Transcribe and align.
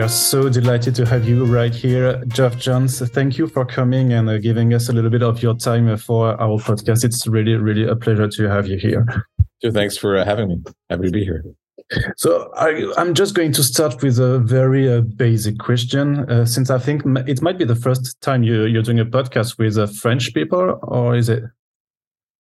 Are 0.00 0.08
so 0.08 0.48
delighted 0.48 0.94
to 0.94 1.04
have 1.04 1.28
you 1.28 1.44
right 1.44 1.74
here, 1.74 2.24
Geoff 2.28 2.56
Johns. 2.56 3.06
Thank 3.10 3.36
you 3.36 3.46
for 3.46 3.66
coming 3.66 4.14
and 4.14 4.30
uh, 4.30 4.38
giving 4.38 4.72
us 4.72 4.88
a 4.88 4.94
little 4.94 5.10
bit 5.10 5.22
of 5.22 5.42
your 5.42 5.54
time 5.54 5.88
uh, 5.88 5.98
for 5.98 6.40
our 6.40 6.58
podcast. 6.58 7.04
It's 7.04 7.26
really, 7.26 7.54
really 7.56 7.86
a 7.86 7.94
pleasure 7.94 8.26
to 8.26 8.48
have 8.48 8.66
you 8.66 8.78
here. 8.78 9.04
So 9.60 9.70
thanks 9.70 9.98
for 9.98 10.16
uh, 10.16 10.24
having 10.24 10.48
me. 10.48 10.62
Happy 10.88 11.02
to 11.02 11.10
be 11.10 11.22
here. 11.22 11.44
So 12.16 12.50
I, 12.54 12.70
am 12.96 13.12
just 13.12 13.34
going 13.34 13.52
to 13.52 13.62
start 13.62 14.00
with 14.02 14.18
a 14.18 14.38
very 14.38 14.90
uh, 14.90 15.02
basic 15.02 15.58
question, 15.58 16.20
uh, 16.30 16.46
since 16.46 16.70
I 16.70 16.78
think 16.78 17.02
it 17.28 17.42
might 17.42 17.58
be 17.58 17.66
the 17.66 17.76
first 17.76 18.18
time 18.22 18.42
you, 18.42 18.64
you're 18.64 18.82
doing 18.82 19.00
a 19.00 19.04
podcast 19.04 19.58
with 19.58 19.76
uh, 19.76 19.86
French 19.86 20.32
people, 20.32 20.78
or 20.82 21.14
is 21.14 21.28
it? 21.28 21.42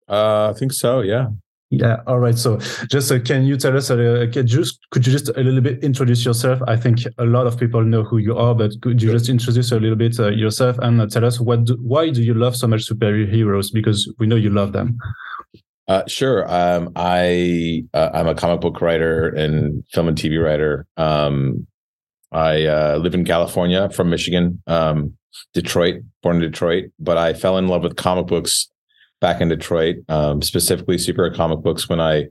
Uh, 0.07 0.51
I 0.51 0.57
think 0.57 0.71
so. 0.71 1.01
Yeah. 1.01 1.27
Yeah. 1.71 1.97
All 2.07 2.19
right. 2.19 2.37
So, 2.37 2.57
just 2.89 3.11
uh, 3.11 3.19
can 3.19 3.43
you 3.43 3.55
tell 3.55 3.77
us, 3.77 3.91
uh, 3.91 4.25
just 4.43 4.79
could 4.89 5.05
you 5.05 5.11
just 5.11 5.29
a 5.29 5.41
little 5.41 5.61
bit 5.61 5.83
introduce 5.83 6.25
yourself? 6.25 6.59
I 6.67 6.75
think 6.75 7.01
a 7.19 7.25
lot 7.25 7.45
of 7.45 7.59
people 7.59 7.83
know 7.83 8.03
who 8.03 8.17
you 8.17 8.35
are, 8.35 8.55
but 8.55 8.71
could 8.81 9.01
you 9.01 9.11
just 9.11 9.29
introduce 9.29 9.71
a 9.71 9.79
little 9.79 9.95
bit 9.95 10.19
uh, 10.19 10.29
yourself 10.29 10.79
and 10.79 10.99
uh, 10.99 11.05
tell 11.05 11.23
us 11.25 11.39
what 11.39 11.65
do, 11.65 11.77
why 11.81 12.09
do 12.09 12.23
you 12.23 12.33
love 12.33 12.55
so 12.55 12.67
much 12.67 12.87
superheroes? 12.87 13.71
Because 13.71 14.11
we 14.17 14.25
know 14.25 14.35
you 14.35 14.49
love 14.49 14.73
them. 14.73 14.97
Uh, 15.87 16.03
sure. 16.07 16.51
Um, 16.51 16.91
I 16.95 17.83
uh, 17.93 18.09
I'm 18.13 18.27
a 18.27 18.35
comic 18.35 18.61
book 18.61 18.81
writer 18.81 19.27
and 19.29 19.83
film 19.91 20.07
and 20.07 20.17
TV 20.17 20.43
writer. 20.43 20.87
Um, 20.97 21.67
I 22.31 22.65
uh, 22.65 22.97
live 22.97 23.13
in 23.13 23.25
California, 23.25 23.89
from 23.89 24.09
Michigan, 24.09 24.61
um, 24.65 25.17
Detroit, 25.53 26.01
born 26.23 26.37
in 26.37 26.41
Detroit. 26.41 26.85
But 26.99 27.17
I 27.17 27.33
fell 27.33 27.57
in 27.57 27.67
love 27.67 27.83
with 27.83 27.95
comic 27.95 28.27
books 28.27 28.69
back 29.21 29.41
in 29.41 29.49
Detroit, 29.49 29.97
um, 30.07 30.41
specifically 30.41 30.97
superhero 30.97 31.35
comic 31.35 31.59
books 31.59 31.89
when 31.89 31.99
I 31.99 32.27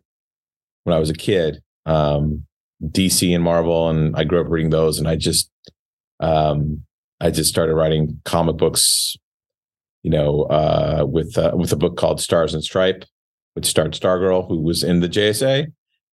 when 0.84 0.97
I 0.97 0.98
was 0.98 1.11
a 1.11 1.14
kid. 1.14 1.62
Um, 1.86 2.44
DC 2.84 3.34
and 3.34 3.42
Marvel, 3.42 3.89
and 3.89 4.14
I 4.17 4.25
grew 4.25 4.41
up 4.41 4.48
reading 4.48 4.70
those, 4.70 4.98
and 4.98 5.09
I 5.09 5.16
just 5.16 5.50
um, 6.20 6.84
I 7.20 7.31
just 7.31 7.50
started 7.50 7.75
writing 7.75 8.20
comic 8.25 8.56
books, 8.56 9.16
you 10.03 10.11
know, 10.11 10.42
uh, 10.44 11.05
with 11.09 11.36
uh, 11.36 11.53
with 11.55 11.72
a 11.72 11.77
book 11.77 11.97
called 11.97 12.20
Stars 12.20 12.55
and 12.55 12.62
Stripe, 12.62 13.05
which 13.55 13.66
starred 13.66 13.94
Stargirl, 13.94 14.47
who 14.48 14.61
was 14.61 14.84
in 14.84 15.00
the 15.00 15.09
JSA, 15.09 15.72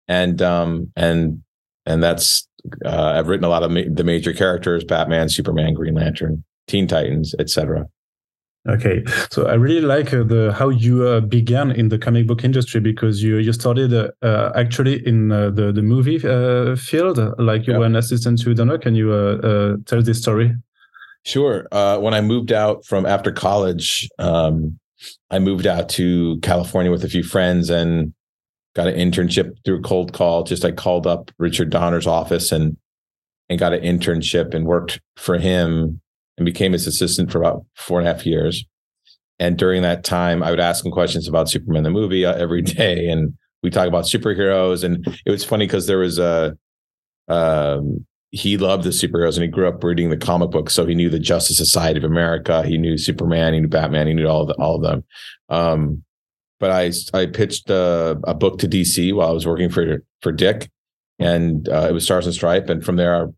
and 0.08 0.42
um, 0.42 0.92
and 0.96 1.44
and 1.86 2.02
that's 2.02 2.48
uh, 2.86 3.14
I've 3.18 3.28
written 3.28 3.46
a 3.46 3.50
lot 3.50 3.64
of 3.64 3.72
ma- 3.72 3.82
the 3.90 4.06
major 4.06 4.34
characters: 4.34 4.84
Batman, 4.86 5.30
Superman, 5.30 5.74
Green 5.74 5.96
Lantern, 5.96 6.44
Teen 6.68 6.88
Titans, 6.88 7.36
etc. 7.40 7.88
Okay, 8.70 9.04
so 9.30 9.46
I 9.48 9.56
really 9.56 9.82
like 9.82 10.14
uh, 10.14 10.24
the 10.24 10.54
how 10.58 10.70
you 10.70 11.06
uh, 11.06 11.20
began 11.20 11.70
in 11.72 11.90
the 11.90 11.98
comic 11.98 12.28
book 12.28 12.46
industry 12.46 12.80
because 12.80 13.22
you 13.22 13.36
you 13.36 13.52
started 13.52 13.94
uh, 13.94 14.12
uh 14.22 14.54
actually 14.56 15.06
in 15.06 15.34
uh, 15.34 15.50
the 15.50 15.74
the 15.74 15.82
movie 15.82 16.26
uh, 16.26 16.78
field, 16.78 17.20
like 17.40 17.68
you 17.68 17.74
were 17.74 17.86
an 17.86 17.98
assistant 17.98 18.42
to 18.42 18.54
Donner. 18.54 18.78
Can 18.78 18.96
you 18.96 19.10
tell 19.86 20.02
this 20.02 20.22
story? 20.22 20.56
Sure. 21.26 21.68
when 21.72 22.14
I 22.14 22.22
moved 22.22 22.54
out 22.54 22.86
from 22.86 23.06
after 23.06 23.34
college, 23.34 24.08
um, 24.18 24.80
I 25.30 25.40
moved 25.40 25.68
out 25.68 25.90
to 25.90 26.40
California 26.42 26.92
with 26.92 27.04
a 27.04 27.10
few 27.10 27.24
friends 27.24 27.70
and 27.70 28.14
got 28.76 28.88
an 28.88 28.96
internship 28.96 29.58
through 29.66 29.80
a 29.80 29.82
cold 29.82 30.14
call. 30.14 30.44
Just 30.44 30.64
I 30.64 30.72
called 30.72 31.06
up 31.06 31.32
Richard 31.38 31.70
Donner's 31.70 32.08
office 32.08 32.54
and 32.54 32.78
and 33.50 33.60
got 33.60 33.74
an 33.74 33.82
internship 33.82 34.54
and 34.54 34.66
worked 34.66 35.02
for 35.18 35.38
him 35.38 36.00
and 36.38 36.46
became 36.46 36.74
his 36.74 36.88
assistant 36.88 37.32
for 37.32 37.40
about 37.40 37.66
four 37.76 38.00
and 38.00 38.08
a 38.08 38.14
half 38.14 38.26
years. 38.26 38.66
And 39.40 39.58
during 39.58 39.82
that 39.82 40.04
time, 40.04 40.44
I 40.44 40.52
would 40.52 40.60
ask 40.60 40.86
him 40.86 40.92
questions 40.92 41.28
about 41.28 41.50
Superman 41.50 41.84
the 41.84 41.90
movie 41.90 42.26
uh, 42.26 42.36
every 42.36 42.62
day, 42.80 43.08
and 43.08 43.34
we 43.62 43.70
talk 43.70 43.88
about 43.88 44.06
superheroes. 44.06 44.84
And 44.84 45.06
it 45.26 45.32
was 45.32 45.44
funny 45.44 45.66
because 45.66 45.88
there 45.88 46.00
was 46.00 46.20
a 46.20 46.58
um, 47.28 48.06
he 48.34 48.58
loved 48.58 48.84
the 48.84 48.90
superheroes, 48.90 49.36
and 49.36 49.44
he 49.44 49.48
grew 49.48 49.68
up 49.68 49.84
reading 49.84 50.10
the 50.10 50.18
comic 50.18 50.50
books, 50.50 50.74
so 50.74 50.86
he 50.86 50.96
knew 50.96 51.10
the 51.10 51.20
Justice 51.20 51.58
Society 51.58 52.00
of 52.00 52.04
America, 52.04 52.64
he 52.64 52.80
knew 52.80 52.98
Superman, 52.98 53.54
he 53.54 53.60
knew 53.60 53.68
Batman, 53.68 54.08
he 54.08 54.14
knew 54.14 54.28
all 54.28 54.42
of 54.42 54.48
the, 54.48 54.56
all 54.56 54.76
of 54.76 54.82
them. 54.82 55.04
Um, 55.50 56.04
but 56.60 56.72
I 56.72 56.92
I 57.14 57.28
pitched 57.28 57.70
a, 57.70 58.18
a, 58.24 58.34
book 58.34 58.58
to 58.60 58.68
DC 58.68 59.14
while 59.14 59.30
I 59.30 59.34
was 59.34 59.46
working 59.46 59.70
for 59.70 60.04
for 60.22 60.32
Dick, 60.32 60.70
and 61.20 61.70
uh, 61.70 61.88
it 61.90 61.92
was 61.92 62.06
Stars 62.06 62.26
and 62.26 62.34
Stripe, 62.34 62.70
and 62.70 62.84
from 62.84 62.96
there 62.96 63.30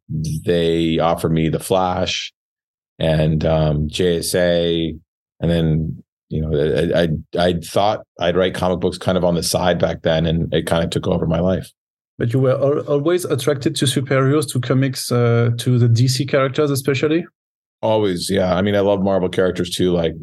they 0.45 0.99
offered 0.99 1.31
me 1.31 1.49
the 1.49 1.59
Flash 1.59 2.31
and 2.99 3.45
um, 3.45 3.87
JSA, 3.87 4.97
and 5.39 5.51
then 5.51 6.03
you 6.29 6.41
know 6.41 6.93
I, 6.95 7.03
I 7.03 7.47
I 7.47 7.53
thought 7.59 8.05
I'd 8.19 8.35
write 8.35 8.55
comic 8.55 8.79
books 8.79 8.97
kind 8.97 9.17
of 9.17 9.23
on 9.23 9.35
the 9.35 9.43
side 9.43 9.79
back 9.79 10.01
then, 10.03 10.25
and 10.25 10.53
it 10.53 10.67
kind 10.67 10.83
of 10.83 10.89
took 10.89 11.07
over 11.07 11.25
my 11.25 11.39
life. 11.39 11.69
But 12.17 12.31
you 12.31 12.39
were 12.39 12.79
always 12.87 13.25
attracted 13.25 13.75
to 13.75 13.85
superheroes, 13.85 14.49
to 14.53 14.61
comics, 14.61 15.11
uh, 15.11 15.51
to 15.57 15.77
the 15.77 15.87
DC 15.87 16.29
characters, 16.29 16.71
especially. 16.71 17.25
Always, 17.81 18.29
yeah. 18.29 18.55
I 18.55 18.61
mean, 18.61 18.75
I 18.75 18.79
love 18.79 19.01
Marvel 19.01 19.27
characters 19.27 19.69
too, 19.69 19.91
like 19.91 20.13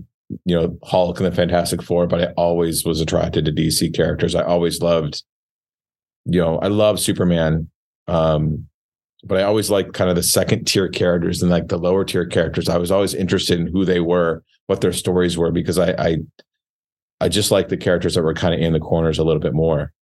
you 0.46 0.56
know 0.56 0.78
Hulk 0.84 1.20
and 1.20 1.26
the 1.26 1.36
Fantastic 1.36 1.82
Four. 1.82 2.06
But 2.06 2.22
I 2.22 2.32
always 2.36 2.84
was 2.84 3.00
attracted 3.00 3.44
to 3.44 3.52
DC 3.52 3.94
characters. 3.94 4.34
I 4.34 4.42
always 4.42 4.80
loved, 4.80 5.22
you 6.24 6.40
know, 6.40 6.58
I 6.58 6.68
love 6.68 6.98
Superman. 6.98 7.68
Um, 8.08 8.66
but 9.24 9.38
I 9.38 9.44
always 9.44 9.70
liked 9.70 9.94
kind 9.94 10.10
of 10.10 10.16
the 10.16 10.22
second 10.22 10.66
tier 10.66 10.88
characters 10.88 11.42
and 11.42 11.50
like 11.50 11.68
the 11.68 11.78
lower 11.78 12.04
tier 12.04 12.26
characters. 12.26 12.68
I 12.68 12.78
was 12.78 12.90
always 12.90 13.14
interested 13.14 13.60
in 13.60 13.68
who 13.68 13.84
they 13.84 14.00
were, 14.00 14.42
what 14.66 14.80
their 14.80 14.92
stories 14.92 15.38
were, 15.38 15.52
because 15.52 15.78
I 15.78 15.92
I, 15.98 16.16
I 17.20 17.28
just 17.28 17.50
like 17.50 17.68
the 17.68 17.76
characters 17.76 18.14
that 18.14 18.22
were 18.22 18.34
kind 18.34 18.54
of 18.54 18.60
in 18.60 18.72
the 18.72 18.80
corners 18.80 19.18
a 19.18 19.24
little 19.24 19.40
bit 19.40 19.54
more. 19.54 19.92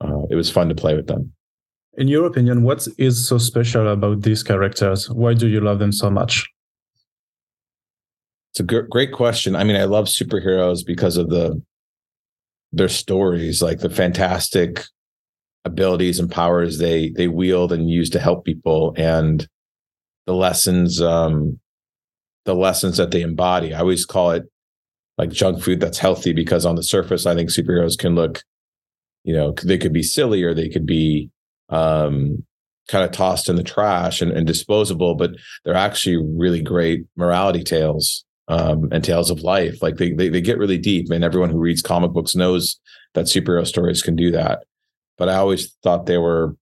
Uh, 0.00 0.22
it 0.30 0.34
was 0.34 0.50
fun 0.50 0.68
to 0.68 0.74
play 0.74 0.94
with 0.94 1.06
them. 1.06 1.32
In 1.96 2.08
your 2.08 2.26
opinion, 2.26 2.62
what 2.64 2.88
is 2.98 3.28
so 3.28 3.38
special 3.38 3.88
about 3.88 4.22
these 4.22 4.42
characters? 4.42 5.08
Why 5.08 5.34
do 5.34 5.46
you 5.46 5.60
love 5.60 5.78
them 5.78 5.92
so 5.92 6.10
much? 6.10 6.48
It's 8.52 8.60
a 8.60 8.64
g- 8.64 8.88
great 8.90 9.12
question. 9.12 9.54
I 9.54 9.64
mean, 9.64 9.76
I 9.76 9.84
love 9.84 10.06
superheroes 10.06 10.84
because 10.84 11.16
of 11.16 11.28
the 11.28 11.60
their 12.72 12.88
stories, 12.88 13.62
like 13.62 13.78
the 13.78 13.90
fantastic 13.90 14.84
abilities 15.64 16.18
and 16.18 16.30
powers 16.30 16.78
they 16.78 17.10
they 17.10 17.28
wield 17.28 17.72
and 17.72 17.88
use 17.88 18.10
to 18.10 18.20
help 18.20 18.44
people 18.44 18.94
and 18.96 19.48
the 20.26 20.34
lessons 20.34 21.00
um 21.00 21.58
the 22.44 22.54
lessons 22.54 22.98
that 22.98 23.10
they 23.10 23.22
embody. 23.22 23.72
I 23.72 23.80
always 23.80 24.04
call 24.04 24.32
it 24.32 24.44
like 25.16 25.30
junk 25.30 25.62
food 25.62 25.80
that's 25.80 25.98
healthy 25.98 26.32
because 26.32 26.66
on 26.66 26.74
the 26.74 26.82
surface 26.82 27.24
i 27.24 27.34
think 27.34 27.48
superheroes 27.48 27.96
can 27.96 28.14
look 28.14 28.42
you 29.22 29.32
know 29.32 29.54
they 29.64 29.78
could 29.78 29.92
be 29.92 30.02
silly 30.02 30.42
or 30.42 30.54
they 30.54 30.68
could 30.68 30.86
be 30.86 31.30
um 31.68 32.44
kind 32.88 33.04
of 33.04 33.12
tossed 33.12 33.48
in 33.48 33.56
the 33.56 33.62
trash 33.62 34.20
and, 34.20 34.32
and 34.32 34.46
disposable 34.46 35.14
but 35.14 35.30
they're 35.64 35.74
actually 35.74 36.16
really 36.16 36.60
great 36.60 37.04
morality 37.16 37.62
tales 37.62 38.24
um, 38.48 38.88
and 38.92 39.02
tales 39.02 39.30
of 39.30 39.40
life. 39.40 39.82
Like 39.82 39.96
they, 39.96 40.12
they 40.12 40.28
they 40.28 40.42
get 40.42 40.58
really 40.58 40.76
deep 40.76 41.10
and 41.10 41.24
everyone 41.24 41.48
who 41.48 41.58
reads 41.58 41.80
comic 41.80 42.12
books 42.12 42.34
knows 42.34 42.78
that 43.14 43.24
superhero 43.24 43.66
stories 43.66 44.02
can 44.02 44.16
do 44.16 44.30
that 44.32 44.64
but 45.18 45.28
I 45.28 45.36
always 45.36 45.72
thought 45.82 46.06
they 46.06 46.18
were 46.18 46.56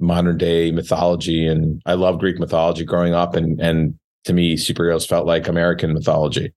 modern 0.00 0.38
day 0.38 0.70
mythology. 0.70 1.46
And 1.46 1.82
I 1.86 1.94
love 1.94 2.18
Greek 2.18 2.38
mythology 2.38 2.84
growing 2.84 3.14
up. 3.14 3.34
And, 3.34 3.60
and 3.60 3.98
to 4.24 4.32
me, 4.32 4.56
superheroes 4.56 5.06
felt 5.06 5.26
like 5.26 5.48
American 5.48 5.92
mythology. 5.92 6.52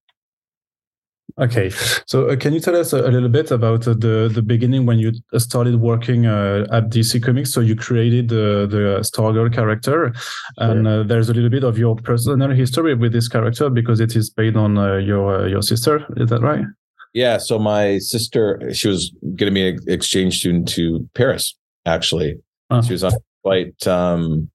Okay, 1.39 1.69
so 2.05 2.29
uh, 2.29 2.35
can 2.35 2.53
you 2.53 2.59
tell 2.59 2.75
us 2.75 2.91
a, 2.91 2.97
a 2.97 3.07
little 3.09 3.29
bit 3.29 3.51
about 3.51 3.87
uh, 3.87 3.93
the 3.93 4.29
the 4.33 4.41
beginning 4.41 4.85
when 4.85 4.99
you 4.99 5.13
started 5.37 5.75
working 5.75 6.25
uh, 6.25 6.67
at 6.71 6.89
DC 6.89 7.23
Comics? 7.23 7.53
So 7.53 7.61
you 7.61 7.73
created 7.75 8.27
the 8.27 8.67
the 8.69 8.99
Stargirl 8.99 9.53
character, 9.53 10.13
and 10.57 10.85
sure. 10.85 10.99
Uh, 10.99 11.03
there's 11.03 11.29
a 11.29 11.33
little 11.33 11.49
bit 11.49 11.63
of 11.63 11.77
your 11.77 11.95
personal 11.95 12.49
history 12.49 12.95
with 12.95 13.13
this 13.13 13.29
character 13.29 13.69
because 13.69 14.01
it 14.01 14.13
is 14.13 14.29
based 14.29 14.57
on 14.57 14.77
uh, 14.77 14.97
your 14.97 15.43
uh, 15.43 15.47
your 15.47 15.61
sister. 15.61 16.05
Is 16.17 16.29
that 16.31 16.41
right? 16.41 16.65
Yeah. 17.13 17.37
So 17.37 17.59
my 17.59 17.97
sister, 17.97 18.73
she 18.73 18.87
was 18.87 19.11
going 19.21 19.37
to 19.37 19.51
be 19.51 19.69
an 19.69 19.79
exchange 19.87 20.39
student 20.39 20.67
to 20.69 21.09
Paris. 21.13 21.57
Actually, 21.85 22.35
she 22.85 22.93
was 22.93 23.03
on 23.03 23.11
flight. 23.43 23.85
Um, 23.87 24.49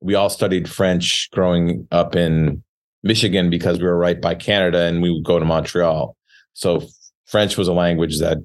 we 0.00 0.14
all 0.14 0.30
studied 0.30 0.68
French 0.68 1.30
growing 1.30 1.86
up 1.90 2.16
in 2.16 2.62
Michigan 3.02 3.50
because 3.50 3.78
we 3.78 3.84
were 3.84 3.98
right 3.98 4.20
by 4.20 4.34
Canada, 4.34 4.84
and 4.84 5.02
we 5.02 5.10
would 5.10 5.24
go 5.24 5.38
to 5.38 5.44
Montreal. 5.44 6.16
So 6.54 6.82
French 7.26 7.56
was 7.56 7.68
a 7.68 7.72
language 7.72 8.18
that 8.20 8.38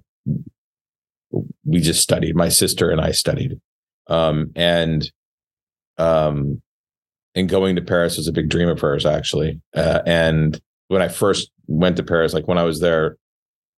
we 1.65 1.79
just 1.79 2.01
studied. 2.01 2.35
My 2.35 2.49
sister 2.49 2.89
and 2.91 3.01
I 3.01 3.11
studied, 3.11 3.59
um, 4.07 4.51
and 4.55 5.09
um, 5.97 6.61
and 7.35 7.47
going 7.47 7.75
to 7.77 7.81
Paris 7.81 8.17
was 8.17 8.27
a 8.27 8.33
big 8.33 8.49
dream 8.49 8.69
of 8.69 8.79
hers, 8.79 9.05
actually. 9.05 9.61
Uh, 9.73 10.01
and 10.05 10.59
when 10.87 11.01
I 11.01 11.07
first 11.07 11.51
went 11.67 11.97
to 11.97 12.03
Paris, 12.03 12.33
like 12.33 12.47
when 12.47 12.57
I 12.57 12.63
was 12.63 12.79
there 12.79 13.17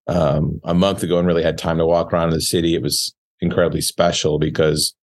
um, 0.07 0.59
a 0.63 0.74
month 0.74 1.03
ago 1.03 1.18
and 1.18 1.27
really 1.27 1.44
had 1.44 1.57
time 1.57 1.77
to 1.77 1.86
walk 1.86 2.12
around 2.12 2.31
the 2.31 2.42
city, 2.42 2.75
it 2.75 2.81
was 2.81 3.13
incredibly 3.39 3.81
special 3.81 4.39
because 4.39 4.95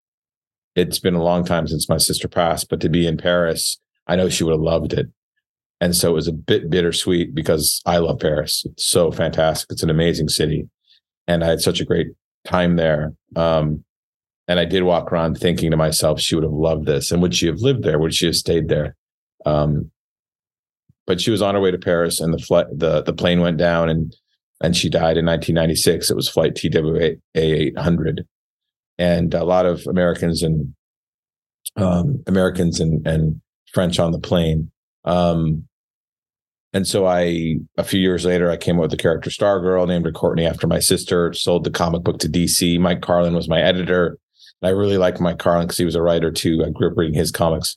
it's 0.75 0.99
been 0.99 1.15
a 1.15 1.23
long 1.23 1.45
time 1.45 1.67
since 1.67 1.89
my 1.89 1.97
sister 1.97 2.29
passed. 2.29 2.69
But 2.69 2.81
to 2.81 2.89
be 2.89 3.07
in 3.07 3.17
Paris, 3.17 3.79
I 4.07 4.17
know 4.17 4.29
she 4.29 4.45
would 4.45 4.53
have 4.53 4.61
loved 4.61 4.93
it. 4.93 5.07
And 5.81 5.95
so 5.95 6.11
it 6.11 6.15
was 6.15 6.29
a 6.29 6.33
bit 6.33 6.71
bittersweet 6.71 7.35
because 7.35 7.81
I 7.87 7.99
love 7.99 8.19
Paris. 8.19 8.65
It's 8.65 8.87
so 8.87 9.13
fantastic. 9.13 9.71
It's 9.71 9.83
an 9.83 9.91
amazing 9.91 10.29
city. 10.29 10.69
And 11.27 11.45
I 11.45 11.47
had 11.47 11.61
such 11.61 11.81
a 11.81 11.85
great 11.85 12.09
time 12.45 12.77
there. 12.77 13.13
Um, 13.37 13.85
and 14.49 14.59
I 14.59 14.65
did 14.65 14.83
walk 14.83 15.13
around 15.13 15.37
thinking 15.37 15.71
to 15.71 15.77
myself, 15.77 16.21
she 16.21 16.35
would 16.35 16.45
have 16.45 16.53
loved 16.53 16.87
this. 16.87 17.13
And 17.13 17.23
would 17.23 17.35
she 17.35 17.47
have 17.47 17.61
lived 17.61 17.85
there? 17.85 17.99
Would 17.99 18.15
she 18.15 18.27
have 18.27 18.37
stayed 18.37 18.69
there? 18.69 18.97
Um, 19.45 19.91
but 21.07 21.21
she 21.21 21.31
was 21.31 21.43
on 21.43 21.55
her 21.55 21.61
way 21.61 21.71
to 21.71 21.79
Paris, 21.79 22.21
and 22.21 22.35
the 22.35 22.39
flight, 22.39 22.67
the 22.71 23.03
the 23.03 23.15
plane 23.15 23.41
went 23.41 23.57
down, 23.57 23.89
and 23.89 24.15
and 24.61 24.77
she 24.77 24.89
died 24.89 25.17
in 25.17 25.27
1996. 25.27 26.11
It 26.11 26.17
was 26.17 26.29
flight 26.29 26.55
TWA 26.55 27.13
800, 27.35 28.27
and 28.99 29.35
a 29.35 29.45
lot 29.45 29.67
of 29.67 29.87
Americans 29.87 30.43
and 30.43 30.75
um, 31.77 32.23
Americans 32.27 32.81
and 32.81 33.07
and 33.07 33.41
French 33.73 33.99
on 33.99 34.13
the 34.13 34.21
plane. 34.21 34.71
Um, 35.05 35.69
and 36.75 36.87
so 36.87 37.07
I, 37.07 37.57
a 37.79 37.85
few 37.85 38.01
years 38.01 38.27
later, 38.27 38.51
I 38.51 38.57
came 38.57 38.77
up 38.77 38.83
with 38.83 38.91
the 38.91 38.97
character 38.99 39.31
Stargirl, 39.31 39.89
named 39.89 40.05
her 40.05 40.13
Courtney 40.13 40.47
after 40.47 40.67
my 40.67 40.81
sister. 40.81 41.33
Sold 41.33 41.65
the 41.65 41.71
comic 41.71 42.03
book 42.03 42.19
to 42.21 42.29
DC. 42.29 42.79
Mike 42.79 43.01
Carlin 43.01 43.35
was 43.35 43.49
my 43.49 43.61
editor. 43.61 44.19
I 44.63 44.71
really 44.71 44.99
liked 44.99 45.21
Mike 45.21 45.39
Carlin 45.39 45.67
because 45.67 45.79
he 45.79 45.85
was 45.85 45.95
a 45.95 46.03
writer 46.03 46.31
too. 46.31 46.63
I 46.67 46.71
grew 46.71 46.91
up 46.91 46.97
reading 46.97 47.15
his 47.15 47.31
comics, 47.31 47.77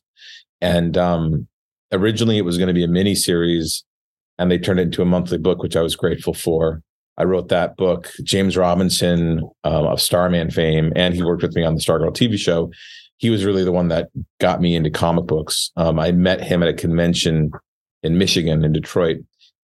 and 0.59 0.97
um, 0.97 1.47
originally 1.91 2.37
it 2.37 2.45
was 2.45 2.57
going 2.57 2.67
to 2.67 2.73
be 2.73 2.83
a 2.83 2.87
mini 2.87 3.15
series, 3.15 3.83
and 4.41 4.49
they 4.49 4.57
turned 4.57 4.79
it 4.79 4.83
into 4.83 5.03
a 5.03 5.05
monthly 5.05 5.37
book, 5.37 5.61
which 5.61 5.75
I 5.75 5.81
was 5.81 5.95
grateful 5.95 6.33
for. 6.33 6.81
I 7.17 7.25
wrote 7.25 7.49
that 7.49 7.77
book. 7.77 8.09
James 8.23 8.57
Robinson 8.57 9.41
um, 9.63 9.85
of 9.85 10.01
Starman 10.01 10.49
fame, 10.49 10.91
and 10.95 11.13
he 11.13 11.21
worked 11.21 11.43
with 11.43 11.55
me 11.55 11.63
on 11.63 11.75
the 11.75 11.81
Stargirl 11.81 12.15
TV 12.15 12.39
show. 12.39 12.71
He 13.17 13.29
was 13.29 13.45
really 13.45 13.63
the 13.63 13.71
one 13.71 13.89
that 13.89 14.09
got 14.39 14.59
me 14.59 14.75
into 14.75 14.89
comic 14.89 15.27
books. 15.27 15.71
Um, 15.77 15.99
I 15.99 16.11
met 16.11 16.41
him 16.41 16.63
at 16.63 16.69
a 16.69 16.73
convention 16.73 17.51
in 18.01 18.17
Michigan, 18.17 18.65
in 18.65 18.73
Detroit, 18.73 19.17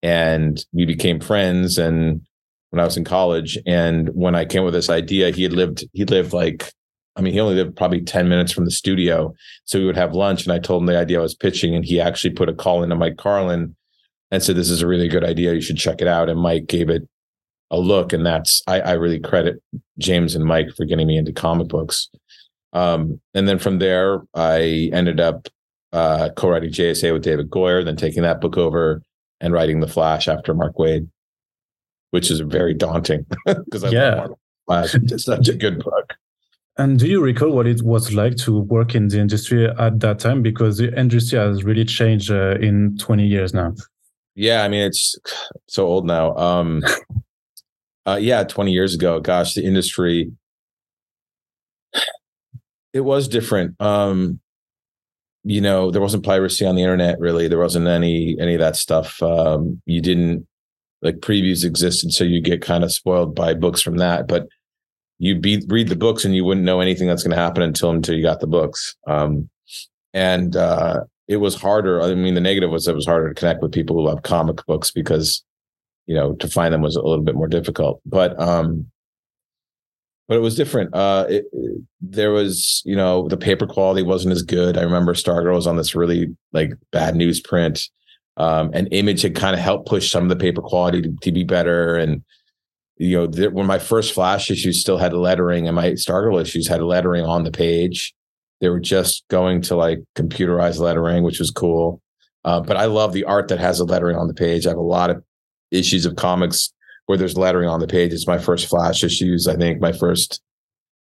and 0.02 0.64
we 0.72 0.86
became 0.86 1.20
friends. 1.20 1.78
And 1.78 2.22
when 2.70 2.80
I 2.80 2.86
was 2.86 2.96
in 2.96 3.04
college, 3.04 3.58
and 3.66 4.08
when 4.14 4.36
I 4.36 4.46
came 4.46 4.64
with 4.64 4.74
this 4.74 4.90
idea, 4.90 5.32
he 5.32 5.44
had 5.44 5.52
lived 5.52 5.84
he 5.92 6.06
lived 6.06 6.32
like 6.32 6.72
I 7.18 7.22
mean, 7.22 7.34
he 7.34 7.42
only 7.42 7.56
lived 7.56 7.76
probably 7.76 8.00
10 8.00 8.30
minutes 8.30 8.54
from 8.54 8.64
the 8.64 8.72
studio. 8.72 9.34
So 9.66 9.80
we 9.80 9.86
would 9.86 9.98
have 9.98 10.14
lunch 10.14 10.44
and 10.44 10.54
I 10.54 10.60
told 10.60 10.82
him 10.82 10.86
the 10.86 10.98
idea 10.98 11.20
I 11.20 11.22
was 11.22 11.36
pitching. 11.36 11.76
And 11.76 11.84
he 11.84 12.00
actually 12.00 12.34
put 12.34 12.48
a 12.48 12.54
call 12.54 12.84
into 12.84 12.96
Mike 12.96 13.18
Carlin 13.18 13.76
and 14.32 14.42
said, 14.42 14.56
This 14.56 14.70
is 14.70 14.82
a 14.82 14.88
really 14.88 15.08
good 15.08 15.24
idea. 15.24 15.54
You 15.54 15.62
should 15.62 15.78
check 15.78 16.02
it 16.02 16.08
out. 16.08 16.30
And 16.30 16.40
Mike 16.40 16.68
gave 16.68 16.90
it 16.90 17.08
a 17.70 17.80
look. 17.80 18.14
And 18.14 18.26
that's, 18.26 18.62
I, 18.68 18.82
I 18.82 18.92
really 18.94 19.20
credit 19.20 19.62
James 19.98 20.36
and 20.36 20.46
Mike 20.46 20.70
for 20.76 20.86
getting 20.86 21.08
me 21.08 21.18
into 21.18 21.34
comic 21.34 21.68
books. 21.68 22.10
Um, 22.74 23.20
and 23.34 23.48
then 23.48 23.60
from 23.60 23.80
there, 23.80 24.22
I 24.34 24.90
ended 24.94 25.20
up 25.20 25.48
uh, 25.92 26.30
co 26.36 26.50
writing 26.50 26.72
JSA 26.72 27.12
with 27.14 27.24
David 27.24 27.50
Goyer, 27.50 27.84
then 27.84 27.98
taking 27.98 28.24
that 28.24 28.42
book 28.42 28.58
over 28.58 29.02
and 29.42 29.54
writing 29.54 29.80
The 29.80 29.88
Flash 29.88 30.28
after 30.28 30.54
Mark 30.54 30.76
Waid, 30.76 31.10
which 32.12 32.32
is 32.32 32.40
very 32.40 32.74
daunting 32.74 33.26
because 33.46 33.84
I 33.84 33.90
yeah. 33.90 34.28
love. 34.68 34.90
It's 34.94 35.26
such 35.26 35.50
a 35.50 35.54
good 35.54 35.84
book. 35.84 36.14
And 36.78 36.98
do 36.98 37.06
you 37.06 37.22
recall 37.22 37.52
what 37.52 37.68
it 37.68 37.82
was 37.82 38.14
like 38.14 38.38
to 38.38 38.60
work 38.60 38.96
in 38.96 39.10
the 39.10 39.20
industry 39.20 39.68
at 39.68 40.00
that 40.00 40.20
time? 40.20 40.42
Because 40.42 40.78
the 40.78 40.98
industry 40.98 41.38
has 41.38 41.66
really 41.66 41.84
changed 41.84 42.32
uh, 42.32 42.56
in 42.62 42.98
20 42.98 43.28
years 43.28 43.54
now. 43.54 43.74
Yeah, 44.36 44.64
I 44.64 44.70
mean, 44.70 44.82
it's 44.82 45.16
so 45.68 45.86
old 45.88 46.06
now. 46.06 46.36
Um, 46.36 46.82
uh, 48.06 48.20
yeah, 48.22 48.44
20 48.44 48.72
years 48.72 48.96
ago, 48.96 49.20
gosh, 49.20 49.54
the 49.54 49.66
industry, 49.66 50.32
it 52.94 53.02
was 53.02 53.28
different. 53.28 53.80
Um, 53.82 54.40
you 55.44 55.62
know, 55.62 55.92
there 55.92 56.02
wasn't 56.02 56.26
piracy 56.26 56.66
on 56.66 56.76
the 56.76 56.84
internet 56.84 57.20
really. 57.20 57.48
There 57.48 57.60
wasn't 57.60 57.88
any, 57.88 58.38
any 58.40 58.54
of 58.54 58.60
that 58.60 58.76
stuff. 58.76 59.22
Um, 59.24 59.82
you 59.86 60.02
didn't 60.02 60.48
like 61.02 61.18
previews 61.18 61.66
existed. 61.66 62.14
So 62.14 62.24
you 62.24 62.42
get 62.42 62.62
kind 62.62 62.84
of 62.84 62.92
spoiled 62.92 63.36
by 63.36 63.54
books 63.54 63.82
from 63.82 63.98
that. 63.98 64.28
But 64.28 64.48
you'd 65.18 65.42
be 65.42 65.64
read 65.68 65.90
the 65.90 65.96
books 65.96 66.26
and 66.26 66.36
you 66.36 66.46
wouldn't 66.46 66.66
know 66.66 66.80
anything 66.80 67.08
that's 67.08 67.24
going 67.24 67.36
to 67.36 67.42
happen 67.42 67.64
until 67.64 67.92
until 67.92 68.16
you 68.16 68.24
got 68.24 68.40
the 68.40 68.48
books. 68.48 68.96
Um, 69.08 69.50
and 70.14 70.56
uh, 70.56 71.02
it 71.28 71.38
was 71.38 71.56
harder. 71.56 72.02
I 72.02 72.14
mean, 72.16 72.34
the 72.34 72.42
negative 72.42 72.70
was 72.70 72.88
it 72.88 72.96
was 72.96 73.06
harder 73.06 73.30
to 73.30 73.36
connect 73.36 73.62
with 73.62 73.72
people 73.72 73.96
who 73.96 74.04
love 74.04 74.24
comic 74.24 74.66
books 74.66 74.92
because 74.92 75.44
you 76.06 76.16
know 76.16 76.34
to 76.36 76.48
find 76.48 76.74
them 76.74 76.82
was 76.82 76.96
a 76.96 77.02
little 77.02 77.24
bit 77.24 77.36
more 77.36 77.48
difficult. 77.48 78.02
But 78.06 78.40
um, 78.40 78.88
but 80.28 80.38
it 80.38 80.42
was 80.42 80.56
different. 80.56 80.94
Uh, 80.94 81.26
it, 81.30 81.46
it, 81.52 81.82
there 82.02 82.32
was 82.32 82.82
you 82.86 82.96
know 82.96 83.28
the 83.28 83.38
paper 83.38 83.68
quality 83.68 84.04
wasn't 84.04 84.34
as 84.34 84.44
good. 84.44 84.78
I 84.78 84.84
remember 84.84 85.14
Stargirl 85.14 85.56
was 85.56 85.68
on 85.68 85.78
this 85.78 85.96
really 85.96 86.36
like 86.54 86.74
bad 86.92 87.16
newsprint. 87.16 87.90
Um, 88.38 88.72
and 88.74 88.88
Image 88.92 89.24
had 89.24 89.36
kind 89.36 89.54
of 89.54 89.60
helped 89.60 89.90
push 89.90 90.10
some 90.10 90.24
of 90.24 90.30
the 90.30 90.38
paper 90.38 90.62
quality 90.62 91.02
to, 91.02 91.14
to 91.22 91.32
be 91.34 91.44
better 91.44 91.98
and 91.98 92.24
you 93.02 93.18
know, 93.18 93.26
the, 93.26 93.50
when 93.50 93.66
my 93.66 93.80
first 93.80 94.14
Flash 94.14 94.52
issues 94.52 94.80
still 94.80 95.00
had 95.00 95.12
lettering 95.12 95.68
and 95.68 95.76
my 95.76 95.94
Stargirl 95.94 96.40
issues 96.40 96.68
had 96.68 96.84
lettering 96.84 97.26
on 97.26 97.44
the 97.44 97.52
page. 97.52 98.14
They 98.62 98.70
were 98.70 98.80
just 98.80 99.26
going 99.28 99.62
to 99.64 99.76
like 99.76 100.00
computerized 100.16 100.80
lettering, 100.80 101.24
which 101.24 101.40
was 101.40 101.50
cool. 101.50 102.02
Uh, 102.46 102.62
but 102.62 102.78
I 102.78 102.86
love 102.86 103.14
the 103.14 103.26
art 103.26 103.48
that 103.50 103.60
has 103.60 103.80
a 103.80 103.86
lettering 103.86 104.16
on 104.16 104.28
the 104.28 104.34
page. 104.34 104.66
I 104.66 104.70
have 104.70 104.78
a 104.78 104.82
lot 104.82 105.10
of 105.10 105.24
issues 105.72 106.06
of 106.06 106.16
comics 106.16 106.72
where 107.06 107.18
there's 107.18 107.38
lettering 107.38 107.68
on 107.68 107.80
the 107.80 107.88
page. 107.88 108.14
It's 108.14 108.28
my 108.28 108.38
first 108.38 108.68
Flash 108.68 109.04
issues. 109.04 109.48
I 109.48 109.56
think 109.56 109.82
my 109.82 109.92
first, 109.92 110.42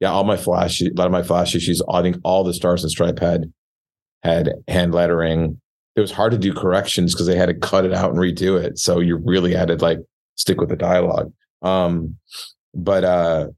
yeah, 0.01 0.11
all 0.11 0.25
my 0.25 0.37
Flash, 0.37 0.81
a 0.81 0.91
lot 0.95 1.07
of 1.07 1.12
my 1.12 1.23
Flash 1.23 1.55
issues. 1.55 1.83
I 1.89 2.03
think 2.03 2.17
all 2.25 2.45
the 2.45 2.55
Stars 2.55 2.83
and 2.83 2.91
Stripe 2.91 3.21
had 3.21 3.53
had 4.23 4.51
hand 4.69 4.95
lettering. 4.95 5.61
It 5.97 6.01
was 6.01 6.12
hard 6.12 6.33
to 6.33 6.39
do 6.39 6.53
corrections 6.53 7.15
because 7.15 7.27
they 7.27 7.37
had 7.37 7.47
to 7.47 7.55
cut 7.55 7.85
it 7.85 7.93
out 7.93 8.11
and 8.11 8.19
redo 8.19 8.62
it. 8.62 8.79
So 8.79 9.01
you 9.01 9.17
really 9.17 9.55
had 9.55 9.69
to 9.69 9.77
like 9.77 9.99
stick 10.37 10.61
with 10.61 10.69
the 10.69 10.77
dialogue. 10.77 11.33
Um, 11.62 12.17
but 12.75 13.05
uh, 13.05 13.49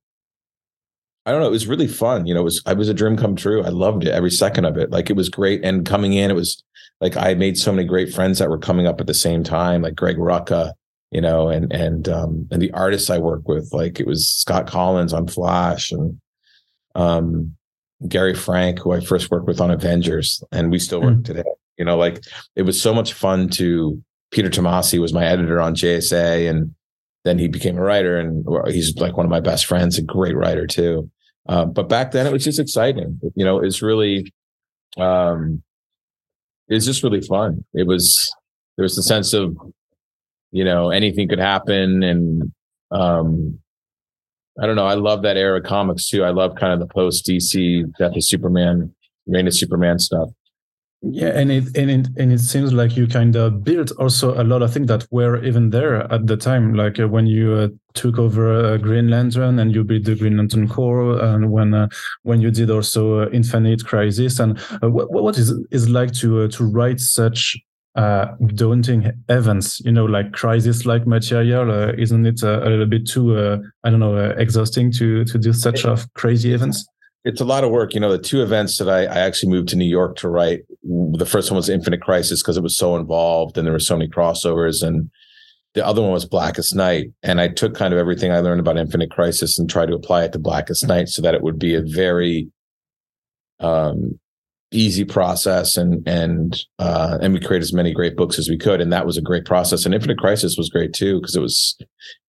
I 1.24 1.30
don't 1.30 1.40
know. 1.40 1.46
It 1.46 1.52
was 1.52 1.68
really 1.68 1.86
fun. 1.86 2.26
You 2.26 2.34
know, 2.34 2.40
it 2.40 2.44
was 2.44 2.62
I 2.66 2.72
was 2.72 2.88
a 2.88 2.94
dream 2.94 3.16
come 3.16 3.36
true. 3.36 3.62
I 3.62 3.68
loved 3.68 4.04
it 4.04 4.10
every 4.10 4.30
second 4.30 4.64
of 4.64 4.76
it. 4.76 4.90
Like 4.90 5.08
it 5.08 5.16
was 5.16 5.28
great. 5.28 5.64
And 5.64 5.86
coming 5.86 6.14
in, 6.14 6.30
it 6.30 6.34
was 6.34 6.62
like 7.00 7.16
I 7.16 7.34
made 7.34 7.56
so 7.56 7.72
many 7.72 7.86
great 7.86 8.12
friends 8.12 8.38
that 8.38 8.50
were 8.50 8.58
coming 8.58 8.86
up 8.86 9.00
at 9.00 9.06
the 9.06 9.14
same 9.14 9.44
time, 9.44 9.82
like 9.82 9.94
Greg 9.94 10.16
Rucka, 10.16 10.72
you 11.10 11.20
know, 11.20 11.48
and 11.48 11.72
and 11.72 12.08
um 12.08 12.48
and 12.50 12.60
the 12.60 12.72
artists 12.72 13.08
I 13.08 13.18
work 13.18 13.46
with, 13.46 13.72
like 13.72 14.00
it 14.00 14.06
was 14.06 14.28
Scott 14.28 14.66
Kolins 14.66 15.12
on 15.12 15.28
Flash 15.28 15.92
and 15.92 16.20
um 16.94 17.54
Gary 18.08 18.34
Frank, 18.34 18.80
who 18.80 18.92
I 18.92 19.00
first 19.00 19.30
worked 19.30 19.46
with 19.46 19.60
on 19.60 19.70
Avengers, 19.70 20.42
and 20.50 20.72
we 20.72 20.80
still 20.80 21.00
work 21.00 21.18
mm. 21.18 21.24
today. 21.24 21.44
You 21.78 21.84
know, 21.84 21.96
like 21.96 22.22
it 22.56 22.62
was 22.62 22.80
so 22.80 22.92
much 22.92 23.12
fun 23.12 23.48
to 23.50 24.02
Peter 24.32 24.50
Tomasi 24.50 25.00
was 25.00 25.12
my 25.12 25.24
editor 25.24 25.60
on 25.60 25.76
JSA 25.76 26.50
and 26.50 26.74
then 27.24 27.38
he 27.38 27.46
became 27.48 27.76
a 27.76 27.82
writer 27.82 28.18
and 28.18 28.44
he's 28.66 28.96
like 28.96 29.16
one 29.16 29.26
of 29.26 29.30
my 29.30 29.40
best 29.40 29.66
friends, 29.66 29.98
a 29.98 30.02
great 30.02 30.36
writer 30.36 30.66
too. 30.66 31.08
Uh, 31.48 31.64
but 31.64 31.88
back 31.88 32.12
then 32.12 32.26
it 32.26 32.32
was 32.32 32.44
just 32.44 32.60
exciting. 32.60 33.20
You 33.34 33.44
know, 33.44 33.58
it's 33.58 33.82
really, 33.82 34.32
um, 34.96 35.62
it's 36.68 36.86
just 36.86 37.02
really 37.02 37.20
fun. 37.20 37.64
It 37.74 37.86
was, 37.86 38.32
there 38.76 38.84
was 38.84 38.96
a 38.96 39.02
sense 39.02 39.32
of, 39.32 39.56
you 40.52 40.64
know, 40.64 40.90
anything 40.90 41.28
could 41.28 41.38
happen. 41.40 42.02
And, 42.02 42.52
um, 42.90 43.58
I 44.60 44.66
don't 44.66 44.76
know. 44.76 44.86
I 44.86 44.94
love 44.94 45.22
that 45.22 45.36
era 45.36 45.58
of 45.58 45.64
comics 45.64 46.08
too. 46.08 46.24
I 46.24 46.30
love 46.30 46.56
kind 46.56 46.72
of 46.72 46.78
the 46.78 46.92
post 46.92 47.26
DC 47.26 47.90
Death 47.98 48.14
of 48.14 48.24
Superman, 48.24 48.94
Reign 49.26 49.46
of 49.46 49.54
Superman 49.54 49.98
stuff. 49.98 50.28
Yeah, 51.04 51.30
and 51.34 51.50
it 51.50 51.76
and 51.76 51.90
it 51.90 52.08
and 52.16 52.32
it 52.32 52.38
seems 52.38 52.72
like 52.72 52.96
you 52.96 53.08
kind 53.08 53.34
of 53.34 53.64
built 53.64 53.90
also 53.98 54.40
a 54.40 54.44
lot 54.44 54.62
of 54.62 54.72
things 54.72 54.86
that 54.86 55.04
were 55.10 55.42
even 55.44 55.70
there 55.70 55.96
at 56.12 56.28
the 56.28 56.36
time, 56.36 56.74
like 56.74 57.00
uh, 57.00 57.08
when 57.08 57.26
you 57.26 57.52
uh, 57.54 57.68
took 57.94 58.20
over 58.20 58.52
uh, 58.52 58.76
Green 58.76 59.10
Lantern 59.10 59.58
and 59.58 59.74
you 59.74 59.82
built 59.82 60.04
the 60.04 60.14
Green 60.14 60.36
Lantern 60.36 60.68
Corps, 60.68 61.18
and 61.20 61.50
when 61.50 61.74
uh, 61.74 61.88
when 62.22 62.40
you 62.40 62.52
did 62.52 62.70
also 62.70 63.22
uh, 63.22 63.30
Infinite 63.32 63.84
Crisis, 63.84 64.38
and 64.38 64.56
uh, 64.80 64.88
what 64.90 65.10
what 65.10 65.36
is 65.38 65.52
is 65.72 65.88
like 65.88 66.12
to 66.14 66.46
to 66.46 66.64
write 66.64 67.00
such 67.00 67.56
daunting 67.96 69.10
events, 69.28 69.80
you 69.80 69.90
know, 69.90 70.04
like 70.04 70.32
crisis 70.32 70.86
like 70.86 71.04
material, 71.04 71.90
isn't 71.98 72.24
it 72.24 72.42
a, 72.42 72.64
a, 72.64 72.68
little 72.68 72.86
bit 72.86 73.08
too 73.08 73.36
I 73.82 73.90
don't 73.90 74.00
know 74.00 74.30
exhausting 74.38 74.92
to 74.92 75.24
to 75.24 75.36
do 75.36 75.52
such 75.52 75.84
of 75.84 76.06
crazy 76.14 76.54
events? 76.54 76.86
It's 77.24 77.40
a 77.40 77.44
lot 77.44 77.64
of 77.64 77.70
work. 77.70 77.94
You 77.94 78.00
know, 78.00 78.10
the 78.10 78.18
two 78.18 78.42
events 78.42 78.78
that 78.78 78.88
I, 78.88 79.02
I 79.04 79.20
actually 79.20 79.50
moved 79.50 79.68
to 79.68 79.76
New 79.76 79.88
York 79.88 80.16
to 80.16 80.28
write. 80.28 80.62
The 80.82 81.26
first 81.26 81.50
one 81.50 81.56
was 81.56 81.68
Infinite 81.68 82.02
Crisis 82.02 82.42
because 82.42 82.56
it 82.56 82.62
was 82.62 82.76
so 82.76 82.96
involved 82.96 83.56
and 83.56 83.66
there 83.66 83.72
were 83.72 83.78
so 83.78 83.96
many 83.96 84.10
crossovers, 84.10 84.82
and 84.82 85.10
the 85.74 85.86
other 85.86 86.02
one 86.02 86.10
was 86.10 86.24
Blackest 86.24 86.74
Night. 86.74 87.10
And 87.22 87.40
I 87.40 87.48
took 87.48 87.74
kind 87.74 87.92
of 87.92 87.98
everything 87.98 88.32
I 88.32 88.40
learned 88.40 88.60
about 88.60 88.76
Infinite 88.76 89.10
Crisis 89.10 89.58
and 89.58 89.70
tried 89.70 89.86
to 89.86 89.94
apply 89.94 90.24
it 90.24 90.32
to 90.32 90.38
Blackest 90.38 90.86
Night 90.86 91.08
so 91.08 91.22
that 91.22 91.34
it 91.34 91.42
would 91.42 91.58
be 91.58 91.74
a 91.74 91.82
very 91.82 92.50
um, 93.60 94.18
easy 94.72 95.04
process 95.04 95.76
and 95.76 96.06
and 96.08 96.60
uh, 96.78 97.18
and 97.20 97.32
we 97.34 97.40
create 97.40 97.62
as 97.62 97.72
many 97.72 97.92
great 97.92 98.16
books 98.16 98.38
as 98.38 98.48
we 98.48 98.58
could. 98.58 98.80
And 98.80 98.92
that 98.92 99.06
was 99.06 99.16
a 99.16 99.22
great 99.22 99.44
process. 99.44 99.84
And 99.84 99.94
Infinite 99.94 100.18
Crisis 100.18 100.56
was 100.58 100.68
great 100.68 100.92
too 100.92 101.20
because 101.20 101.36
it 101.36 101.40
was 101.40 101.78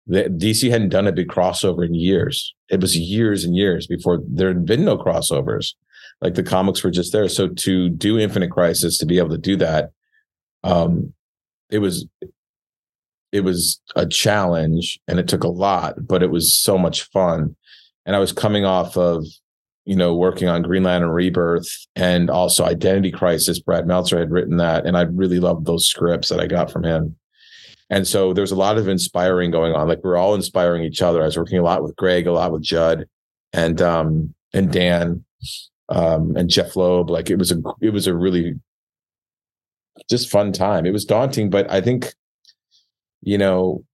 DC 0.09 0.69
hadn't 0.69 0.89
done 0.89 1.07
a 1.07 1.11
big 1.11 1.27
crossover 1.27 1.85
in 1.85 1.93
years. 1.93 2.53
It 2.69 2.81
was 2.81 2.97
years 2.97 3.43
and 3.43 3.55
years 3.55 3.87
before 3.87 4.19
there 4.27 4.49
had 4.49 4.65
been 4.65 4.85
no 4.85 4.97
crossovers. 4.97 5.73
Like 6.21 6.35
the 6.35 6.43
comics 6.43 6.83
were 6.83 6.91
just 6.91 7.11
there. 7.13 7.27
So 7.29 7.49
to 7.49 7.89
do 7.89 8.19
Infinite 8.19 8.51
Crisis, 8.51 8.97
to 8.97 9.05
be 9.05 9.17
able 9.17 9.29
to 9.29 9.37
do 9.37 9.55
that, 9.57 9.91
um, 10.63 11.13
it 11.69 11.79
was 11.79 12.07
it 13.31 13.41
was 13.41 13.81
a 13.95 14.05
challenge 14.05 14.99
and 15.07 15.19
it 15.19 15.27
took 15.27 15.43
a 15.43 15.49
lot, 15.49 15.95
but 16.05 16.21
it 16.21 16.29
was 16.29 16.53
so 16.53 16.77
much 16.77 17.03
fun. 17.09 17.55
And 18.05 18.15
I 18.15 18.19
was 18.19 18.31
coming 18.31 18.63
off 18.63 18.95
of 18.95 19.25
you 19.85 19.95
know, 19.95 20.15
working 20.15 20.47
on 20.47 20.61
Green 20.61 20.83
Lantern 20.83 21.09
Rebirth 21.09 21.67
and 21.95 22.29
also 22.29 22.63
Identity 22.63 23.11
Crisis. 23.11 23.59
Brad 23.59 23.85
Meltzer 23.85 24.17
had 24.17 24.31
written 24.31 24.57
that, 24.57 24.85
and 24.85 24.97
I 24.97 25.01
really 25.01 25.39
loved 25.39 25.65
those 25.65 25.87
scripts 25.87 26.29
that 26.29 26.39
I 26.39 26.47
got 26.47 26.71
from 26.71 26.83
him. 26.83 27.17
And 27.93 28.07
so 28.07 28.33
there's 28.33 28.51
a 28.51 28.55
lot 28.55 28.79
of 28.79 28.87
inspiring 28.87 29.51
going 29.51 29.73
on. 29.73 29.87
Like 29.87 30.03
we're 30.03 30.17
all 30.17 30.33
inspiring 30.33 30.83
each 30.83 31.03
other. 31.03 31.21
I 31.21 31.25
was 31.25 31.37
working 31.37 31.59
a 31.59 31.63
lot 31.63 31.83
with 31.83 31.95
Greg, 31.95 32.25
a 32.25 32.31
lot 32.31 32.51
with 32.51 32.63
Judd, 32.63 33.05
and 33.53 33.79
um 33.83 34.33
and 34.51 34.71
Dan, 34.71 35.23
um 35.89 36.35
and 36.35 36.49
Jeph 36.49 36.75
Loeb. 36.75 37.11
Like 37.11 37.29
it 37.29 37.35
was 37.35 37.51
a 37.51 37.61
it 37.81 37.91
was 37.91 38.07
a 38.07 38.15
really 38.15 38.55
just 40.09 40.31
fun 40.31 40.53
time. 40.53 40.87
It 40.87 40.91
was 40.91 41.05
daunting, 41.05 41.51
but 41.51 41.69
I 41.69 41.81
think, 41.81 42.15
you 43.21 43.37
know, 43.37 43.85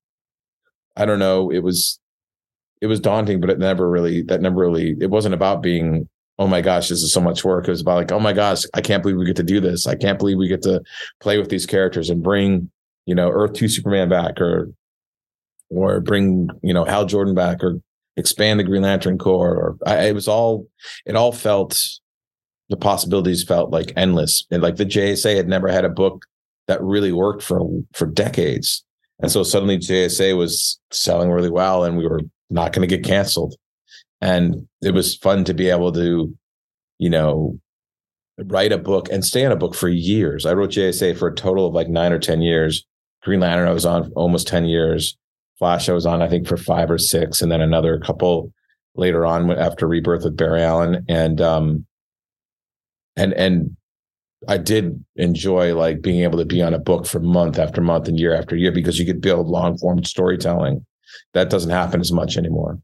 I 0.95 1.05
don't 1.05 1.19
know. 1.19 1.51
It 1.51 1.59
was 1.59 1.99
it 2.79 2.87
was 2.87 3.01
daunting, 3.01 3.41
but 3.41 3.49
it 3.49 3.59
never 3.59 3.89
really 3.89 4.21
that 4.23 4.39
never 4.39 4.55
really 4.55 4.95
it 5.01 5.09
wasn't 5.09 5.33
about 5.33 5.61
being 5.61 6.07
oh 6.37 6.47
my 6.47 6.61
gosh 6.61 6.87
this 6.87 7.03
is 7.03 7.11
so 7.11 7.19
much 7.19 7.43
work. 7.43 7.67
It 7.67 7.71
was 7.71 7.81
about 7.81 7.97
like 7.97 8.13
oh 8.13 8.19
my 8.21 8.31
gosh 8.31 8.63
I 8.73 8.79
can't 8.79 9.03
believe 9.03 9.17
we 9.17 9.25
get 9.25 9.35
to 9.35 9.43
do 9.43 9.59
this. 9.59 9.87
I 9.87 9.95
can't 9.95 10.19
believe 10.19 10.37
we 10.37 10.47
get 10.47 10.61
to 10.61 10.81
play 11.19 11.37
with 11.37 11.49
these 11.49 11.65
characters 11.65 12.09
and 12.09 12.23
bring 12.23 12.71
you 13.09 13.15
know 13.15 13.31
Earth 13.31 13.53
Two 13.53 13.67
Superman 13.67 14.07
back 14.07 14.39
or 14.39 14.71
or 15.69 15.99
bring 15.99 16.47
you 16.61 16.75
know 16.75 16.85
Hal 16.85 17.05
Jordan 17.05 17.33
back 17.33 17.63
or 17.63 17.81
expand 18.17 18.59
the 18.59 18.63
Green 18.63 18.83
Lantern 18.83 19.17
Corps. 19.17 19.55
Or 19.55 19.77
I, 19.87 20.09
it 20.09 20.13
was 20.13 20.27
all 20.27 20.67
it 21.07 21.15
all 21.15 21.31
felt 21.31 21.83
the 22.69 22.77
possibilities 22.77 23.43
felt 23.43 23.71
like 23.71 23.91
endless 23.95 24.45
and 24.51 24.61
like 24.61 24.75
the 24.75 24.85
JSA 24.85 25.35
had 25.35 25.47
never 25.47 25.69
had 25.69 25.85
a 25.85 25.89
book 25.89 26.25
that 26.67 26.83
really 26.83 27.11
worked 27.11 27.41
for 27.41 27.67
for 27.95 28.05
decades. 28.05 28.85
And 29.21 29.31
so 29.31 29.41
suddenly 29.41 29.79
JSA 29.79 30.37
was 30.37 30.79
selling 30.91 31.31
really 31.31 31.49
well 31.49 31.83
and 31.83 31.97
we 31.97 32.07
were 32.07 32.21
not 32.51 32.73
going 32.73 32.87
to 32.87 32.95
get 32.95 33.03
canceled. 33.03 33.55
And 34.21 34.67
it 34.83 34.93
was 34.93 35.15
fun 35.15 35.45
to 35.45 35.55
be 35.55 35.69
able 35.69 35.91
to, 35.93 36.31
you 36.99 37.09
know, 37.09 37.59
write 38.45 38.71
a 38.71 38.77
book 38.77 39.09
and 39.11 39.25
stay 39.25 39.45
on 39.45 39.51
a 39.51 39.57
book 39.57 39.73
for 39.73 39.89
years. 39.89 40.45
I 40.45 40.53
wrote 40.53 40.71
JSA 40.71 41.17
for 41.17 41.27
a 41.27 41.35
total 41.35 41.65
of 41.65 41.73
like 41.73 41.89
nine 41.89 42.13
or 42.13 42.19
10 42.19 42.41
years. 42.41 42.85
Green 43.21 43.39
Lantern, 43.39 43.67
I 43.67 43.73
was 43.73 43.85
on 43.85 44.11
almost 44.15 44.47
10 44.47 44.65
years. 44.65 45.17
Flash, 45.57 45.89
I 45.89 45.93
was 45.93 46.05
on, 46.05 46.21
I 46.21 46.29
think, 46.29 46.47
for 46.47 46.57
five 46.57 46.89
or 46.89 46.97
six, 46.97 47.41
and 47.41 47.51
then 47.51 47.61
another 47.61 47.99
couple 47.99 48.53
later 48.95 49.25
on 49.25 49.51
after 49.51 49.87
Rebirth 49.87 50.23
with 50.23 50.37
Barry 50.37 50.63
Allen. 50.63 51.05
And, 51.09 51.41
um, 51.41 51.85
and, 53.17 53.33
and 53.33 53.75
I 54.47 54.57
did 54.57 55.03
enjoy 55.17 55.75
like 55.75 56.01
being 56.01 56.23
able 56.23 56.37
to 56.37 56.45
be 56.45 56.61
on 56.61 56.73
a 56.73 56.79
book 56.79 57.05
for 57.05 57.19
month 57.19 57.59
after 57.59 57.81
month 57.81 58.07
and 58.07 58.17
year 58.17 58.33
after 58.33 58.55
year 58.55 58.71
because 58.71 58.97
you 58.97 59.05
could 59.05 59.19
build 59.19 59.47
long 59.47 59.77
form 59.77 60.03
storytelling 60.05 60.85
that 61.33 61.49
doesn't 61.49 61.71
happen 61.71 61.99
as 61.99 62.11
much 62.11 62.37
anymore. 62.37 62.79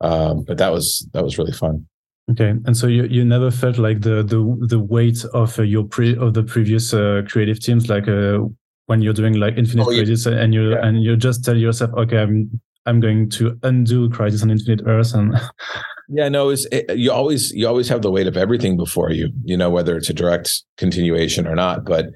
Um, 0.00 0.44
but 0.44 0.58
that 0.58 0.72
was 0.72 1.08
that 1.12 1.24
was 1.24 1.38
really 1.38 1.52
fun. 1.52 1.86
Okay, 2.30 2.50
and 2.50 2.76
so 2.76 2.86
you, 2.86 3.04
you 3.04 3.24
never 3.24 3.50
felt 3.50 3.78
like 3.78 4.02
the 4.02 4.22
the 4.22 4.66
the 4.66 4.78
weight 4.78 5.24
of 5.32 5.58
uh, 5.58 5.62
your 5.62 5.84
pre 5.84 6.16
of 6.16 6.34
the 6.34 6.42
previous 6.42 6.92
uh, 6.92 7.22
creative 7.26 7.58
teams, 7.58 7.88
like 7.88 8.06
uh, 8.06 8.40
when 8.88 9.02
you're 9.02 9.12
doing 9.12 9.34
like 9.34 9.56
Infinite 9.56 9.86
oh, 9.86 9.90
yeah. 9.90 10.04
Crisis, 10.04 10.26
and 10.26 10.52
you 10.52 10.70
yeah. 10.70 10.86
and 10.86 11.02
you 11.02 11.16
just 11.16 11.44
tell 11.44 11.56
yourself, 11.56 11.92
okay, 11.94 12.18
I'm 12.18 12.60
I'm 12.86 13.00
going 13.00 13.28
to 13.30 13.56
undo 13.62 14.08
Crisis 14.10 14.42
on 14.42 14.50
Infinite 14.50 14.82
Earth, 14.86 15.14
and 15.14 15.34
yeah, 16.08 16.28
no, 16.28 16.48
it's 16.48 16.66
it, 16.72 16.96
you 16.96 17.12
always 17.12 17.52
you 17.52 17.68
always 17.68 17.88
have 17.88 18.02
the 18.02 18.10
weight 18.10 18.26
of 18.26 18.36
everything 18.36 18.76
before 18.76 19.10
you, 19.10 19.30
you 19.44 19.56
know, 19.56 19.70
whether 19.70 19.96
it's 19.96 20.08
a 20.08 20.14
direct 20.14 20.62
continuation 20.78 21.46
or 21.46 21.54
not. 21.54 21.84
But 21.84 22.06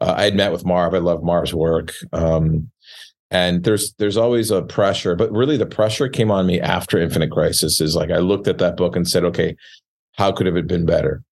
uh, 0.00 0.14
I 0.16 0.24
had 0.24 0.36
met 0.36 0.52
with 0.52 0.64
Marv, 0.64 0.94
I 0.94 0.98
love 0.98 1.22
Marv's 1.22 1.52
work. 1.52 1.92
Um, 2.12 2.70
and 3.32 3.64
there's 3.64 3.92
there's 3.94 4.16
always 4.16 4.50
a 4.50 4.62
pressure 4.62 5.14
but 5.14 5.30
really 5.30 5.56
the 5.56 5.64
pressure 5.64 6.08
came 6.08 6.32
on 6.32 6.46
me 6.46 6.60
after 6.60 7.00
infinite 7.00 7.30
crisis 7.30 7.80
is 7.80 7.94
like 7.94 8.10
i 8.10 8.16
looked 8.16 8.48
at 8.48 8.58
that 8.58 8.76
book 8.76 8.96
and 8.96 9.08
said 9.08 9.24
okay 9.24 9.54
how 10.16 10.32
could 10.32 10.48
it 10.48 10.56
have 10.56 10.66
been 10.66 10.84
better 10.84 11.22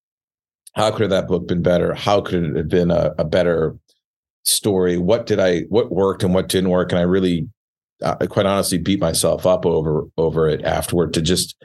how 0.74 0.92
could 0.92 1.10
that 1.10 1.26
book 1.26 1.48
been 1.48 1.60
better 1.60 1.94
how 1.94 2.20
could 2.20 2.44
it 2.44 2.56
have 2.56 2.68
been 2.68 2.92
a, 2.92 3.12
a 3.18 3.24
better 3.24 3.76
story 4.48 4.98
what 4.98 5.26
did 5.26 5.38
i 5.40 5.60
what 5.68 5.90
worked 5.92 6.22
and 6.22 6.34
what 6.34 6.48
didn't 6.48 6.70
work 6.70 6.92
and 6.92 6.98
i 6.98 7.02
really 7.02 7.48
uh, 8.02 8.14
quite 8.28 8.46
honestly 8.46 8.78
beat 8.78 9.00
myself 9.00 9.46
up 9.46 9.66
over 9.66 10.04
over 10.16 10.48
it 10.48 10.64
afterward 10.64 11.12
to 11.12 11.22
just 11.22 11.56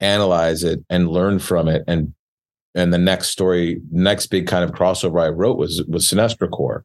analyze 0.00 0.64
it 0.64 0.80
and 0.90 1.08
learn 1.08 1.38
from 1.38 1.68
it 1.68 1.82
and 1.86 2.12
and 2.74 2.92
the 2.92 2.98
next 2.98 3.28
story 3.28 3.80
next 3.90 4.26
big 4.26 4.46
kind 4.46 4.64
of 4.64 4.72
crossover 4.72 5.22
i 5.22 5.28
wrote 5.28 5.58
was 5.58 5.82
was 5.88 6.08
Sinestro 6.08 6.50
Corps 6.50 6.84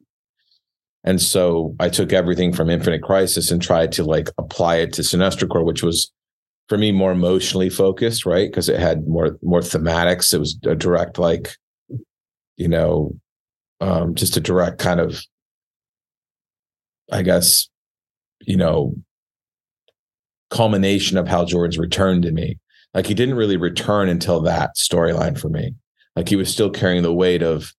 and 1.04 1.22
so 1.22 1.74
I 1.80 1.88
took 1.88 2.12
everything 2.12 2.52
from 2.52 2.68
Infinite 2.68 3.02
Crisis 3.02 3.50
and 3.50 3.62
tried 3.62 3.92
to 3.92 4.04
like 4.04 4.28
apply 4.36 4.76
it 4.76 4.92
to 4.94 5.02
Sinestro 5.02 5.48
Corps, 5.48 5.64
which 5.64 5.82
was 5.82 6.12
for 6.68 6.76
me 6.76 6.92
more 6.92 7.12
emotionally 7.12 7.70
focused, 7.70 8.26
right? 8.26 8.50
Because 8.50 8.68
it 8.68 8.78
had 8.78 9.06
more 9.06 9.38
more 9.42 9.60
thematics. 9.60 10.34
It 10.34 10.38
was 10.38 10.58
a 10.64 10.74
direct, 10.74 11.18
like, 11.18 11.56
you 12.56 12.68
know, 12.68 13.16
um, 13.80 14.14
just 14.14 14.36
a 14.36 14.40
direct 14.40 14.78
kind 14.78 15.00
of, 15.00 15.22
I 17.10 17.22
guess, 17.22 17.68
you 18.40 18.56
know, 18.56 18.94
culmination 20.50 21.18
of 21.18 21.28
Hal 21.28 21.46
Jordan's 21.46 21.78
return 21.78 22.22
to 22.22 22.32
me. 22.32 22.58
Like 22.94 23.06
he 23.06 23.14
didn't 23.14 23.36
really 23.36 23.56
return 23.56 24.08
until 24.08 24.40
that 24.42 24.76
storyline 24.76 25.38
for 25.38 25.48
me. 25.48 25.74
Like 26.16 26.28
he 26.28 26.36
was 26.36 26.50
still 26.50 26.70
carrying 26.70 27.02
the 27.02 27.14
weight 27.14 27.42
of 27.42 27.72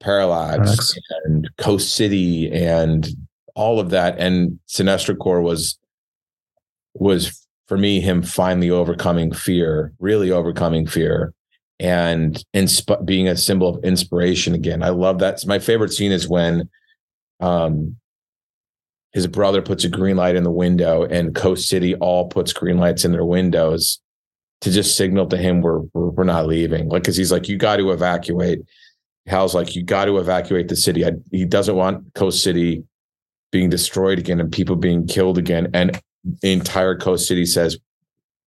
Parallax, 0.00 0.56
Parallax, 0.56 0.98
and 1.24 1.50
Coast 1.58 1.94
City 1.94 2.50
and 2.52 3.08
all 3.54 3.80
of 3.80 3.90
that. 3.90 4.18
And 4.18 4.58
Sinestro 4.68 5.18
Corps 5.18 5.42
was 5.42 5.78
was 6.94 7.46
for 7.66 7.76
me 7.76 8.00
him 8.00 8.22
finally 8.22 8.70
overcoming 8.70 9.32
fear, 9.32 9.92
really 9.98 10.30
overcoming 10.30 10.86
fear, 10.86 11.34
and 11.80 12.42
insp- 12.54 13.04
being 13.04 13.28
a 13.28 13.36
symbol 13.36 13.68
of 13.76 13.84
inspiration 13.84 14.54
again. 14.54 14.82
I 14.82 14.90
love 14.90 15.18
that. 15.18 15.44
My 15.46 15.58
favorite 15.58 15.92
scene 15.92 16.12
is 16.12 16.28
when 16.28 16.68
um 17.40 17.96
his 19.16 19.26
brother 19.26 19.62
puts 19.62 19.82
a 19.82 19.88
green 19.88 20.14
light 20.14 20.36
in 20.36 20.42
the 20.42 20.50
window 20.50 21.02
and 21.02 21.34
Coast 21.34 21.70
City 21.70 21.94
all 21.94 22.28
puts 22.28 22.52
green 22.52 22.76
lights 22.76 23.02
in 23.02 23.12
their 23.12 23.24
windows 23.24 23.98
to 24.60 24.70
just 24.70 24.94
signal 24.94 25.26
to 25.28 25.38
him 25.38 25.62
we're 25.62 25.78
we're, 25.94 26.22
not 26.24 26.46
leaving. 26.46 26.90
Like 26.90 27.04
cuz 27.04 27.16
he's 27.16 27.32
like 27.32 27.48
you 27.48 27.56
got 27.56 27.78
to 27.78 27.92
evacuate. 27.92 28.60
Hal's 29.24 29.54
like, 29.54 29.74
you 29.74 29.82
got 29.82 30.04
to 30.04 30.18
evacuate 30.18 30.68
the 30.68 30.76
city. 30.76 31.06
I, 31.06 31.12
he 31.30 31.46
doesn't 31.46 31.74
want 31.74 32.12
Coast 32.12 32.42
City 32.42 32.84
being 33.52 33.70
destroyed 33.70 34.18
again 34.18 34.38
and 34.38 34.52
people 34.52 34.76
being 34.76 35.06
killed 35.06 35.38
again. 35.38 35.70
And 35.72 35.98
the 36.42 36.52
entire 36.52 36.94
Coast 36.94 37.26
City 37.26 37.46
says, 37.46 37.78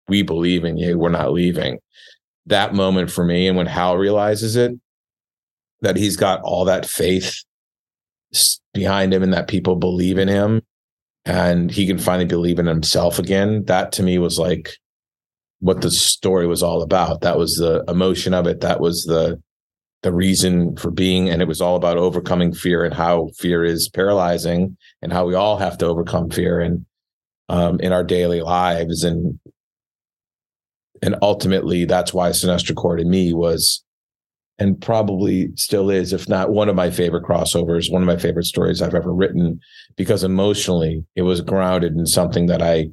we 0.07 0.21
believe 0.21 0.65
in 0.65 0.77
you. 0.77 0.99
We're 0.99 1.09
not 1.09 1.33
leaving. 1.33 1.79
That 2.45 2.75
moment 2.75 3.09
for 3.09 3.25
me, 3.25 3.47
and 3.47 3.57
when 3.57 3.65
Hal 3.65 3.97
realizes 3.97 4.55
it, 4.55 4.73
that 5.81 5.97
he's 5.97 6.15
got 6.15 6.41
all 6.43 6.65
that 6.65 6.85
faith 6.85 7.43
behind 8.74 9.13
him 9.13 9.24
and 9.24 9.33
that 9.33 9.48
people 9.48 9.75
believe 9.75 10.17
in 10.17 10.27
him 10.27 10.62
and 11.25 11.69
he 11.69 11.86
can 11.86 11.98
finally 11.98 12.25
believe 12.25 12.59
in 12.59 12.65
himself 12.65 13.19
again. 13.19 13.63
That 13.65 13.91
to 13.93 14.03
me 14.03 14.17
was 14.17 14.39
like 14.39 14.71
what 15.59 15.81
the 15.81 15.91
story 15.91 16.48
was 16.48 16.63
all 16.63 16.81
about. 16.81 17.21
That 17.21 17.38
was 17.38 17.55
the 17.55 17.83
emotion 17.88 18.33
of 18.33 18.48
it. 18.48 18.62
That 18.62 18.79
was 18.79 19.03
the 19.03 19.41
the 20.01 20.13
reason 20.13 20.77
for 20.77 20.91
being 20.91 21.29
and 21.29 21.41
it 21.41 21.48
was 21.48 21.59
all 21.59 21.75
about 21.75 21.98
overcoming 21.98 22.53
fear 22.53 22.86
and 22.86 22.93
how 22.93 23.29
fear 23.38 23.65
is 23.65 23.89
paralyzing 23.89 24.77
and 25.01 25.12
how 25.12 25.25
we 25.25 25.36
all 25.36 25.57
have 25.57 25.77
to 25.77 25.86
overcome 25.86 26.29
fear 26.29 26.62
and 26.62 26.86
um, 27.50 27.79
in 27.81 27.91
our 27.91 28.03
daily 28.03 28.41
lives 28.41 29.03
and 29.03 29.38
and 31.01 31.17
ultimately 31.21 31.83
that's 31.83 32.13
why 32.13 32.29
Sinestro 32.29 32.75
Corps 32.75 32.95
to 32.95 33.03
me 33.03 33.33
was 33.33 33.83
and 34.59 34.81
probably 34.81 35.49
still 35.55 35.89
is 35.89 36.13
if 36.13 36.27
not 36.27 36.51
one 36.51 36.69
of 36.69 36.75
my 36.75 36.91
favorite 36.91 37.23
crossovers 37.23 37.91
one 37.91 38.01
of 38.01 38.07
my 38.07 38.17
favorite 38.17 38.45
stories 38.45 38.81
I've 38.81 38.95
ever 38.95 39.13
written 39.13 39.59
because 39.95 40.23
emotionally 40.23 41.05
it 41.15 41.23
was 41.23 41.41
grounded 41.41 41.93
in 41.93 42.05
something 42.05 42.47
that 42.47 42.61
I 42.61 42.89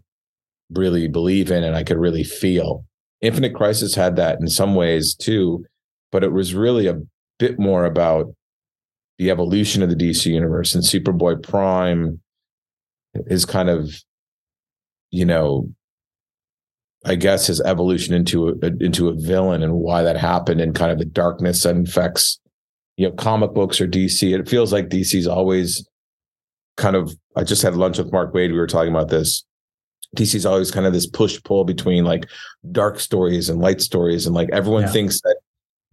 really 0.71 1.09
believe 1.09 1.51
in 1.51 1.63
and 1.63 1.77
I 1.77 1.85
could 1.85 1.99
really 1.99 2.25
feel. 2.25 2.85
Infinite 3.21 3.55
Crisis 3.55 3.95
had 3.95 4.17
that 4.17 4.41
in 4.41 4.49
some 4.49 4.75
ways 4.75 5.15
too 5.15 5.65
but 6.13 6.25
it 6.25 6.33
was 6.33 6.55
really 6.55 6.87
a 6.87 7.01
bit 7.39 7.59
more 7.59 7.85
about 7.85 8.33
the 9.19 9.31
evolution 9.31 9.83
of 9.83 9.91
the 9.91 9.97
DC 9.97 10.27
universe 10.27 10.75
and 10.75 10.85
Superboy 10.85 11.43
Prime 11.43 12.21
is 13.27 13.45
kind 13.45 13.69
of, 13.69 13.91
you 15.11 15.25
know, 15.25 15.69
I 17.07 17.15
guess 17.15 17.47
his 17.47 17.61
evolution 17.61 18.15
into 18.15 18.49
a, 18.49 18.67
into 18.81 19.09
a 19.09 19.15
villain 19.15 19.63
and 19.63 19.75
why 19.75 20.03
that 20.03 20.17
happened 20.17 20.61
and 20.61 20.75
kind 20.75 20.91
of 20.91 20.99
the 20.99 21.05
darkness 21.05 21.63
that 21.63 21.77
infects, 21.77 22.41
you 22.97 23.09
know, 23.09 23.15
comic 23.15 23.55
books 23.55 23.81
or 23.81 23.87
DC. 23.87 24.37
It 24.37 24.49
feels 24.49 24.73
like 24.73 24.89
DC's 24.89 25.27
always 25.27 25.89
kind 26.77 26.97
of. 26.97 27.15
I 27.37 27.45
just 27.45 27.63
had 27.63 27.77
lunch 27.77 27.99
with 27.99 28.13
Mark 28.13 28.35
Waid. 28.35 28.51
We 28.51 28.59
were 28.59 28.67
talking 28.67 28.91
about 28.91 29.09
this. 29.09 29.45
DC's 30.17 30.47
always 30.47 30.71
kind 30.71 30.87
of 30.87 30.93
this 30.93 31.07
push 31.07 31.41
pull 31.45 31.65
between 31.65 32.05
like 32.05 32.27
dark 32.73 32.99
stories 32.99 33.49
and 33.49 33.61
light 33.61 33.81
stories, 33.81 34.27
and 34.27 34.35
like 34.35 34.49
everyone 34.53 34.83
yeah. 34.83 34.93
thinks 34.93 35.21
that 35.21 35.37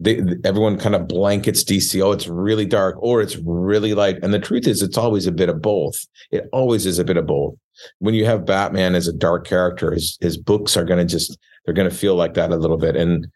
they, 0.00 0.20
everyone 0.44 0.78
kind 0.78 0.94
of 0.94 1.06
blankets 1.06 1.62
DC. 1.62 2.02
Oh, 2.02 2.12
it's 2.12 2.26
really 2.26 2.66
dark 2.66 2.96
or 2.98 3.22
it's 3.22 3.36
really 3.44 3.94
light. 3.94 4.18
And 4.22 4.34
the 4.34 4.40
truth 4.40 4.66
is, 4.66 4.82
it's 4.82 4.98
always 4.98 5.26
a 5.26 5.32
bit 5.32 5.48
of 5.48 5.62
both. 5.62 6.06
It 6.32 6.48
always 6.52 6.86
is 6.86 6.98
a 6.98 7.04
bit 7.04 7.16
of 7.16 7.26
both. 7.26 7.54
When 7.98 8.14
you 8.14 8.24
have 8.24 8.46
Batman 8.46 8.94
as 8.94 9.08
a 9.08 9.12
dark 9.12 9.46
character, 9.46 9.92
his 9.92 10.18
his 10.20 10.36
books 10.36 10.76
are 10.76 10.84
going 10.84 10.98
to 10.98 11.10
just 11.10 11.38
they're 11.64 11.74
going 11.74 11.90
to 11.90 11.96
feel 11.96 12.14
like 12.14 12.34
that 12.34 12.50
a 12.50 12.56
little 12.56 12.76
bit. 12.76 12.96
And 12.96 13.26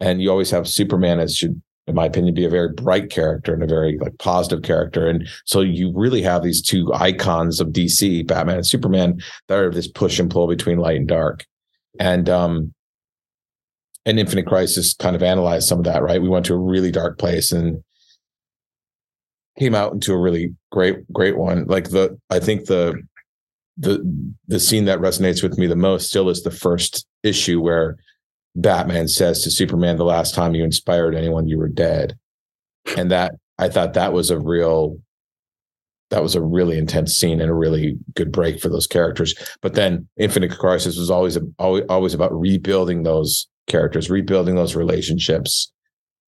and 0.00 0.22
you 0.22 0.30
always 0.30 0.50
have 0.50 0.68
Superman 0.68 1.20
as 1.20 1.36
should, 1.36 1.60
in 1.86 1.94
my 1.94 2.06
opinion, 2.06 2.34
be 2.34 2.44
a 2.44 2.50
very 2.50 2.72
bright 2.72 3.10
character 3.10 3.52
and 3.52 3.62
a 3.62 3.66
very 3.66 3.98
like 3.98 4.18
positive 4.18 4.62
character. 4.62 5.08
And 5.08 5.28
so 5.44 5.60
you 5.60 5.92
really 5.94 6.22
have 6.22 6.42
these 6.42 6.62
two 6.62 6.92
icons 6.94 7.60
of 7.60 7.68
DC, 7.68 8.26
Batman 8.26 8.56
and 8.56 8.66
Superman, 8.66 9.20
that 9.48 9.58
are 9.58 9.70
this 9.70 9.88
push 9.88 10.18
and 10.18 10.30
pull 10.30 10.46
between 10.46 10.78
light 10.78 10.96
and 10.96 11.08
dark. 11.08 11.44
And 11.98 12.28
um 12.28 12.74
and 14.06 14.18
Infinite 14.18 14.46
Crisis 14.46 14.94
kind 14.94 15.14
of 15.14 15.22
analyzed 15.22 15.68
some 15.68 15.78
of 15.78 15.84
that, 15.84 16.02
right? 16.02 16.22
We 16.22 16.28
went 16.28 16.46
to 16.46 16.54
a 16.54 16.58
really 16.58 16.90
dark 16.90 17.18
place 17.18 17.52
and 17.52 17.82
came 19.58 19.74
out 19.74 19.92
into 19.92 20.12
a 20.12 20.18
really 20.18 20.54
great, 20.72 21.10
great 21.12 21.36
one. 21.36 21.66
Like 21.66 21.90
the 21.90 22.18
I 22.30 22.38
think 22.38 22.66
the 22.66 22.94
the 23.80 24.34
the 24.46 24.60
scene 24.60 24.84
that 24.84 25.00
resonates 25.00 25.42
with 25.42 25.58
me 25.58 25.66
the 25.66 25.74
most 25.74 26.08
still 26.08 26.28
is 26.28 26.42
the 26.42 26.50
first 26.50 27.06
issue 27.22 27.60
where 27.60 27.96
Batman 28.54 29.08
says 29.08 29.42
to 29.42 29.50
Superman, 29.50 29.96
"The 29.96 30.04
last 30.04 30.34
time 30.34 30.54
you 30.54 30.64
inspired 30.64 31.14
anyone, 31.14 31.48
you 31.48 31.58
were 31.58 31.68
dead," 31.68 32.16
and 32.96 33.10
that 33.10 33.34
I 33.58 33.68
thought 33.68 33.94
that 33.94 34.12
was 34.12 34.30
a 34.30 34.38
real 34.38 34.98
that 36.10 36.22
was 36.22 36.34
a 36.34 36.42
really 36.42 36.76
intense 36.76 37.14
scene 37.14 37.40
and 37.40 37.50
a 37.50 37.54
really 37.54 37.96
good 38.14 38.32
break 38.32 38.60
for 38.60 38.68
those 38.68 38.86
characters. 38.86 39.34
But 39.62 39.74
then 39.74 40.08
Infinite 40.18 40.50
Crisis 40.58 40.98
was 40.98 41.10
always 41.10 41.38
always, 41.58 41.84
always 41.88 42.14
about 42.14 42.38
rebuilding 42.38 43.02
those 43.02 43.48
characters, 43.66 44.10
rebuilding 44.10 44.56
those 44.56 44.76
relationships. 44.76 45.72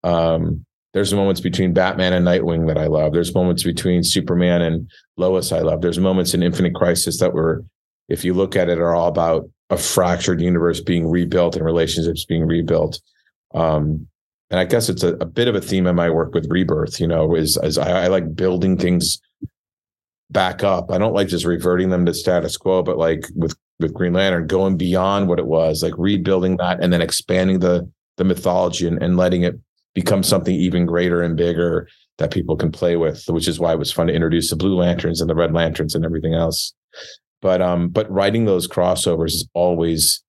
Um, 0.04 0.64
there's 0.92 1.14
moments 1.14 1.40
between 1.40 1.72
Batman 1.72 2.12
and 2.12 2.26
Nightwing 2.26 2.66
that 2.68 2.76
I 2.76 2.86
love. 2.86 3.12
There's 3.12 3.34
moments 3.34 3.62
between 3.62 4.02
Superman 4.02 4.60
and 4.60 4.90
Lois 5.16 5.50
I 5.50 5.60
love. 5.60 5.80
There's 5.80 5.98
moments 5.98 6.34
in 6.34 6.42
Infinite 6.42 6.74
Crisis 6.74 7.18
that 7.20 7.32
were, 7.32 7.64
if 8.08 8.24
you 8.24 8.34
look 8.34 8.56
at 8.56 8.68
it, 8.68 8.78
are 8.78 8.94
all 8.94 9.08
about 9.08 9.48
a 9.70 9.78
fractured 9.78 10.42
universe 10.42 10.80
being 10.80 11.08
rebuilt 11.08 11.56
and 11.56 11.64
relationships 11.64 12.26
being 12.26 12.46
rebuilt. 12.46 13.00
Um, 13.54 14.06
and 14.50 14.60
I 14.60 14.64
guess 14.64 14.90
it's 14.90 15.02
a, 15.02 15.14
a, 15.14 15.24
bit 15.24 15.48
of 15.48 15.54
a 15.54 15.62
theme 15.62 15.86
in 15.86 15.96
my 15.96 16.10
work 16.10 16.34
with 16.34 16.50
Rebirth. 16.50 17.00
You 17.00 17.06
know, 17.06 17.34
is 17.34 17.56
as 17.56 17.78
I, 17.78 18.04
I 18.04 18.06
like 18.08 18.34
building 18.34 18.76
things 18.76 19.18
back 20.30 20.62
up. 20.62 20.90
I 20.90 20.98
don't 20.98 21.14
like 21.14 21.28
just 21.28 21.46
reverting 21.46 21.88
them 21.88 22.04
to 22.04 22.12
status 22.12 22.58
quo, 22.58 22.82
but 22.82 22.98
like 22.98 23.26
with 23.34 23.56
with 23.80 23.94
Green 23.94 24.12
Lantern, 24.12 24.46
going 24.46 24.76
beyond 24.76 25.28
what 25.28 25.38
it 25.38 25.46
was, 25.46 25.82
like 25.82 25.94
rebuilding 25.96 26.58
that 26.58 26.82
and 26.82 26.92
then 26.92 27.00
expanding 27.00 27.60
the 27.60 27.90
the 28.18 28.24
mythology 28.24 28.86
and, 28.86 29.02
and 29.02 29.16
letting 29.16 29.42
it 29.42 29.58
become 29.94 30.22
something 30.22 30.54
even 30.54 30.86
greater 30.86 31.22
and 31.22 31.36
bigger 31.36 31.88
that 32.18 32.30
people 32.30 32.56
can 32.56 32.72
play 32.72 32.96
with, 32.96 33.24
which 33.28 33.48
is 33.48 33.58
why 33.58 33.72
it 33.72 33.78
was 33.78 33.92
fun 33.92 34.06
to 34.06 34.14
introduce 34.14 34.50
the 34.50 34.56
blue 34.56 34.76
lanterns 34.76 35.20
and 35.20 35.28
the 35.28 35.34
red 35.34 35.52
lanterns 35.52 35.94
and 35.94 36.04
everything 36.04 36.34
else. 36.34 36.74
But 37.40 37.60
um, 37.60 37.88
but 37.88 38.10
writing 38.10 38.44
those 38.44 38.68
crossovers 38.68 39.32
is 39.32 39.48
always 39.54 40.22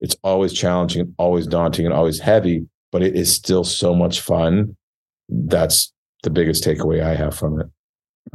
it's 0.00 0.16
always 0.24 0.52
challenging, 0.52 1.14
always 1.18 1.46
daunting, 1.46 1.86
and 1.86 1.94
always 1.94 2.18
heavy, 2.18 2.66
but 2.90 3.02
it 3.02 3.14
is 3.14 3.34
still 3.34 3.64
so 3.64 3.94
much 3.94 4.20
fun. 4.20 4.76
That's 5.28 5.92
the 6.22 6.30
biggest 6.30 6.64
takeaway 6.64 7.02
I 7.02 7.14
have 7.14 7.36
from 7.36 7.60
it. 7.60 7.66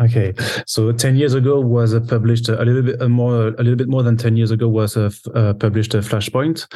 Okay, 0.02 0.34
so 0.68 0.92
ten 0.92 1.16
years 1.16 1.34
ago 1.34 1.62
was 1.62 1.94
uh, 1.94 2.02
published 2.02 2.50
a 2.50 2.66
little 2.66 2.82
bit 2.82 3.02
uh, 3.02 3.08
more, 3.08 3.48
a 3.48 3.64
little 3.64 3.78
bit 3.78 3.88
more 3.88 4.04
than 4.04 4.18
ten 4.18 4.36
years 4.36 4.52
ago 4.52 4.68
was 4.68 4.98
uh, 4.98 5.10
uh 5.34 5.54
published 5.54 5.94
a 5.94 6.00
Flashpoint, 6.00 6.68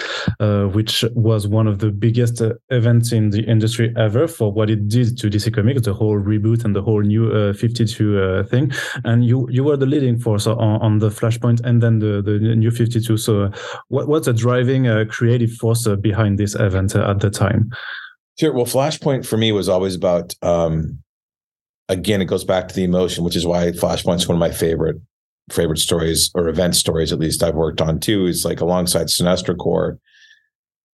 which 0.73 1.03
was 1.15 1.45
one 1.45 1.67
of 1.67 1.79
the 1.79 1.91
biggest 1.91 2.41
events 2.69 3.11
in 3.11 3.29
the 3.31 3.41
industry 3.41 3.93
ever 3.97 4.25
for 4.25 4.53
what 4.53 4.69
it 4.69 4.87
did 4.87 5.17
to 5.17 5.29
DC 5.29 5.53
Comics, 5.53 5.81
the 5.81 5.93
whole 5.93 6.17
reboot 6.17 6.63
and 6.63 6.73
the 6.73 6.81
whole 6.81 7.01
new 7.01 7.53
Fifty 7.53 7.83
Two 7.83 8.43
thing. 8.45 8.71
And 9.03 9.25
you 9.25 9.49
you 9.49 9.65
were 9.65 9.75
the 9.75 9.85
leading 9.85 10.17
force 10.17 10.47
on, 10.47 10.57
on 10.57 10.99
the 10.99 11.09
Flashpoint 11.09 11.59
and 11.65 11.83
then 11.83 11.99
the 11.99 12.21
the 12.21 12.39
new 12.39 12.71
Fifty 12.71 13.01
Two. 13.01 13.17
So, 13.17 13.51
what 13.89 14.07
what's 14.07 14.27
the 14.27 14.33
driving 14.33 14.85
creative 15.09 15.51
force 15.51 15.85
behind 15.99 16.39
this 16.39 16.55
event 16.55 16.95
at 16.95 17.19
the 17.19 17.29
time? 17.29 17.69
Sure. 18.39 18.53
Well, 18.53 18.65
Flashpoint 18.65 19.25
for 19.25 19.35
me 19.35 19.51
was 19.51 19.67
always 19.67 19.95
about. 19.95 20.35
Um 20.41 20.99
again, 21.89 22.21
it 22.21 22.25
goes 22.25 22.43
back 22.43 22.67
to 22.67 22.75
the 22.75 22.83
emotion, 22.83 23.23
which 23.23 23.35
is 23.35 23.45
why 23.45 23.71
Flashpoint's 23.71 24.27
one 24.27 24.35
of 24.35 24.39
my 24.39 24.51
favorite 24.51 25.01
favorite 25.51 25.79
stories 25.79 26.29
or 26.35 26.47
event 26.47 26.75
stories, 26.75 27.11
at 27.11 27.19
least 27.19 27.43
I've 27.43 27.55
worked 27.55 27.81
on 27.81 27.99
too. 27.99 28.27
Is 28.27 28.45
like 28.45 28.61
alongside 28.61 29.07
Sinestro 29.07 29.57
Corps 29.57 29.97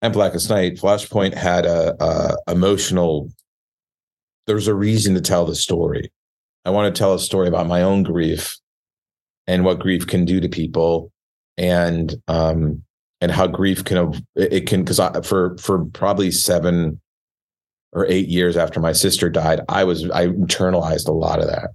and 0.02 0.12
Blackest 0.12 0.50
Night, 0.50 0.76
Flashpoint 0.76 1.34
had 1.34 1.66
a, 1.66 1.94
a 2.02 2.36
emotional. 2.50 3.30
There's 4.46 4.68
a 4.68 4.74
reason 4.74 5.14
to 5.14 5.20
tell 5.20 5.44
the 5.44 5.54
story. 5.54 6.10
I 6.64 6.70
want 6.70 6.92
to 6.92 6.98
tell 6.98 7.14
a 7.14 7.18
story 7.18 7.48
about 7.48 7.66
my 7.66 7.82
own 7.82 8.02
grief 8.02 8.56
and 9.46 9.64
what 9.64 9.78
grief 9.78 10.06
can 10.06 10.24
do 10.24 10.40
to 10.40 10.48
people, 10.48 11.12
and 11.56 12.14
um, 12.26 12.82
and 13.20 13.30
how 13.30 13.46
grief 13.46 13.84
can 13.84 14.24
it 14.34 14.66
can 14.66 14.84
because 14.84 15.00
for 15.26 15.56
for 15.58 15.84
probably 15.86 16.30
seven 16.30 17.00
or 17.92 18.06
eight 18.08 18.28
years 18.28 18.56
after 18.56 18.80
my 18.80 18.92
sister 18.92 19.30
died, 19.30 19.60
I 19.68 19.84
was 19.84 20.08
I 20.10 20.28
internalized 20.28 21.08
a 21.08 21.12
lot 21.12 21.40
of 21.40 21.46
that, 21.46 21.70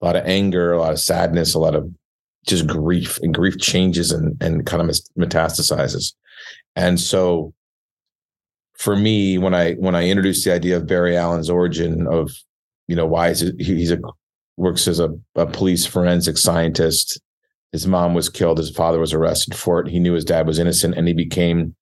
a 0.00 0.04
lot 0.04 0.16
of 0.16 0.26
anger, 0.26 0.72
a 0.72 0.78
lot 0.78 0.92
of 0.92 1.00
sadness, 1.00 1.54
a 1.54 1.58
lot 1.58 1.74
of 1.74 1.90
just 2.46 2.66
grief, 2.66 3.18
and 3.22 3.34
grief 3.34 3.58
changes 3.58 4.12
and 4.12 4.40
and 4.42 4.66
kind 4.66 4.82
of 4.82 4.96
metastasizes. 5.18 6.14
And 6.76 6.98
so, 6.98 7.52
for 8.74 8.96
me, 8.96 9.38
when 9.38 9.54
I 9.54 9.74
when 9.74 9.94
I 9.94 10.08
introduced 10.08 10.44
the 10.44 10.52
idea 10.52 10.76
of 10.76 10.86
Barry 10.86 11.16
Allen's 11.16 11.50
origin 11.50 12.06
of, 12.06 12.30
you 12.86 12.96
know, 12.96 13.06
why 13.06 13.28
is 13.28 13.42
it 13.42 13.60
he's 13.60 13.90
a 13.90 13.98
works 14.58 14.88
as 14.88 15.00
a, 15.00 15.08
a 15.36 15.46
police 15.46 15.86
forensic 15.86 16.36
scientist. 16.36 17.20
His 17.72 17.86
mom 17.86 18.12
was 18.12 18.28
killed. 18.28 18.58
His 18.58 18.70
father 18.70 18.98
was 18.98 19.14
arrested 19.14 19.54
for 19.54 19.80
it. 19.80 19.88
He 19.88 20.00
knew 20.00 20.14
his 20.14 20.24
dad 20.24 20.46
was 20.46 20.58
innocent, 20.58 20.96
and 20.96 21.06
he 21.06 21.14
became 21.14 21.74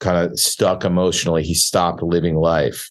kind 0.00 0.18
of 0.18 0.38
stuck 0.38 0.84
emotionally. 0.84 1.42
He 1.42 1.54
stopped 1.54 2.02
living 2.02 2.36
life. 2.36 2.90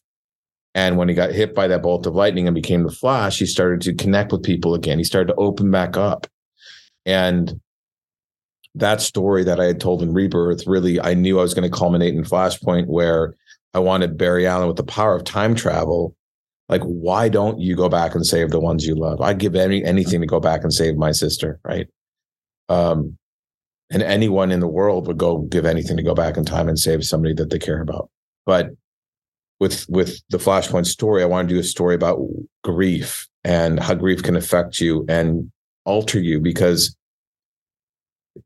And 0.75 0.97
when 0.97 1.09
he 1.09 1.15
got 1.15 1.31
hit 1.31 1.55
by 1.55 1.67
that 1.67 1.81
bolt 1.81 2.05
of 2.05 2.15
lightning 2.15 2.47
and 2.47 2.55
became 2.55 2.83
the 2.83 2.91
Flash, 2.91 3.39
he 3.39 3.45
started 3.45 3.81
to 3.81 3.93
connect 3.93 4.31
with 4.31 4.43
people 4.43 4.75
again. 4.75 4.97
He 4.97 5.03
started 5.03 5.27
to 5.27 5.35
open 5.35 5.71
back 5.71 5.97
up. 5.97 6.27
And 7.05 7.59
that 8.75 9.01
story 9.01 9.43
that 9.43 9.59
I 9.59 9.65
had 9.65 9.81
told 9.81 10.01
in 10.03 10.13
Rebirth, 10.13 10.67
really, 10.67 10.99
I 11.01 11.15
knew 11.15 11.39
I 11.39 11.41
was 11.41 11.53
going 11.53 11.69
to 11.69 11.75
culminate 11.75 12.13
in 12.13 12.23
Flashpoint 12.23 12.85
where 12.85 13.35
I 13.73 13.79
wanted 13.79 14.17
Barry 14.17 14.47
Allen 14.47 14.67
with 14.67 14.77
the 14.77 14.83
power 14.83 15.15
of 15.15 15.23
time 15.23 15.55
travel. 15.55 16.15
Like, 16.69 16.83
why 16.83 17.29
don't 17.29 17.59
you 17.59 17.75
go 17.75 17.89
back 17.89 18.13
and 18.13 18.25
save 18.25 18.51
the 18.51 18.59
ones 18.59 18.85
you 18.85 18.95
love? 18.95 19.21
I'd 19.21 19.39
give 19.39 19.55
any 19.55 19.83
anything 19.83 20.21
to 20.21 20.27
go 20.27 20.39
back 20.39 20.61
and 20.63 20.71
save 20.71 20.97
my 20.97 21.11
sister, 21.11 21.59
right? 21.63 21.87
Um, 22.69 23.17
and 23.91 24.03
anyone 24.03 24.51
in 24.51 24.59
the 24.59 24.67
world 24.67 25.07
would 25.07 25.17
go 25.17 25.39
give 25.39 25.65
anything 25.65 25.97
to 25.97 26.03
go 26.03 26.13
back 26.13 26.37
in 26.37 26.45
time 26.45 26.69
and 26.69 26.77
save 26.77 27.03
somebody 27.03 27.33
that 27.35 27.49
they 27.49 27.59
care 27.59 27.81
about. 27.81 28.09
But 28.45 28.69
with 29.59 29.87
with 29.89 30.21
the 30.29 30.37
Flashpoint 30.37 30.85
story, 30.85 31.21
I 31.21 31.27
want 31.27 31.49
to 31.49 31.55
do 31.55 31.59
a 31.59 31.63
story 31.63 31.95
about 31.95 32.19
grief 32.63 33.27
and 33.43 33.79
how 33.79 33.93
grief 33.93 34.23
can 34.23 34.35
affect 34.35 34.79
you 34.79 35.05
and 35.09 35.51
alter 35.85 36.19
you 36.19 36.39
because 36.39 36.95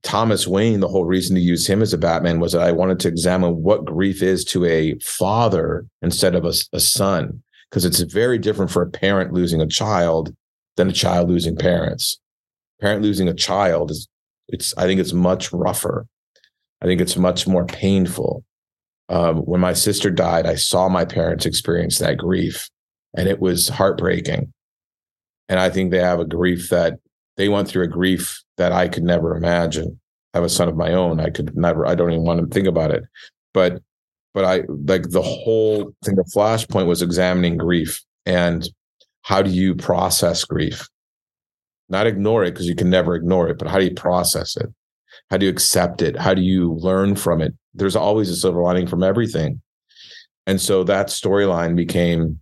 Thomas 0.02 0.48
Wayne, 0.48 0.80
the 0.80 0.88
whole 0.88 1.06
reason 1.06 1.36
to 1.36 1.42
use 1.42 1.68
him 1.68 1.82
as 1.82 1.94
a 1.94 1.98
Batman 1.98 2.40
was 2.40 2.54
that 2.54 2.62
I 2.62 2.72
wanted 2.72 3.00
to 3.02 3.08
examine 3.08 3.62
what 3.62 3.86
grief 3.86 4.24
is 4.24 4.44
to 4.46 4.66
a 4.66 4.98
father 5.00 5.86
instead 6.02 6.36
of 6.36 6.46
a, 6.46 6.54
a 6.72 6.80
son, 6.80 7.44
because 7.70 7.86
it's 7.86 8.00
very 8.00 8.40
different 8.40 8.72
for 8.72 8.82
a 8.82 8.90
parent 8.90 9.34
losing 9.34 9.62
a 9.62 9.68
child 9.68 10.34
than 10.78 10.90
a 10.90 10.94
child 10.94 11.30
losing 11.30 11.56
parents. 11.56 12.20
Parent 12.82 13.04
losing 13.04 13.28
a 13.28 13.34
child 13.34 13.92
is 13.92 14.08
it's 14.48 14.74
I 14.78 14.86
think 14.86 15.00
it's 15.00 15.14
much 15.14 15.52
rougher. 15.52 16.06
I 16.82 16.86
think 16.86 17.02
it's 17.02 17.18
much 17.18 17.48
more 17.48 17.66
painful. 17.66 18.44
Um, 19.10 19.38
when 19.40 19.62
my 19.62 19.74
sister 19.74 20.10
died, 20.10 20.46
I 20.46 20.56
saw 20.56 20.90
my 20.90 21.06
parents 21.06 21.46
experience 21.46 22.00
that 22.00 22.18
grief, 22.18 22.70
and 23.16 23.28
it 23.28 23.40
was 23.40 23.70
heartbreaking. 23.70 24.52
And 25.50 25.60
I 25.60 25.70
think 25.70 25.92
they 25.92 26.00
have 26.00 26.20
a 26.20 26.26
grief 26.26 26.70
that 26.70 27.00
they 27.38 27.50
went 27.50 27.68
through 27.68 27.84
a 27.84 27.88
grief 27.88 28.42
that 28.58 28.72
I 28.72 28.88
could 28.88 29.04
never 29.04 29.36
imagine. 29.36 30.00
I 30.34 30.38
have 30.38 30.46
a 30.46 30.50
son 30.50 30.68
of 30.68 30.76
my 30.76 30.94
own. 30.94 31.20
I 31.20 31.30
could 31.30 31.56
never. 31.56 31.86
I 31.86 31.96
don't 31.96 32.12
even 32.12 32.24
want 32.24 32.40
to 32.40 32.48
think 32.48 32.68
about 32.68 32.92
it. 32.92 33.04
But 33.54 33.82
but 34.34 34.46
I 34.46 34.64
like 34.68 35.10
the 35.10 35.22
whole 35.22 35.94
thing. 36.04 36.16
The 36.16 36.24
flashpoint 36.36 36.88
was 36.88 37.02
examining 37.02 37.58
grief 37.58 38.02
and 38.26 38.68
how 39.22 39.42
do 39.42 39.50
you 39.50 39.76
process 39.76 40.44
grief 40.44 40.88
not 41.90 42.08
ignore 42.08 42.44
it 42.44 42.52
because 42.52 42.68
you 42.68 42.76
can 42.76 42.90
never 42.90 43.16
ignore 43.16 43.50
it, 43.50 43.58
but 43.58 43.68
how 43.68 43.80
do 43.80 43.86
you 43.86 43.94
process 43.94 44.56
it? 44.58 44.68
How 45.30 45.38
do 45.38 45.46
you 45.46 45.52
accept 45.52 46.02
it? 46.02 46.18
How 46.18 46.34
do 46.34 46.42
you 46.42 46.74
learn 46.74 47.16
from 47.16 47.42
it? 47.42 47.54
There's 47.74 47.96
always 47.96 48.30
a 48.30 48.36
silver 48.36 48.62
lining 48.62 48.88
from 48.88 49.04
everything. 49.04 49.62
And 50.46 50.60
so 50.60 50.84
that 50.84 51.08
storyline 51.08 51.76
became 51.76 52.40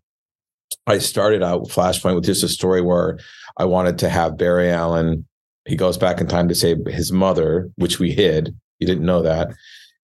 I 0.88 0.98
started 0.98 1.44
out 1.44 1.62
with 1.62 1.72
Flashpoint 1.72 2.16
with 2.16 2.26
just 2.26 2.44
a 2.44 2.48
story 2.48 2.82
where 2.82 3.20
I 3.58 3.66
wanted 3.66 4.00
to 4.00 4.10
have 4.10 4.38
Barry 4.38 4.72
Allen. 4.72 5.28
He 5.66 5.76
goes 5.76 5.98
back 5.98 6.20
in 6.20 6.28
time 6.28 6.48
to 6.48 6.56
save 6.56 6.86
his 6.88 7.12
mother, 7.12 7.70
which 7.76 8.00
we 8.00 8.12
hid. 8.12 8.56
You 8.80 8.88
didn't 8.88 9.06
know 9.06 9.22
that. 9.22 9.54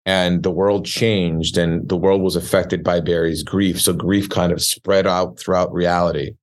And 0.05 0.43
the 0.43 0.51
world 0.51 0.85
changed 0.85 1.57
and 1.57 1.89
the 1.89 1.97
world 1.97 2.23
was 2.23 2.37
affected 2.37 2.85
by 2.85 3.01
Barry's 3.01 3.43
grief. 3.43 3.81
So 3.81 3.93
grief 3.93 4.29
kind 4.29 4.53
of 4.53 4.63
spread 4.63 5.07
out 5.07 5.39
throughout 5.39 5.73
reality. 5.73 6.35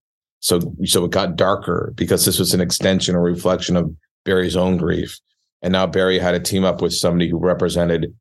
So, 0.44 0.60
so 0.84 1.06
it 1.06 1.12
got 1.12 1.38
darker 1.38 1.94
because 1.96 2.26
this 2.26 2.38
was 2.38 2.54
an 2.54 2.60
extension 2.60 3.16
or 3.16 3.22
reflection 3.22 3.78
of 3.78 3.90
Barry's 4.26 4.58
own 4.58 4.76
grief. 4.76 5.18
And 5.62 5.72
now 5.72 5.88
Barry 5.88 6.20
had 6.20 6.32
to 6.32 6.40
team 6.42 6.66
up 6.66 6.82
with 6.82 6.94
somebody 6.94 7.30
who 7.30 7.40
represented 7.40 8.14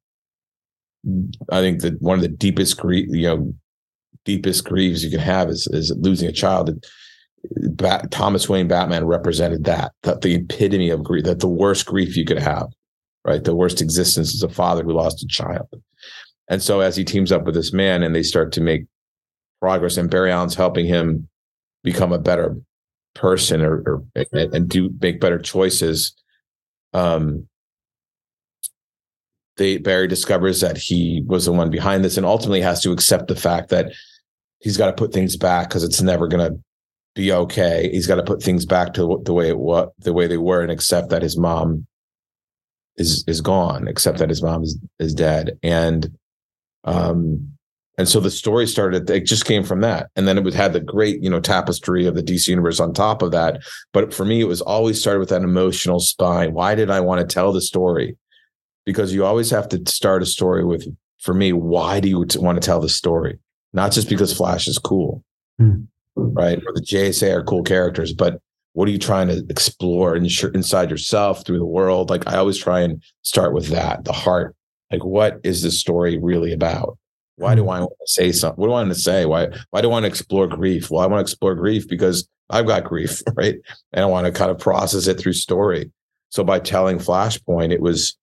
I 1.51 1.61
think 1.61 1.81
that 1.81 2.01
one 2.01 2.19
of 2.19 2.23
the 2.23 2.29
deepest 2.29 2.79
grief, 2.79 3.09
you 3.11 3.27
know, 3.27 3.53
deepest 4.25 4.65
grieves 4.65 5.03
you 5.03 5.11
can 5.11 5.19
have 5.19 5.49
is 5.49 5.67
is 5.73 5.93
losing 5.99 6.29
a 6.29 6.33
child. 6.33 6.71
Bat, 7.73 8.13
Thomas 8.13 8.49
Wayne 8.49 8.69
Batman 8.69 9.05
represented 9.05 9.65
that, 9.65 9.91
that 10.05 10.21
the 10.21 10.37
epitome 10.37 10.91
of 10.91 11.03
grief, 11.03 11.25
that 11.25 11.41
the 11.41 11.49
worst 11.49 11.87
grief 11.87 12.17
you 12.17 12.25
could 12.25 12.39
have, 12.39 12.69
right? 13.25 13.43
The 13.43 13.57
worst 13.57 13.83
existence 13.83 14.33
is 14.33 14.45
a 14.45 14.49
father 14.49 14.85
who 14.85 14.93
lost 14.93 15.25
a 15.25 15.27
child. 15.27 15.67
And 16.49 16.63
so 16.63 16.79
as 16.79 16.95
he 16.95 17.03
teams 17.03 17.33
up 17.33 17.43
with 17.43 17.57
this 17.57 17.73
man 17.73 18.05
and 18.05 18.15
they 18.15 18.23
start 18.23 18.53
to 18.53 18.61
make 18.61 18.85
progress, 19.61 19.97
and 19.97 20.09
Barry 20.09 20.31
Allen's 20.31 20.55
helping 20.55 20.87
him 20.87 21.29
become 21.83 22.13
a 22.13 22.19
better 22.19 22.57
person 23.15 23.63
or, 23.63 23.83
or 23.87 24.05
and 24.33 24.69
do 24.69 24.91
make 25.01 25.21
better 25.21 25.39
choices. 25.39 26.15
Um, 26.93 27.49
they 29.57 29.79
Barry 29.79 30.09
discovers 30.09 30.61
that 30.61 30.79
he 30.79 31.23
was 31.27 31.45
the 31.45 31.53
one 31.53 31.71
behind 31.71 32.05
this 32.05 32.17
and 32.17 32.25
ultimately 32.25 32.63
has 32.63 32.83
to 32.83 32.93
accept 32.93 33.29
the 33.29 33.37
fact 33.37 33.69
that 33.71 33.93
he's 34.61 34.77
got 34.77 34.87
to 34.87 34.93
put 34.93 35.13
things 35.13 35.37
back 35.37 35.69
because 35.69 35.85
it's 35.85 36.01
never 36.01 36.27
going 36.27 36.53
to 36.53 36.59
be 37.15 37.33
okay. 37.33 37.91
He's 37.93 38.07
got 38.07 38.15
to 38.17 38.23
put 38.23 38.43
things 38.43 38.65
back 38.65 38.95
to 38.95 39.21
the 39.25 39.33
way 39.35 39.49
it 39.49 39.59
was, 39.59 39.91
the 39.99 40.13
way 40.13 40.27
they 40.27 40.39
were, 40.39 40.63
and 40.63 40.71
accept 40.71 41.11
that 41.11 41.23
his 41.23 41.37
mom 41.37 41.87
is 42.97 43.25
is 43.27 43.41
gone, 43.41 43.89
accept 43.89 44.19
that 44.19 44.31
his 44.31 44.43
mom 44.43 44.63
is 44.63 44.79
is 44.99 45.15
dead, 45.15 45.59
and 45.63 46.17
um, 46.85 47.53
and 47.99 48.09
so 48.09 48.21
the 48.21 48.31
story 48.31 48.67
started. 48.67 49.09
It 49.09 49.27
just 49.27 49.45
came 49.45 49.63
from 49.63 49.81
that, 49.81 50.11
and 50.17 50.27
then 50.27 50.39
it 50.39 50.45
would 50.45 50.55
had 50.55 50.73
the 50.73 50.81
great 50.81 51.23
you 51.23 51.31
know 51.31 51.41
tapestry 51.41 52.07
of 52.07 52.15
the 52.15 52.23
DC 52.23 52.49
universe 52.49 52.81
on 52.81 52.93
top 52.93 53.23
of 53.23 53.33
that. 53.33 53.63
But 53.93 54.13
for 54.13 54.25
me, 54.25 54.41
it 54.41 54.49
was 54.49 54.61
always 54.61 55.01
started 55.01 55.21
with 55.21 55.29
that 55.31 55.43
emotional 55.43 56.01
spine. 56.01 56.53
Why 56.53 56.75
did 56.75 56.91
I 56.91 57.01
want 57.01 57.21
to 57.21 57.33
tell 57.33 57.53
the 57.53 57.61
story? 57.61 58.17
Because 58.85 59.15
you 59.15 59.25
always 59.25 59.51
have 59.51 59.69
to 59.71 59.83
start 59.87 60.23
a 60.23 60.27
story 60.27 60.65
with. 60.65 60.87
For 61.21 61.35
me, 61.35 61.53
why 61.53 62.01
do 62.01 62.09
you 62.09 62.27
want 62.37 62.61
to 62.61 62.67
tell 62.67 62.81
the 62.81 62.89
story? 62.89 63.39
Not 63.73 63.93
just 63.93 64.09
because 64.09 64.37
Flash 64.37 64.67
is 64.67 64.77
cool. 64.77 65.23
Mm 65.61 65.87
right? 66.17 66.59
Or 66.67 66.73
the 66.73 66.81
JSA 66.81 67.33
are 67.35 67.45
cool 67.45 67.63
characters, 67.63 68.13
but 68.13 68.41
what 68.75 68.89
are 68.89 68.93
you 68.93 68.99
trying 68.99 69.29
to 69.29 69.45
explore 69.51 70.17
inside 70.17 70.91
yourself 70.91 71.45
through 71.45 71.59
the 71.59 71.67
world? 71.67 72.11
Like 72.11 72.27
I 72.27 72.37
always 72.37 72.59
try 72.59 72.81
and 72.81 73.03
start 73.23 73.55
with 73.55 73.69
that, 73.69 74.05
the 74.05 74.13
heart. 74.13 74.57
Like, 74.91 75.05
what 75.05 75.41
is 75.43 75.63
this 75.63 75.79
story 75.79 76.19
really 76.19 76.53
about? 76.53 76.99
Why 77.37 77.55
do 77.55 77.63
hmm. 77.63 77.71
I 77.71 77.81
want 77.81 77.93
to 78.01 78.13
say 78.13 78.33
something? 78.33 78.61
What 78.61 78.69
do 78.69 78.73
I 78.73 78.83
want 78.83 78.91
to 78.91 79.01
say? 79.01 79.25
Why 79.27 79.49
why 79.71 79.81
do 79.81 79.89
I 79.89 79.91
want 79.93 80.05
to 80.05 80.09
explore 80.09 80.47
grief? 80.47 80.91
Well, 80.91 81.03
I 81.03 81.07
want 81.07 81.27
to 81.27 81.31
explore 81.31 81.55
grief 81.55 81.89
because 81.89 82.29
I've 82.51 82.67
got 82.67 82.85
grief, 82.85 83.23
right? 83.35 83.57
And 83.93 84.05
I 84.05 84.07
want 84.07 84.27
to 84.27 84.33
kind 84.33 84.51
of 84.51 84.59
process 84.59 85.07
it 85.07 85.19
through 85.19 85.35
story. 85.35 85.91
So 86.31 86.45
by 86.45 86.61
telling 86.61 86.99
Flashpoint, 86.99 87.73
it 87.73 87.81
was 87.81 88.17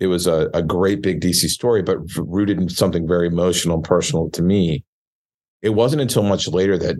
it 0.00 0.08
was 0.08 0.26
a, 0.26 0.50
a 0.52 0.62
great 0.62 1.00
big 1.02 1.20
DC 1.20 1.48
story, 1.48 1.82
but 1.82 1.98
rooted 2.16 2.60
in 2.60 2.68
something 2.68 3.06
very 3.06 3.28
emotional 3.28 3.76
and 3.76 3.84
personal 3.84 4.30
to 4.30 4.42
me 4.42 4.84
it 5.62 5.70
wasn't 5.70 6.02
until 6.02 6.24
much 6.24 6.48
later 6.48 6.76
that 6.76 6.96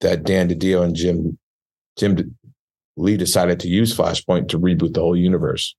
that 0.00 0.22
Dan 0.22 0.48
DiDio 0.48 0.82
and 0.82 0.94
Jim 0.94 1.38
Jim 1.98 2.36
Lee 2.96 3.16
decided 3.16 3.60
to 3.60 3.68
use 3.68 3.94
Flashpoint 3.94 4.48
to 4.48 4.58
reboot 4.58 4.94
the 4.94 5.00
whole 5.00 5.16
universe. 5.16 5.74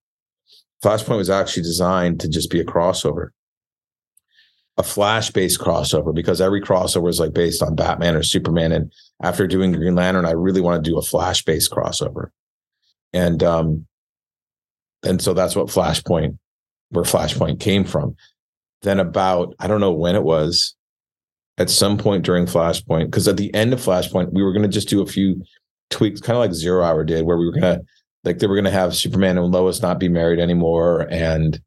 Flashpoint 0.83 1.17
was 1.17 1.29
actually 1.29 1.63
designed 1.63 2.19
to 2.19 2.29
just 2.29 2.51
be 2.51 2.59
a 2.59 2.65
crossover, 2.65 3.29
a 4.77 4.83
Flash-based 4.83 5.59
crossover, 5.59 6.13
because 6.13 6.39
every 6.39 6.61
crossover 6.61 7.09
is 7.09 7.19
like 7.19 7.33
based 7.33 7.63
on 7.63 7.75
Batman 7.75 8.15
or 8.15 8.23
Superman. 8.23 8.71
And 8.71 8.91
after 9.23 9.47
doing 9.47 9.71
Green 9.71 9.95
Lantern, 9.95 10.25
I 10.25 10.31
really 10.31 10.61
want 10.61 10.83
to 10.83 10.89
do 10.89 10.97
a 10.97 11.01
Flash-based 11.01 11.71
crossover, 11.71 12.29
and 13.13 13.41
um, 13.43 13.87
and 15.03 15.21
so 15.21 15.33
that's 15.33 15.55
what 15.55 15.67
Flashpoint, 15.67 16.37
where 16.89 17.05
Flashpoint 17.05 17.59
came 17.59 17.83
from. 17.83 18.15
Then 18.83 18.99
about 18.99 19.55
I 19.59 19.67
don't 19.67 19.81
know 19.81 19.93
when 19.93 20.15
it 20.15 20.23
was, 20.23 20.75
at 21.57 21.69
some 21.69 21.97
point 21.97 22.23
during 22.23 22.45
Flashpoint, 22.45 23.05
because 23.05 23.27
at 23.27 23.37
the 23.37 23.51
end 23.55 23.73
of 23.73 23.79
Flashpoint, 23.79 24.31
we 24.31 24.43
were 24.43 24.53
going 24.53 24.61
to 24.61 24.69
just 24.69 24.89
do 24.89 25.01
a 25.01 25.07
few 25.07 25.41
tweaks, 25.89 26.21
kind 26.21 26.37
of 26.37 26.41
like 26.41 26.53
Zero 26.53 26.83
Hour 26.83 27.03
did, 27.03 27.25
where 27.25 27.37
we 27.37 27.45
were 27.45 27.53
going 27.53 27.63
to, 27.63 27.81
like, 28.23 28.37
they 28.37 28.45
were 28.45 28.55
going 28.55 28.65
to 28.65 28.71
have 28.71 28.95
Superman 28.95 29.37
and 29.37 29.51
Lois 29.51 29.81
not 29.81 29.99
be 29.99 30.09
married 30.09 30.39
anymore. 30.39 31.07
And 31.09 31.59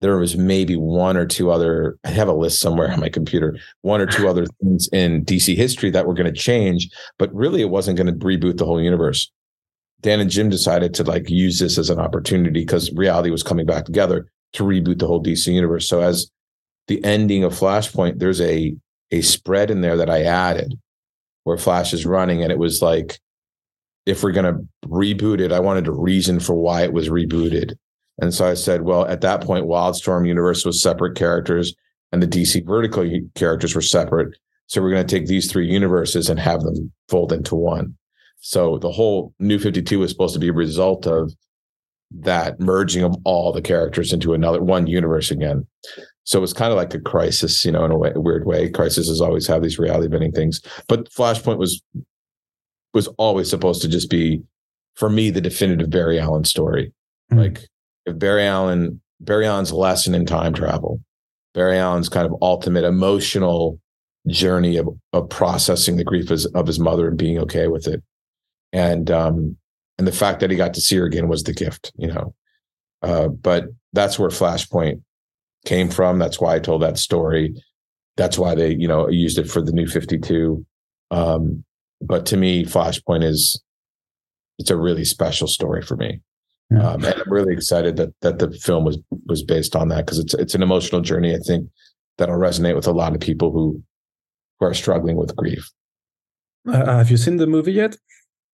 there 0.00 0.18
was 0.18 0.36
maybe 0.36 0.76
one 0.76 1.16
or 1.16 1.26
two 1.26 1.50
other, 1.50 1.98
I 2.04 2.10
have 2.10 2.28
a 2.28 2.34
list 2.34 2.60
somewhere 2.60 2.90
on 2.92 3.00
my 3.00 3.08
computer, 3.08 3.58
one 3.82 4.00
or 4.00 4.06
two 4.06 4.28
other 4.28 4.46
things 4.62 4.88
in 4.92 5.24
DC 5.24 5.56
history 5.56 5.90
that 5.90 6.06
were 6.06 6.14
going 6.14 6.32
to 6.32 6.38
change, 6.38 6.88
but 7.18 7.34
really 7.34 7.62
it 7.62 7.70
wasn't 7.70 7.96
going 7.96 8.06
to 8.06 8.26
reboot 8.26 8.58
the 8.58 8.66
whole 8.66 8.80
universe. 8.80 9.30
Dan 10.02 10.20
and 10.20 10.30
Jim 10.30 10.50
decided 10.50 10.92
to 10.94 11.04
like 11.04 11.30
use 11.30 11.58
this 11.58 11.78
as 11.78 11.90
an 11.90 11.98
opportunity 11.98 12.60
because 12.60 12.92
reality 12.92 13.30
was 13.30 13.42
coming 13.42 13.66
back 13.66 13.86
together 13.86 14.26
to 14.52 14.62
reboot 14.62 14.98
the 14.98 15.06
whole 15.06 15.22
DC 15.22 15.52
universe. 15.52 15.88
So 15.88 16.02
as 16.02 16.30
the 16.88 17.02
ending 17.02 17.44
of 17.44 17.52
Flashpoint, 17.52 18.18
there's 18.18 18.40
a 18.40 18.76
a 19.10 19.20
spread 19.22 19.70
in 19.70 19.80
there 19.80 19.96
that 19.96 20.10
I 20.10 20.22
added 20.22 20.78
where 21.44 21.56
Flash 21.56 21.92
is 21.92 22.04
running. 22.04 22.42
And 22.42 22.50
it 22.50 22.58
was 22.58 22.82
like, 22.82 23.20
if 24.04 24.22
we're 24.22 24.32
going 24.32 24.52
to 24.52 24.88
reboot 24.88 25.40
it, 25.40 25.52
I 25.52 25.60
wanted 25.60 25.86
a 25.86 25.92
reason 25.92 26.40
for 26.40 26.54
why 26.54 26.82
it 26.82 26.92
was 26.92 27.08
rebooted. 27.08 27.76
And 28.18 28.32
so 28.32 28.46
I 28.46 28.54
said, 28.54 28.82
well, 28.82 29.06
at 29.06 29.20
that 29.20 29.42
point, 29.42 29.66
Wildstorm 29.66 30.26
Universe 30.26 30.64
was 30.64 30.82
separate 30.82 31.16
characters 31.16 31.74
and 32.12 32.22
the 32.22 32.26
DC 32.26 32.64
Vertigo 32.64 33.04
characters 33.34 33.74
were 33.74 33.82
separate. 33.82 34.36
So 34.68 34.80
we're 34.80 34.90
going 34.90 35.06
to 35.06 35.18
take 35.18 35.26
these 35.26 35.50
three 35.50 35.66
universes 35.66 36.28
and 36.28 36.40
have 36.40 36.60
them 36.60 36.92
fold 37.08 37.32
into 37.32 37.54
one. 37.54 37.96
So 38.40 38.78
the 38.78 38.90
whole 38.90 39.34
New 39.38 39.58
52 39.58 39.98
was 39.98 40.10
supposed 40.10 40.34
to 40.34 40.40
be 40.40 40.48
a 40.48 40.52
result 40.52 41.06
of 41.06 41.32
that 42.10 42.60
merging 42.60 43.02
of 43.02 43.16
all 43.24 43.52
the 43.52 43.62
characters 43.62 44.12
into 44.12 44.34
another 44.34 44.62
one 44.62 44.86
universe 44.86 45.30
again. 45.30 45.66
So 46.24 46.42
it's 46.42 46.52
kind 46.52 46.72
of 46.72 46.76
like 46.76 46.94
a 46.94 47.00
crisis, 47.00 47.64
you 47.64 47.72
know, 47.72 47.84
in 47.84 47.90
a, 47.90 47.98
way, 47.98 48.12
a 48.14 48.20
weird 48.20 48.46
way. 48.46 48.68
Crises 48.68 49.20
always 49.20 49.46
have 49.46 49.62
these 49.62 49.78
reality 49.78 50.08
bending 50.08 50.32
things, 50.32 50.60
but 50.88 51.10
Flashpoint 51.10 51.58
was 51.58 51.82
was 52.94 53.08
always 53.18 53.50
supposed 53.50 53.82
to 53.82 53.88
just 53.88 54.08
be, 54.08 54.42
for 54.94 55.10
me, 55.10 55.30
the 55.30 55.40
definitive 55.40 55.90
Barry 55.90 56.18
Allen 56.18 56.44
story. 56.44 56.92
Mm-hmm. 57.30 57.42
Like 57.42 57.68
if 58.06 58.18
Barry 58.18 58.46
Allen, 58.46 59.00
Barry 59.20 59.46
Allen's 59.46 59.72
lesson 59.72 60.14
in 60.14 60.26
time 60.26 60.54
travel, 60.54 61.00
Barry 61.54 61.78
Allen's 61.78 62.08
kind 62.08 62.26
of 62.26 62.36
ultimate 62.40 62.84
emotional 62.84 63.80
journey 64.28 64.76
of, 64.76 64.88
of 65.12 65.28
processing 65.28 65.96
the 65.96 66.04
grief 66.04 66.30
of, 66.30 66.40
of 66.54 66.66
his 66.66 66.78
mother 66.78 67.08
and 67.08 67.18
being 67.18 67.38
okay 67.38 67.68
with 67.68 67.86
it, 67.86 68.02
and 68.72 69.10
um, 69.10 69.56
and 69.98 70.06
the 70.06 70.12
fact 70.12 70.40
that 70.40 70.50
he 70.50 70.56
got 70.56 70.74
to 70.74 70.80
see 70.80 70.96
her 70.96 71.06
again 71.06 71.28
was 71.28 71.42
the 71.42 71.54
gift, 71.54 71.92
you 71.96 72.08
know. 72.08 72.34
Uh, 73.02 73.28
but 73.28 73.64
that's 73.92 74.18
where 74.18 74.30
Flashpoint 74.30 75.02
came 75.64 75.90
from. 75.90 76.18
That's 76.18 76.40
why 76.40 76.54
I 76.54 76.58
told 76.58 76.82
that 76.82 76.98
story. 76.98 77.54
That's 78.16 78.38
why 78.38 78.54
they, 78.54 78.74
you 78.74 78.88
know, 78.88 79.08
used 79.08 79.38
it 79.38 79.50
for 79.50 79.60
the 79.60 79.72
new 79.72 79.86
52. 79.86 80.64
Um, 81.10 81.64
but 82.00 82.26
to 82.26 82.36
me, 82.36 82.64
Flashpoint 82.64 83.24
is 83.24 83.62
it's 84.58 84.70
a 84.70 84.76
really 84.76 85.04
special 85.04 85.46
story 85.46 85.82
for 85.82 85.96
me. 85.96 86.20
Yeah. 86.70 86.90
Um, 86.90 87.04
and 87.04 87.14
I'm 87.14 87.32
really 87.32 87.52
excited 87.52 87.96
that 87.96 88.12
that 88.22 88.38
the 88.38 88.50
film 88.50 88.84
was 88.84 88.98
was 89.26 89.42
based 89.42 89.76
on 89.76 89.88
that 89.88 90.04
because 90.04 90.18
it's 90.18 90.34
it's 90.34 90.54
an 90.54 90.62
emotional 90.62 91.00
journey. 91.00 91.34
I 91.34 91.38
think 91.38 91.68
that'll 92.18 92.36
resonate 92.36 92.74
with 92.74 92.86
a 92.86 92.92
lot 92.92 93.14
of 93.14 93.20
people 93.20 93.52
who 93.52 93.82
who 94.58 94.66
are 94.66 94.74
struggling 94.74 95.16
with 95.16 95.36
grief. 95.36 95.70
Uh, 96.66 96.96
have 96.96 97.10
you 97.10 97.16
seen 97.16 97.36
the 97.36 97.46
movie 97.46 97.72
yet? 97.72 97.96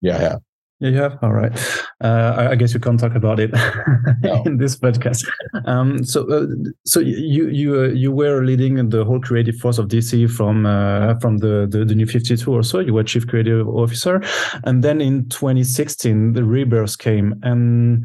Yeah, 0.02 0.20
yeah. 0.20 0.36
Yeah, 0.82 0.88
you 0.88 0.96
have. 0.96 1.18
All 1.22 1.32
right. 1.32 1.52
Uh, 2.00 2.48
I 2.50 2.56
guess 2.56 2.74
you 2.74 2.80
can't 2.80 2.98
talk 2.98 3.14
about 3.14 3.38
it 3.38 3.52
no. 4.22 4.42
in 4.44 4.56
this 4.56 4.76
podcast. 4.76 5.24
Um, 5.64 6.04
so, 6.04 6.28
uh, 6.28 6.46
so 6.84 6.98
you 6.98 7.48
you 7.50 7.80
uh, 7.82 7.88
you 7.90 8.10
were 8.10 8.44
leading 8.44 8.88
the 8.88 9.04
whole 9.04 9.20
creative 9.20 9.54
force 9.54 9.78
of 9.78 9.86
DC 9.86 10.28
from 10.28 10.66
uh, 10.66 11.20
from 11.20 11.38
the, 11.38 11.68
the, 11.70 11.84
the 11.84 11.94
new 11.94 12.06
Fifty 12.06 12.36
Two 12.36 12.52
or 12.52 12.64
so. 12.64 12.80
You 12.80 12.94
were 12.94 13.04
chief 13.04 13.28
creative 13.28 13.68
officer, 13.68 14.20
and 14.64 14.82
then 14.82 15.00
in 15.00 15.28
2016 15.28 16.32
the 16.32 16.42
rebirth 16.42 16.98
came 16.98 17.38
and 17.44 18.04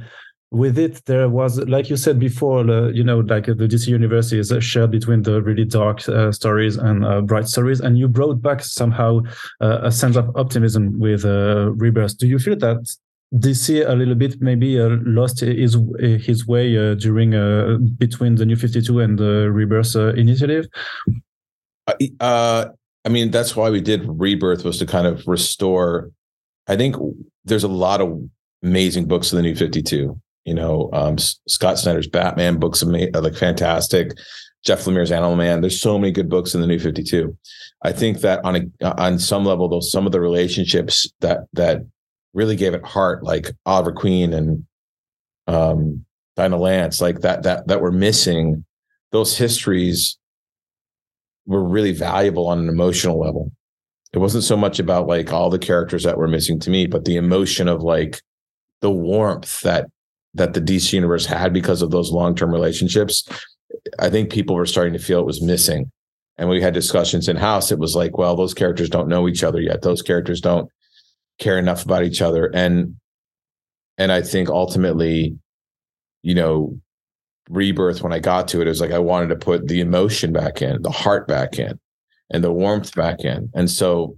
with 0.51 0.77
it 0.77 1.03
there 1.05 1.27
was 1.27 1.59
like 1.67 1.89
you 1.89 1.97
said 1.97 2.17
before 2.19 2.63
you 2.91 3.03
know 3.03 3.19
like 3.19 3.49
uh, 3.49 3.53
the 3.53 3.67
dc 3.67 3.85
universe 3.87 4.31
is 4.31 4.49
uh, 4.49 4.61
shared 4.61 4.91
between 4.91 5.21
the 5.23 5.41
really 5.41 5.65
dark 5.65 6.07
uh, 6.07 6.31
stories 6.31 6.77
and 6.77 7.05
uh, 7.05 7.19
bright 7.19 7.47
stories 7.47 7.81
and 7.81 7.97
you 7.97 8.07
brought 8.07 8.41
back 8.41 8.63
somehow 8.63 9.19
uh, 9.59 9.79
a 9.83 9.91
sense 9.91 10.15
of 10.15 10.33
optimism 10.37 10.97
with 10.99 11.25
uh, 11.25 11.71
rebirth. 11.73 12.17
Do 12.17 12.27
you 12.27 12.39
feel 12.39 12.55
that 12.57 12.89
dc 13.35 13.89
a 13.89 13.93
little 13.93 14.15
bit 14.15 14.41
maybe 14.41 14.79
lost 14.79 15.41
his 15.41 15.77
his 15.99 16.47
way 16.47 16.95
during 16.95 17.31
between 17.97 18.35
the 18.35 18.45
new 18.45 18.55
52 18.55 19.01
and 19.01 19.19
the 19.19 19.51
rebirth 19.51 19.97
initiative? 19.97 20.65
I 21.89 23.09
mean 23.09 23.31
that's 23.31 23.53
why 23.53 23.69
we 23.69 23.81
did 23.81 24.01
rebirth 24.07 24.63
was 24.63 24.79
to 24.79 24.85
kind 24.85 25.07
of 25.07 25.27
restore 25.27 26.09
i 26.67 26.75
think 26.77 26.95
there's 27.43 27.65
a 27.65 27.69
lot 27.69 27.99
of 27.99 28.21
amazing 28.63 29.05
books 29.05 29.33
in 29.33 29.35
the 29.35 29.41
new 29.41 29.55
52 29.55 30.17
you 30.47 30.53
know, 30.53 30.89
um, 30.93 31.17
Scott 31.17 31.77
Snyder's 31.77 32.07
Batman 32.07 32.57
books 32.57 32.81
are 32.81 32.85
like 32.87 33.35
fantastic. 33.35 34.13
Jeff 34.63 34.85
Lemire's 34.85 35.11
Animal 35.11 35.35
Man. 35.35 35.59
There's 35.59 35.79
so 35.79 35.99
many 35.99 36.11
good 36.11 36.29
books 36.29 36.55
in 36.55 36.61
the 36.61 36.67
New 36.67 36.79
52. 36.79 37.37
I 37.83 37.91
think 37.91 38.21
that 38.21 38.43
on 38.45 38.55
a 38.55 39.01
on 39.01 39.19
some 39.19 39.43
level, 39.43 39.67
though, 39.67 39.81
some 39.81 40.05
of 40.05 40.13
the 40.13 40.21
relationships 40.21 41.11
that 41.19 41.41
that 41.53 41.81
really 42.33 42.55
gave 42.55 42.73
it 42.73 42.85
heart, 42.85 43.23
like 43.23 43.51
Oliver 43.65 43.91
Queen 43.91 44.33
and 44.33 44.65
um, 45.47 46.05
Dinah 46.37 46.57
Lance, 46.57 47.01
like 47.01 47.19
that 47.21 47.43
that 47.43 47.67
that 47.67 47.81
were 47.81 47.91
missing, 47.91 48.63
those 49.11 49.37
histories 49.37 50.17
were 51.45 51.63
really 51.63 51.91
valuable 51.91 52.47
on 52.47 52.59
an 52.59 52.69
emotional 52.69 53.19
level. 53.19 53.51
It 54.13 54.19
wasn't 54.19 54.45
so 54.45 54.55
much 54.55 54.79
about 54.79 55.07
like 55.07 55.33
all 55.33 55.49
the 55.49 55.59
characters 55.59 56.03
that 56.03 56.17
were 56.17 56.29
missing 56.29 56.57
to 56.61 56.69
me, 56.69 56.87
but 56.87 57.03
the 57.03 57.17
emotion 57.17 57.67
of 57.67 57.83
like 57.83 58.21
the 58.79 58.91
warmth 58.91 59.59
that 59.61 59.87
that 60.37 60.53
the 60.53 60.61
DC 60.61 60.93
universe 60.93 61.25
had 61.25 61.53
because 61.53 61.81
of 61.81 61.91
those 61.91 62.11
long-term 62.11 62.51
relationships. 62.51 63.27
I 63.99 64.09
think 64.09 64.31
people 64.31 64.55
were 64.55 64.65
starting 64.65 64.93
to 64.93 64.99
feel 64.99 65.19
it 65.19 65.25
was 65.25 65.41
missing. 65.41 65.91
And 66.37 66.49
we 66.49 66.61
had 66.61 66.73
discussions 66.73 67.27
in 67.27 67.35
house. 67.35 67.71
It 67.71 67.79
was 67.79 67.95
like, 67.95 68.17
well, 68.17 68.35
those 68.35 68.53
characters 68.53 68.89
don't 68.89 69.07
know 69.07 69.27
each 69.27 69.43
other 69.43 69.59
yet. 69.59 69.81
Those 69.81 70.01
characters 70.01 70.39
don't 70.39 70.69
care 71.39 71.57
enough 71.57 71.83
about 71.83 72.03
each 72.03 72.21
other. 72.21 72.51
And 72.53 72.95
and 73.97 74.11
I 74.11 74.21
think 74.21 74.49
ultimately, 74.49 75.35
you 76.21 76.35
know, 76.35 76.79
rebirth 77.49 78.03
when 78.03 78.13
I 78.13 78.19
got 78.19 78.47
to 78.49 78.61
it, 78.61 78.67
it 78.67 78.69
was 78.69 78.81
like 78.81 78.91
I 78.91 78.99
wanted 78.99 79.29
to 79.29 79.35
put 79.35 79.67
the 79.67 79.81
emotion 79.81 80.31
back 80.31 80.61
in, 80.61 80.83
the 80.83 80.91
heart 80.91 81.27
back 81.27 81.57
in, 81.57 81.79
and 82.29 82.43
the 82.43 82.53
warmth 82.53 82.93
back 82.93 83.21
in. 83.21 83.49
And 83.55 83.69
so 83.69 84.17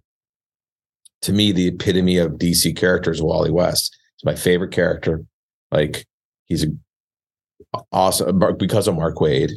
to 1.22 1.34
me, 1.34 1.52
the 1.52 1.68
epitome 1.68 2.18
of 2.18 2.34
DC 2.34 2.76
characters, 2.76 3.22
Wally 3.22 3.52
West. 3.52 3.98
He's 4.16 4.26
my 4.26 4.36
favorite 4.36 4.72
character. 4.72 5.24
Like 5.72 6.06
he's 6.50 6.66
awesome 7.92 8.42
because 8.58 8.88
of 8.88 8.96
Mark 8.96 9.16
Waid. 9.16 9.52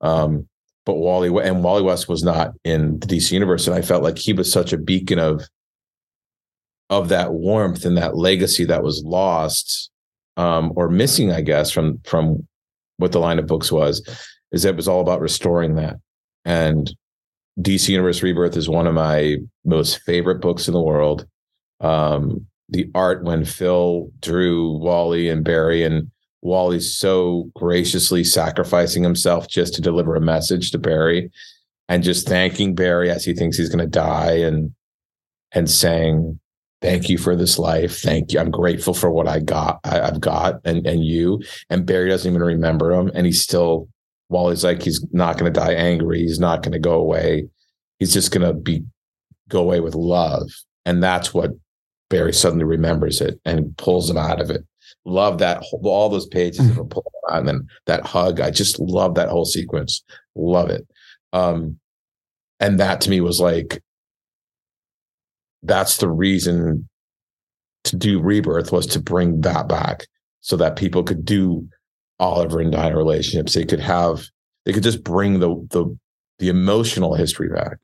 Um, 0.00 0.48
but 0.86 0.94
Wally 0.94 1.28
and 1.46 1.62
Wally 1.62 1.82
West 1.82 2.08
was 2.08 2.22
not 2.22 2.52
in 2.64 2.98
the 3.00 3.06
DC 3.06 3.32
universe, 3.32 3.66
and 3.66 3.76
I 3.76 3.82
felt 3.82 4.02
like 4.02 4.18
he 4.18 4.32
was 4.32 4.50
such 4.50 4.72
a 4.72 4.78
beacon 4.78 5.18
of 5.18 5.46
of 6.88 7.08
that 7.10 7.32
warmth 7.32 7.84
and 7.84 7.96
that 7.96 8.16
legacy 8.16 8.64
that 8.64 8.82
was 8.82 9.04
lost 9.04 9.90
um, 10.36 10.72
or 10.74 10.88
missing, 10.88 11.30
I 11.30 11.42
guess, 11.42 11.70
from 11.70 12.00
from 12.04 12.46
what 12.96 13.12
the 13.12 13.20
line 13.20 13.38
of 13.38 13.46
books 13.46 13.70
was, 13.70 14.02
is 14.52 14.62
that 14.62 14.70
it 14.70 14.76
was 14.76 14.88
all 14.88 15.00
about 15.00 15.20
restoring 15.20 15.76
that. 15.76 15.96
And 16.44 16.92
DC 17.60 17.90
Universe 17.90 18.22
Rebirth 18.22 18.56
is 18.56 18.68
one 18.68 18.86
of 18.86 18.94
my 18.94 19.36
most 19.64 20.00
favorite 20.02 20.40
books 20.40 20.66
in 20.66 20.74
the 20.74 20.80
world. 20.80 21.26
Um, 21.80 22.46
the 22.68 22.90
art 22.94 23.24
when 23.24 23.44
Phil 23.44 24.10
drew 24.20 24.78
Wally 24.78 25.28
and 25.28 25.44
Barry, 25.44 25.84
and 25.84 26.10
Wally's 26.42 26.96
so 26.96 27.50
graciously 27.54 28.24
sacrificing 28.24 29.02
himself 29.02 29.48
just 29.48 29.74
to 29.74 29.82
deliver 29.82 30.14
a 30.14 30.20
message 30.20 30.70
to 30.70 30.78
Barry, 30.78 31.30
and 31.88 32.02
just 32.02 32.28
thanking 32.28 32.74
Barry 32.74 33.10
as 33.10 33.24
he 33.24 33.34
thinks 33.34 33.56
he's 33.56 33.68
going 33.68 33.84
to 33.84 33.86
die, 33.86 34.32
and 34.32 34.74
and 35.52 35.68
saying, 35.68 36.38
thank 36.80 37.08
you 37.08 37.18
for 37.18 37.36
this 37.36 37.58
life. 37.58 38.00
Thank 38.00 38.32
you. 38.32 38.40
I'm 38.40 38.50
grateful 38.50 38.94
for 38.94 39.10
what 39.10 39.28
I 39.28 39.40
got. 39.40 39.80
I, 39.84 40.06
have 40.06 40.20
got 40.20 40.60
and 40.64 40.86
and 40.86 41.04
you. 41.04 41.42
And 41.68 41.86
Barry 41.86 42.08
doesn't 42.08 42.30
even 42.30 42.42
remember 42.42 42.92
him, 42.92 43.10
and 43.14 43.26
he's 43.26 43.42
still. 43.42 43.88
While 44.28 44.50
he's 44.50 44.62
like 44.62 44.80
he's 44.82 45.04
not 45.12 45.38
going 45.38 45.52
to 45.52 45.60
die 45.60 45.72
angry, 45.72 46.20
he's 46.20 46.38
not 46.38 46.62
going 46.62 46.72
to 46.72 46.78
go 46.78 46.92
away. 46.92 47.48
He's 47.98 48.12
just 48.12 48.30
going 48.30 48.46
to 48.46 48.54
be 48.54 48.84
go 49.48 49.60
away 49.60 49.80
with 49.80 49.96
love, 49.96 50.48
and 50.86 51.02
that's 51.02 51.34
what 51.34 51.50
Barry 52.10 52.32
suddenly 52.32 52.64
remembers 52.64 53.20
it 53.20 53.40
and 53.44 53.76
pulls 53.76 54.08
him 54.08 54.16
out 54.16 54.40
of 54.40 54.50
it. 54.50 54.64
Love 55.10 55.38
that 55.38 55.64
all 55.82 56.08
those 56.08 56.26
pages 56.26 56.76
of 56.78 56.88
pull 56.88 57.10
and 57.28 57.48
then 57.48 57.66
that 57.86 58.06
hug. 58.06 58.40
I 58.40 58.50
just 58.50 58.78
love 58.78 59.14
that 59.16 59.28
whole 59.28 59.44
sequence. 59.44 60.04
Love 60.36 60.70
it. 60.70 60.86
Um, 61.32 61.78
and 62.60 62.78
that 62.78 63.00
to 63.02 63.10
me 63.10 63.20
was 63.20 63.40
like 63.40 63.82
that's 65.62 65.98
the 65.98 66.08
reason 66.08 66.88
to 67.84 67.96
do 67.96 68.20
rebirth 68.20 68.72
was 68.72 68.86
to 68.86 69.00
bring 69.00 69.40
that 69.40 69.68
back 69.68 70.06
so 70.40 70.56
that 70.56 70.76
people 70.76 71.02
could 71.02 71.24
do 71.24 71.68
Oliver 72.18 72.60
and 72.60 72.72
Dinah 72.72 72.96
relationships. 72.96 73.54
They 73.54 73.64
could 73.64 73.80
have 73.80 74.26
they 74.64 74.72
could 74.72 74.82
just 74.82 75.02
bring 75.02 75.40
the 75.40 75.48
the 75.70 75.96
the 76.38 76.48
emotional 76.48 77.14
history 77.14 77.48
back. 77.48 77.78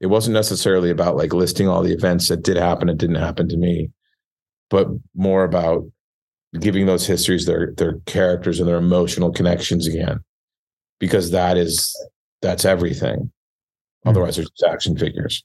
It 0.00 0.06
wasn't 0.06 0.34
necessarily 0.34 0.90
about 0.90 1.16
like 1.16 1.32
listing 1.32 1.68
all 1.68 1.82
the 1.82 1.92
events 1.92 2.28
that 2.28 2.42
did 2.42 2.56
happen 2.56 2.88
and 2.88 2.98
didn't 2.98 3.16
happen 3.16 3.48
to 3.48 3.56
me, 3.56 3.90
but 4.70 4.88
more 5.14 5.44
about 5.44 5.84
giving 6.60 6.86
those 6.86 7.06
histories 7.06 7.46
their 7.46 7.72
their 7.76 7.98
characters 8.06 8.60
and 8.60 8.68
their 8.68 8.76
emotional 8.76 9.32
connections 9.32 9.86
again. 9.86 10.20
Because 11.00 11.30
that 11.32 11.56
is 11.56 11.94
that's 12.42 12.64
everything. 12.64 13.16
Mm-hmm. 13.16 14.08
Otherwise, 14.08 14.36
they're 14.36 14.44
just 14.44 14.64
action 14.64 14.96
figures 14.96 15.44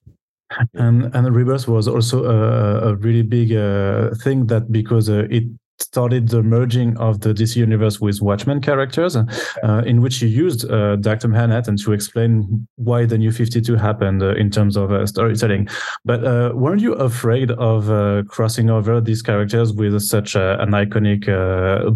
and 0.74 1.14
and 1.16 1.36
rebirth 1.36 1.68
was 1.68 1.88
also 1.88 2.26
a, 2.26 2.92
a 2.92 2.96
really 2.96 3.22
big 3.22 3.52
uh, 3.52 4.14
thing 4.24 4.48
that 4.48 4.72
because 4.72 5.10
uh, 5.10 5.28
it 5.30 5.44
started 5.82 6.28
the 6.28 6.44
merging 6.44 6.98
of 6.98 7.22
the 7.22 7.34
DC 7.34 7.56
universe 7.56 8.00
with 8.00 8.22
Watchmen 8.22 8.62
characters, 8.62 9.16
uh, 9.16 9.82
in 9.86 10.02
which 10.02 10.22
you 10.22 10.28
used 10.28 10.70
uh, 10.70 10.96
Dr. 10.98 11.28
Manhattan 11.28 11.78
to 11.78 11.94
explain 11.94 12.68
why 12.76 13.06
the 13.06 13.18
New 13.18 13.32
52 13.32 13.76
happened 13.76 14.22
uh, 14.22 14.36
in 14.36 14.50
terms 14.50 14.78
of 14.78 14.92
uh, 14.92 15.06
storytelling. 15.06 15.68
But 16.06 16.24
uh, 16.24 16.52
weren't 16.54 16.82
you 16.82 16.94
afraid 16.94 17.52
of 17.52 17.90
uh, 17.90 18.24
crossing 18.28 18.70
over 18.70 19.02
these 19.02 19.22
characters 19.22 19.74
with 19.74 20.00
such 20.02 20.36
an 20.36 20.72
iconic 20.72 21.26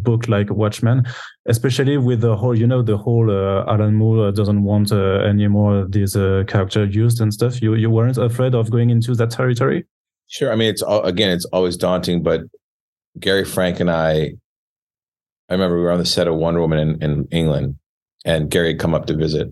book 0.03 0.27
like 0.27 0.49
Watchmen? 0.49 1.05
Especially 1.45 1.97
with 1.97 2.21
the 2.21 2.37
whole, 2.37 2.57
you 2.57 2.65
know, 2.65 2.81
the 2.81 2.97
whole 2.97 3.29
Alan 3.29 3.95
Moore 3.95 4.31
doesn't 4.31 4.63
want 4.63 4.91
anymore 4.93 5.85
these 5.89 6.13
character 6.13 6.85
used 6.85 7.19
and 7.19 7.33
stuff. 7.33 7.61
You 7.61 7.75
you 7.75 7.89
weren't 7.89 8.17
afraid 8.17 8.55
of 8.55 8.71
going 8.71 8.89
into 8.89 9.13
that 9.15 9.31
territory? 9.31 9.85
Sure. 10.27 10.51
I 10.51 10.55
mean, 10.55 10.69
it's 10.69 10.81
all, 10.81 11.03
again, 11.03 11.29
it's 11.29 11.45
always 11.45 11.77
daunting, 11.77 12.23
but 12.23 12.41
Gary 13.19 13.45
Frank 13.45 13.79
and 13.79 13.89
I, 13.89 14.33
I 15.49 15.53
remember 15.53 15.77
we 15.77 15.83
were 15.83 15.91
on 15.91 15.99
the 15.99 16.05
set 16.05 16.27
of 16.27 16.35
Wonder 16.35 16.61
Woman 16.61 16.79
in, 16.79 17.03
in 17.03 17.27
England, 17.31 17.75
and 18.25 18.49
Gary 18.49 18.69
had 18.69 18.79
come 18.79 18.93
up 18.93 19.05
to 19.07 19.15
visit, 19.15 19.49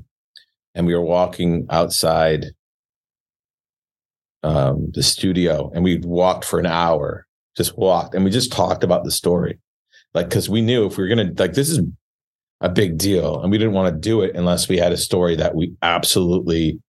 and 0.73 0.87
we 0.87 0.95
were 0.95 1.01
walking 1.01 1.67
outside 1.69 2.47
um, 4.43 4.91
the 4.93 5.03
studio, 5.03 5.71
and 5.73 5.83
we 5.83 5.99
walked 5.99 6.45
for 6.45 6.59
an 6.59 6.65
hour, 6.65 7.27
just 7.55 7.77
walked, 7.77 8.15
and 8.15 8.23
we 8.25 8.31
just 8.31 8.51
talked 8.51 8.83
about 8.83 9.03
the 9.03 9.11
story, 9.11 9.59
like 10.13 10.29
because 10.29 10.49
we 10.49 10.61
knew 10.61 10.85
if 10.85 10.97
we 10.97 11.03
were 11.03 11.09
gonna 11.09 11.31
like 11.37 11.53
this 11.53 11.69
is 11.69 11.81
a 12.61 12.69
big 12.69 12.97
deal, 12.97 13.41
and 13.41 13.51
we 13.51 13.57
didn't 13.57 13.73
want 13.73 13.93
to 13.93 13.99
do 13.99 14.21
it 14.21 14.35
unless 14.35 14.67
we 14.67 14.77
had 14.77 14.91
a 14.91 14.97
story 14.97 15.35
that 15.35 15.55
we 15.55 15.73
absolutely 15.81 16.79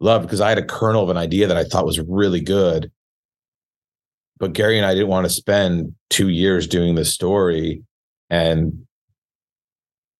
loved. 0.00 0.26
Because 0.26 0.40
I 0.40 0.48
had 0.48 0.58
a 0.58 0.64
kernel 0.64 1.04
of 1.04 1.10
an 1.10 1.16
idea 1.16 1.46
that 1.46 1.56
I 1.56 1.64
thought 1.64 1.86
was 1.86 2.00
really 2.00 2.40
good, 2.40 2.90
but 4.38 4.52
Gary 4.52 4.76
and 4.76 4.86
I 4.86 4.94
didn't 4.94 5.08
want 5.08 5.26
to 5.26 5.32
spend 5.32 5.94
two 6.10 6.28
years 6.28 6.66
doing 6.66 6.94
this 6.94 7.12
story 7.12 7.82
and 8.30 8.86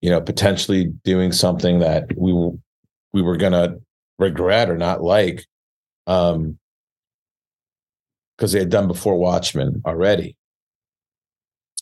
you 0.01 0.11
know 0.11 0.21
potentially 0.21 0.87
doing 1.05 1.33
something 1.33 1.81
that 1.81 2.07
we 2.17 2.33
we 3.13 3.23
were 3.23 3.37
gonna 3.37 3.77
regret 4.19 4.71
or 4.71 4.77
not 4.77 5.03
like 5.03 5.45
um 6.07 6.59
because 8.37 8.53
they 8.53 8.61
had 8.61 8.71
done 8.71 8.87
before 8.87 9.17
Watchmen 9.17 9.83
already. 9.85 10.37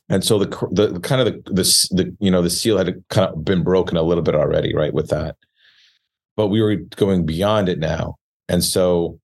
And 0.09 0.25
so 0.25 0.39
the 0.39 0.47
the 0.73 1.01
kind 1.01 1.21
of 1.21 1.27
the, 1.27 1.53
the 1.53 1.63
the 1.91 2.17
you 2.21 2.31
know 2.31 2.41
the 2.41 2.51
seal 2.51 2.79
had 2.79 3.03
kind 3.11 3.29
of 3.29 3.45
been 3.45 3.63
broken 3.63 3.97
a 3.97 4.03
little 4.03 4.23
bit 4.23 4.37
already, 4.37 4.75
right? 4.75 4.95
With 4.95 5.09
that, 5.09 5.37
but 6.37 6.47
we 6.47 6.63
were 6.63 6.77
going 6.77 7.27
beyond 7.27 7.69
it 7.69 7.81
now, 7.81 8.15
and 8.49 8.63
so 8.63 9.19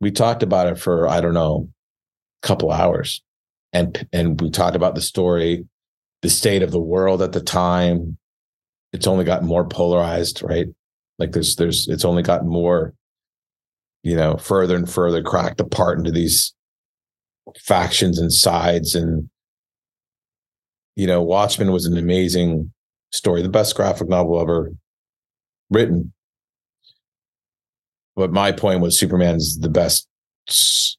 we 0.00 0.10
talked 0.10 0.42
about 0.42 0.66
it 0.66 0.78
for 0.78 1.08
I 1.08 1.20
don't 1.20 1.34
know, 1.34 1.68
a 2.42 2.46
couple 2.46 2.70
hours, 2.72 3.22
and 3.72 4.06
and 4.12 4.40
we 4.40 4.50
talked 4.50 4.76
about 4.76 4.94
the 4.94 5.00
story, 5.00 5.66
the 6.22 6.30
state 6.30 6.62
of 6.62 6.70
the 6.70 6.80
world 6.80 7.22
at 7.22 7.32
the 7.32 7.40
time. 7.40 8.16
It's 8.92 9.06
only 9.06 9.24
gotten 9.24 9.46
more 9.46 9.68
polarized, 9.68 10.42
right? 10.42 10.66
Like 11.18 11.32
there's 11.32 11.56
there's 11.56 11.86
it's 11.88 12.04
only 12.04 12.22
gotten 12.22 12.48
more, 12.48 12.94
you 14.02 14.16
know, 14.16 14.36
further 14.36 14.76
and 14.76 14.90
further 14.90 15.22
cracked 15.22 15.60
apart 15.60 15.98
into 15.98 16.10
these 16.10 16.54
factions 17.58 18.18
and 18.18 18.32
sides 18.32 18.94
and 18.94 19.28
you 20.96 21.06
know 21.06 21.22
watchmen 21.22 21.72
was 21.72 21.86
an 21.86 21.96
amazing 21.96 22.72
story 23.12 23.42
the 23.42 23.48
best 23.48 23.74
graphic 23.74 24.08
novel 24.08 24.40
ever 24.40 24.72
written 25.70 26.12
but 28.20 28.32
my 28.32 28.52
point 28.52 28.82
was 28.82 28.98
Superman's 28.98 29.58
the 29.60 29.70
best 29.70 30.06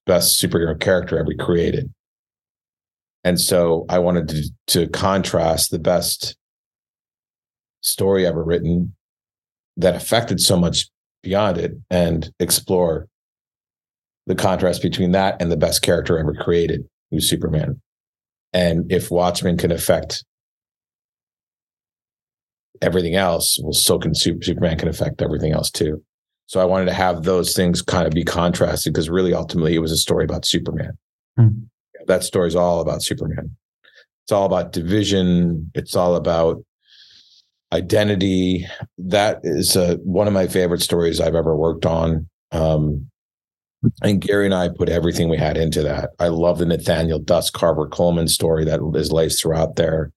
best 0.08 0.42
superhero 0.42 0.80
character 0.80 1.20
ever 1.20 1.36
created. 1.40 1.94
And 3.24 3.40
so 3.40 3.86
I 3.90 4.00
wanted 4.00 4.28
to, 4.30 4.50
to 4.70 4.88
contrast 4.88 5.70
the 5.70 5.78
best 5.78 6.36
story 7.82 8.26
ever 8.26 8.44
written 8.44 8.96
that 9.78 9.96
affected 9.96 10.40
so 10.40 10.58
much 10.58 10.90
beyond 11.22 11.60
it 11.60 11.74
and 11.92 12.32
explore 12.40 13.08
the 14.26 14.34
contrast 14.34 14.82
between 14.82 15.12
that 15.12 15.40
and 15.40 15.52
the 15.52 15.58
best 15.58 15.84
character 15.84 16.18
ever 16.18 16.34
created, 16.34 16.82
who's 17.12 17.30
Superman. 17.30 17.80
And 18.52 18.92
if 18.92 19.12
Watchmen 19.12 19.60
can 19.60 19.72
affect 19.72 20.26
everything 22.82 23.14
else, 23.14 23.60
well, 23.62 23.74
so 23.74 24.00
can 24.00 24.16
Superman 24.16 24.80
can 24.80 24.88
affect 24.88 25.22
everything 25.22 25.52
else 25.52 25.70
too. 25.70 26.04
So 26.52 26.60
I 26.60 26.66
wanted 26.66 26.88
to 26.88 26.94
have 26.94 27.24
those 27.24 27.56
things 27.56 27.82
kind 27.82 28.06
of 28.06 28.12
be 28.12 28.26
contrasted 28.26 28.92
because 28.92 29.10
really 29.10 29.34
ultimately 29.34 29.74
it 29.74 29.80
was 29.80 29.94
a 29.94 29.98
story 29.98 30.26
about 30.26 30.44
Superman. 30.44 30.98
Mm. 31.40 31.68
That 32.08 32.26
story 32.26 32.50
is 32.50 32.58
all 32.58 32.82
about 32.82 33.02
Superman. 33.02 33.56
It's 34.26 34.34
all 34.34 34.48
about 34.48 34.74
division. 34.74 35.72
It's 35.74 35.96
all 35.96 36.18
about 36.18 36.62
identity. 37.72 38.68
That 38.98 39.40
is 39.46 39.78
uh, 39.78 39.96
one 40.04 40.28
of 40.28 40.34
my 40.34 40.48
favorite 40.48 40.82
stories 40.82 41.22
I've 41.22 41.36
ever 41.36 41.56
worked 41.56 41.86
on. 41.86 42.28
Um, 42.52 43.10
and 44.04 44.20
Gary 44.20 44.44
and 44.44 44.54
I 44.54 44.68
put 44.68 44.90
everything 44.90 45.30
we 45.30 45.38
had 45.38 45.56
into 45.56 45.82
that. 45.84 46.10
I 46.20 46.28
love 46.28 46.60
the 46.60 46.66
Nathaniel 46.66 47.20
Dusk 47.20 47.54
Carver 47.54 47.88
Colman 47.88 48.28
story 48.28 48.66
that 48.66 48.82
is 48.94 49.14
laced 49.14 49.42
throughout 49.42 49.78
there. 49.78 50.12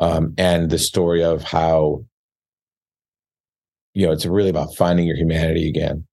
Um, 0.00 0.34
and 0.36 0.70
the 0.70 0.78
story 0.80 1.22
of 1.22 1.44
how, 1.44 2.04
you 3.94 4.06
know, 4.06 4.12
it's 4.12 4.26
really 4.26 4.50
about 4.50 4.74
finding 4.74 5.06
your 5.06 5.16
humanity 5.16 5.68
again. 5.68 6.06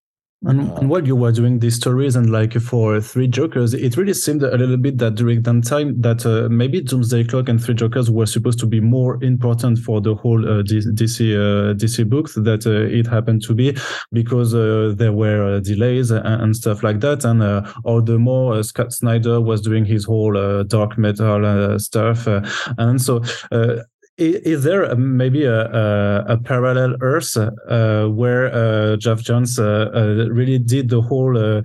And, 0.45 0.71
uh, 0.71 0.75
and, 0.75 0.89
while 0.89 1.05
you 1.05 1.17
were 1.17 1.33
doing 1.33 1.59
these 1.59 1.75
stories 1.75 2.15
and 2.15 2.29
like 2.29 2.53
for 2.53 3.01
Three 3.01 3.27
Jokers, 3.27 3.73
it 3.73 3.97
really 3.97 4.13
seemed 4.13 4.41
a 4.41 4.55
little 4.55 4.77
bit 4.77 4.97
that 4.99 5.15
during 5.15 5.41
that 5.41 5.65
time 5.65 5.99
that 5.99 6.25
uh, 6.25 6.47
maybe 6.47 6.79
Doomsday 6.79 7.25
Clock 7.25 7.49
and 7.49 7.61
Three 7.61 7.75
Jokers 7.75 8.09
were 8.09 8.25
supposed 8.25 8.57
to 8.59 8.65
be 8.65 8.79
more 8.79 9.21
important 9.21 9.79
for 9.79 9.99
the 9.99 10.15
whole 10.15 10.47
uh, 10.47 10.63
DC 10.63 11.35
uh, 11.35 11.73
DC 11.73 12.09
books 12.09 12.35
that 12.35 12.65
uh, 12.65 12.71
it 12.71 13.05
happened 13.05 13.41
to 13.43 13.53
be 13.53 13.75
because 14.13 14.55
uh, 14.55 14.93
there 14.95 15.11
were 15.11 15.59
delays 15.59 16.09
and, 16.09 16.25
and, 16.25 16.55
stuff 16.55 16.83
like 16.83 17.01
that, 17.01 17.25
and 17.25 17.43
all 17.83 18.01
the 18.01 18.17
more 18.17 18.63
Scott 18.63 18.93
Snyder 18.93 19.41
was 19.41 19.59
doing 19.59 19.83
his 19.83 20.05
whole 20.05 20.63
dark 20.63 20.97
metal 20.97 21.77
stuff, 21.79 22.27
and 22.77 23.01
so 23.01 23.21
is 24.19 24.63
there 24.63 24.95
maybe 24.95 25.45
a, 25.45 25.65
a, 25.71 26.25
a 26.33 26.37
parallel 26.37 26.95
Earth 27.01 27.37
uh, 27.37 28.05
where 28.07 28.53
uh, 28.53 28.97
Geoff 28.97 29.21
Johns 29.21 29.57
uh, 29.57 29.89
uh 29.93 30.29
really 30.29 30.59
did 30.59 30.89
the 30.89 31.01
whole 31.01 31.37
uh, 31.37 31.61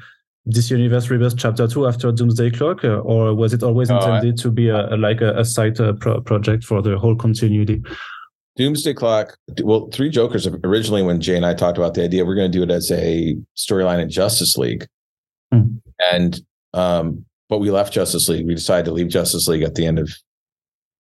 this 0.46 0.70
universe 0.70 1.08
rebirth 1.10 1.36
chapter 1.36 1.66
two 1.66 1.86
after 1.86 2.12
Doomsday 2.12 2.50
Clock, 2.50 2.84
uh, 2.84 2.98
or 2.98 3.34
was 3.34 3.52
it 3.52 3.62
always 3.62 3.90
intended 3.90 4.38
I, 4.38 4.42
to 4.42 4.50
be 4.50 4.68
a, 4.68 4.96
like 4.96 5.20
a, 5.20 5.44
side 5.44 5.76
pro 6.00 6.20
project 6.20 6.64
for 6.64 6.82
the 6.82 6.98
whole 6.98 7.16
continuity? 7.16 7.82
Doomsday 8.56 8.94
Clock. 8.94 9.36
Well, 9.62 9.88
Three 9.92 10.10
Jokers 10.10 10.46
originally, 10.46 11.02
when 11.02 11.20
Jay 11.20 11.36
and 11.36 11.46
I 11.46 11.54
talked 11.54 11.78
about 11.78 11.94
the 11.94 12.04
idea, 12.04 12.24
we're 12.24 12.36
going 12.36 12.52
to 12.52 12.58
do 12.58 12.62
it 12.62 12.70
as 12.70 12.90
a 12.92 13.36
storyline 13.56 14.00
in 14.00 14.10
Justice 14.10 14.56
League, 14.56 14.86
hmm. 15.50 15.76
and 16.12 16.40
um, 16.72 17.24
but 17.48 17.58
we 17.58 17.70
left 17.70 17.92
Justice 17.92 18.28
League. 18.28 18.46
We 18.46 18.54
decided 18.54 18.84
to 18.84 18.92
leave 18.92 19.08
Justice 19.08 19.48
League 19.48 19.62
at 19.62 19.74
the 19.74 19.86
end 19.86 19.98
of 19.98 20.10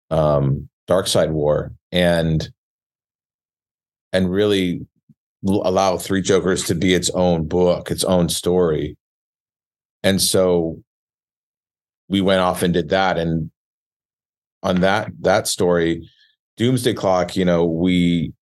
um, 0.09 0.69
Darkseid 0.87 1.29
War 1.31 1.73
and 1.91 2.49
and 4.11 4.31
really 4.31 4.85
allow 5.43 5.97
Three 5.97 6.21
Jokers 6.21 6.63
to 6.65 6.75
be 6.75 6.93
its 6.93 7.09
own 7.11 7.47
book, 7.47 7.91
its 7.91 8.03
own 8.03 8.29
story. 8.29 8.97
And 10.03 10.21
so 10.21 10.81
we 12.07 12.21
went 12.21 12.41
off 12.41 12.61
and 12.61 12.73
did 12.73 12.89
that. 12.89 13.17
And 13.17 13.51
on 14.61 14.81
that 14.81 15.11
that 15.21 15.47
story, 15.47 16.09
Doomsday 16.57 16.93
Clock, 16.93 17.35
you 17.35 17.45
know, 17.45 17.65
we 17.65 18.33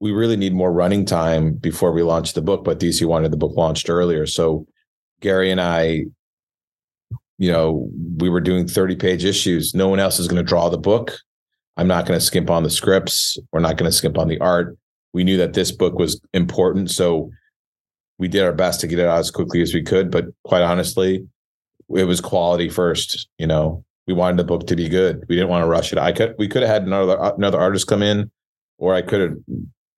we 0.00 0.12
really 0.12 0.36
need 0.36 0.52
more 0.52 0.72
running 0.72 1.04
time 1.06 1.54
before 1.54 1.92
we 1.92 2.02
launch 2.02 2.34
the 2.34 2.42
book, 2.42 2.64
but 2.64 2.80
DC 2.80 3.06
wanted 3.06 3.30
the 3.30 3.36
book 3.36 3.56
launched 3.56 3.88
earlier. 3.88 4.26
So 4.26 4.66
Gary 5.20 5.50
and 5.50 5.60
I, 5.60 6.04
you 7.38 7.50
know, 7.50 7.88
we 8.18 8.28
were 8.28 8.40
doing 8.40 8.68
30 8.68 8.96
page 8.96 9.24
issues. 9.24 9.74
No 9.74 9.88
one 9.88 10.00
else 10.00 10.18
is 10.18 10.28
going 10.28 10.42
to 10.44 10.48
draw 10.48 10.68
the 10.68 10.78
book. 10.78 11.16
I'm 11.76 11.88
not 11.88 12.06
going 12.06 12.18
to 12.18 12.24
skimp 12.24 12.50
on 12.50 12.62
the 12.62 12.70
scripts. 12.70 13.36
We're 13.52 13.60
not 13.60 13.76
going 13.76 13.90
to 13.90 13.96
skimp 13.96 14.18
on 14.18 14.28
the 14.28 14.38
art. 14.40 14.76
We 15.12 15.24
knew 15.24 15.36
that 15.38 15.54
this 15.54 15.72
book 15.72 15.98
was 15.98 16.20
important. 16.32 16.90
So 16.90 17.30
we 18.18 18.28
did 18.28 18.44
our 18.44 18.52
best 18.52 18.80
to 18.80 18.86
get 18.86 18.98
it 18.98 19.06
out 19.06 19.18
as 19.18 19.30
quickly 19.30 19.60
as 19.62 19.74
we 19.74 19.82
could. 19.82 20.10
But 20.10 20.26
quite 20.44 20.62
honestly, 20.62 21.26
it 21.94 22.04
was 22.04 22.20
quality 22.20 22.68
first. 22.68 23.28
You 23.38 23.46
know, 23.46 23.84
we 24.06 24.14
wanted 24.14 24.36
the 24.36 24.44
book 24.44 24.66
to 24.68 24.76
be 24.76 24.88
good. 24.88 25.24
We 25.28 25.36
didn't 25.36 25.50
want 25.50 25.62
to 25.64 25.68
rush 25.68 25.92
it. 25.92 25.98
I 25.98 26.12
could, 26.12 26.34
we 26.38 26.48
could 26.48 26.62
have 26.62 26.70
had 26.70 26.82
another, 26.84 27.18
another 27.36 27.60
artist 27.60 27.86
come 27.86 28.02
in, 28.02 28.30
or 28.78 28.94
I 28.94 29.02
could 29.02 29.20
have 29.20 29.36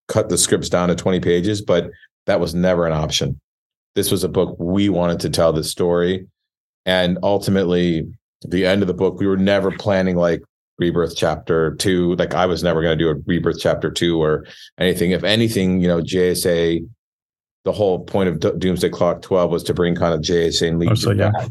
cut 0.08 0.28
the 0.28 0.38
scripts 0.38 0.68
down 0.68 0.88
to 0.88 0.94
20 0.94 1.20
pages, 1.20 1.60
but 1.60 1.90
that 2.26 2.40
was 2.40 2.54
never 2.54 2.86
an 2.86 2.92
option. 2.92 3.40
This 3.94 4.10
was 4.10 4.24
a 4.24 4.28
book 4.28 4.56
we 4.58 4.88
wanted 4.88 5.20
to 5.20 5.30
tell 5.30 5.52
the 5.52 5.64
story. 5.64 6.26
And 6.84 7.18
ultimately, 7.22 8.06
the 8.42 8.66
end 8.66 8.82
of 8.82 8.88
the 8.88 8.94
book, 8.94 9.18
we 9.18 9.26
were 9.26 9.36
never 9.36 9.70
planning 9.72 10.16
like 10.16 10.42
rebirth 10.78 11.16
chapter 11.16 11.74
two. 11.76 12.14
Like 12.16 12.34
i 12.34 12.46
was 12.46 12.62
never 12.62 12.82
going 12.82 12.98
to 12.98 13.04
do 13.04 13.10
a 13.10 13.22
rebirth 13.26 13.58
chapter 13.60 13.90
two 13.90 14.22
or 14.22 14.46
anything. 14.78 15.10
If 15.12 15.24
anything 15.24 15.80
you 15.80 15.88
know 15.88 16.00
jsa 16.00 16.86
the 17.64 17.72
whole 17.72 18.04
point 18.04 18.28
of 18.28 18.60
doomsday 18.60 18.88
clock 18.88 19.22
12 19.22 19.50
was 19.50 19.64
to 19.64 19.74
bring 19.74 19.96
kind 19.96 20.14
of 20.14 20.20
jsa 20.20 20.68
and 20.68 20.78
lead 20.78 20.92
oh, 20.92 20.94
so, 20.94 21.10
yeah. 21.10 21.32
back 21.32 21.48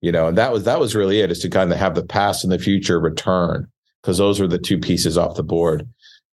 you 0.00 0.10
know 0.10 0.28
and 0.28 0.38
that 0.38 0.50
was 0.50 0.64
that 0.64 0.80
was 0.80 0.94
really 0.94 1.20
it 1.20 1.30
is 1.30 1.40
to 1.40 1.50
kind 1.50 1.70
of 1.70 1.78
have 1.78 1.94
the 1.94 2.02
past 2.02 2.42
and 2.42 2.50
the 2.50 2.58
future 2.58 2.98
return 2.98 3.70
because 4.02 4.18
those 4.18 4.40
were 4.40 4.48
the 4.48 4.58
two 4.58 4.78
pieces 4.78 5.16
off 5.16 5.36
the 5.36 5.42
board. 5.42 5.88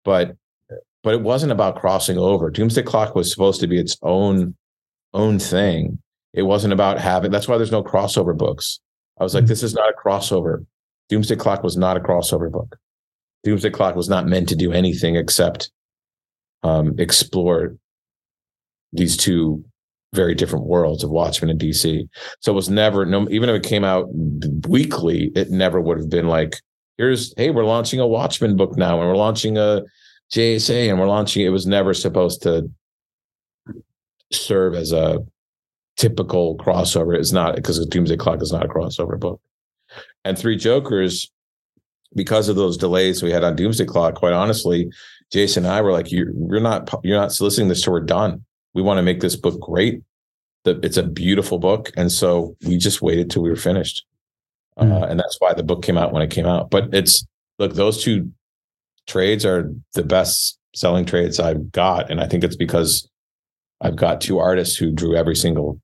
But 0.03 0.35
but 1.03 1.13
it 1.13 1.21
wasn't 1.21 1.51
about 1.51 1.79
crossing 1.79 2.17
over. 2.17 2.49
Doomsday 2.49 2.83
clock 2.83 3.15
was 3.15 3.31
supposed 3.31 3.61
to 3.61 3.67
be 3.67 3.79
its 3.79 3.97
own 4.01 4.55
own 5.13 5.39
thing. 5.39 5.99
It 6.33 6.43
wasn't 6.43 6.73
about 6.73 6.99
having 6.99 7.31
that's 7.31 7.47
why 7.47 7.57
there's 7.57 7.71
no 7.71 7.83
crossover 7.83 8.37
books. 8.37 8.79
I 9.19 9.23
was 9.23 9.33
like 9.33 9.43
mm-hmm. 9.43 9.49
this 9.49 9.63
is 9.63 9.73
not 9.73 9.89
a 9.89 9.93
crossover 9.93 10.65
Doomsday 11.09 11.35
Clock 11.35 11.63
was 11.63 11.77
not 11.77 11.97
a 11.97 11.99
crossover 11.99 12.51
book. 12.51 12.77
Doomsday 13.43 13.69
Clock 13.69 13.95
was 13.95 14.09
not 14.09 14.27
meant 14.27 14.49
to 14.49 14.55
do 14.55 14.71
anything 14.71 15.15
except 15.15 15.71
um, 16.63 16.95
explore 16.97 17.75
these 18.91 19.15
two 19.15 19.63
very 20.13 20.33
different 20.33 20.65
worlds 20.65 21.03
of 21.03 21.11
Watchmen 21.11 21.51
and 21.51 21.59
DC. 21.59 22.07
So 22.39 22.51
it 22.51 22.55
was 22.55 22.69
never 22.69 23.05
no 23.05 23.27
even 23.29 23.49
if 23.49 23.55
it 23.55 23.67
came 23.67 23.83
out 23.83 24.07
weekly, 24.67 25.31
it 25.35 25.51
never 25.51 25.79
would 25.79 25.97
have 25.97 26.09
been 26.09 26.27
like, 26.27 26.55
here's 26.97 27.33
hey, 27.37 27.51
we're 27.51 27.65
launching 27.65 27.99
a 27.99 28.07
Watchmen 28.07 28.55
book 28.55 28.77
now, 28.77 28.99
and 28.99 29.07
we're 29.07 29.17
launching 29.17 29.57
a 29.57 29.83
JSA, 30.33 30.89
and 30.89 30.99
we're 30.99 31.07
launching. 31.07 31.45
It 31.45 31.49
was 31.49 31.67
never 31.67 31.93
supposed 31.93 32.41
to 32.43 32.71
serve 34.31 34.73
as 34.73 34.91
a 34.91 35.19
typical 35.97 36.57
crossover. 36.57 37.15
It's 37.15 37.31
not 37.31 37.55
because 37.55 37.85
Doomsday 37.85 38.17
Clock 38.17 38.41
is 38.41 38.51
not 38.51 38.65
a 38.65 38.69
crossover 38.69 39.19
book 39.19 39.39
and 40.25 40.37
Three 40.37 40.57
Jokers, 40.57 41.31
because 42.13 42.49
of 42.49 42.55
those 42.55 42.75
delays 42.75 43.23
we 43.23 43.31
had 43.31 43.43
on 43.43 43.55
Doomsday 43.55 43.85
Clock, 43.85 44.15
quite 44.15 44.33
honestly, 44.33 44.89
Jason 45.31 45.65
and 45.65 45.73
I 45.73 45.81
were 45.81 45.91
like, 45.91 46.11
"You're, 46.11 46.31
you're 46.49 46.59
not 46.59 46.93
you're 47.03 47.19
not 47.19 47.31
soliciting 47.31 47.69
this 47.69 47.81
till 47.81 47.93
we're 47.93 48.01
done. 48.01 48.43
We 48.73 48.81
want 48.81 48.97
to 48.97 49.03
make 49.03 49.21
this 49.21 49.35
book 49.35 49.59
great. 49.59 50.01
It's 50.65 50.97
a 50.97 51.03
beautiful 51.03 51.59
book, 51.59 51.91
and 51.95 52.11
so 52.11 52.57
we 52.65 52.77
just 52.77 53.01
waited 53.01 53.29
till 53.29 53.43
we 53.43 53.49
were 53.49 53.55
finished, 53.55 54.05
mm. 54.77 54.91
uh, 54.91 55.05
and 55.05 55.19
that's 55.19 55.37
why 55.39 55.53
the 55.53 55.63
book 55.63 55.83
came 55.83 55.97
out 55.97 56.11
when 56.11 56.23
it 56.23 56.31
came 56.31 56.47
out. 56.47 56.69
But 56.69 56.93
it's 56.93 57.25
look, 57.59 57.75
those 57.75 58.03
two 58.03 58.31
trades 59.07 59.45
are 59.45 59.71
the 59.93 60.03
best 60.03 60.57
selling 60.73 61.05
trades 61.05 61.39
I've 61.39 61.71
got, 61.71 62.09
and 62.09 62.19
I 62.19 62.27
think 62.27 62.43
it's 62.43 62.55
because 62.55 63.07
I've 63.81 63.95
got 63.95 64.21
two 64.21 64.39
artists 64.39 64.75
who 64.75 64.91
drew 64.91 65.15
every 65.15 65.35
single 65.35 65.79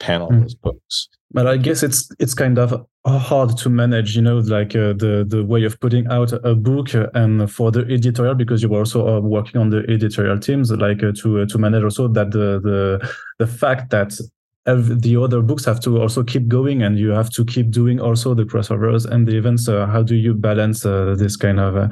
panel 0.00 0.28
mm. 0.28 0.36
of 0.36 0.42
those 0.42 0.54
books. 0.54 1.08
But 1.32 1.46
I 1.46 1.56
guess 1.56 1.82
it's 1.82 2.08
it's 2.18 2.34
kind 2.34 2.58
of 2.58 2.86
hard 3.04 3.56
to 3.58 3.68
manage, 3.68 4.16
you 4.16 4.22
know, 4.22 4.38
like 4.38 4.76
uh, 4.76 4.92
the 4.92 5.24
the 5.26 5.44
way 5.44 5.64
of 5.64 5.78
putting 5.80 6.06
out 6.06 6.32
a 6.32 6.54
book 6.54 6.90
and 7.14 7.50
for 7.50 7.70
the 7.72 7.80
editorial 7.80 8.34
because 8.34 8.62
you 8.62 8.68
were 8.68 8.78
also 8.78 9.06
uh, 9.06 9.20
working 9.20 9.60
on 9.60 9.70
the 9.70 9.84
editorial 9.88 10.38
teams, 10.38 10.70
like 10.70 11.02
uh, 11.02 11.12
to 11.22 11.40
uh, 11.40 11.46
to 11.46 11.58
manage 11.58 11.82
also 11.82 12.08
that 12.08 12.30
the 12.30 12.60
the 12.62 13.12
the 13.38 13.46
fact 13.46 13.90
that 13.90 14.18
the 14.66 15.16
other 15.16 15.42
books 15.42 15.64
have 15.64 15.80
to 15.80 16.00
also 16.00 16.24
keep 16.24 16.48
going 16.48 16.82
and 16.82 16.98
you 16.98 17.10
have 17.10 17.30
to 17.30 17.44
keep 17.44 17.70
doing 17.70 18.00
also 18.00 18.34
the 18.34 18.42
crossovers 18.44 19.06
and 19.06 19.26
the 19.26 19.36
events. 19.36 19.68
Uh, 19.68 19.86
how 19.86 20.02
do 20.02 20.16
you 20.16 20.34
balance 20.34 20.84
uh, 20.84 21.14
this 21.16 21.36
kind 21.36 21.60
of, 21.60 21.76
uh, 21.76 21.88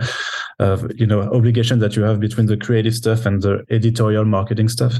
of 0.59 0.91
you 0.97 1.07
know 1.07 1.23
obligation 1.33 1.79
that 1.79 1.95
you 1.97 2.03
have 2.03 2.19
between 2.19 2.47
the 2.47 2.57
creative 2.57 2.95
stuff 2.95 3.27
and 3.27 3.43
the 3.43 3.65
editorial 3.71 4.25
marketing 4.25 4.69
stuff 4.69 4.95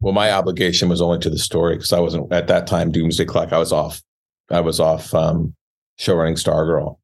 well, 0.00 0.12
my 0.12 0.30
obligation 0.32 0.88
was 0.88 1.00
only 1.00 1.18
to 1.20 1.30
the 1.30 1.38
story 1.38 1.76
because 1.76 1.92
I 1.92 2.00
wasn't 2.00 2.32
at 2.32 2.46
that 2.48 2.66
time 2.66 2.92
Doomsday 2.92 3.24
Clock. 3.24 3.52
I 3.52 3.58
was 3.58 3.72
off. 3.72 4.02
I 4.50 4.60
was 4.60 4.80
off 4.80 5.14
um, 5.14 5.54
show 5.96 6.14
running 6.14 6.34
Stargirl. 6.34 6.98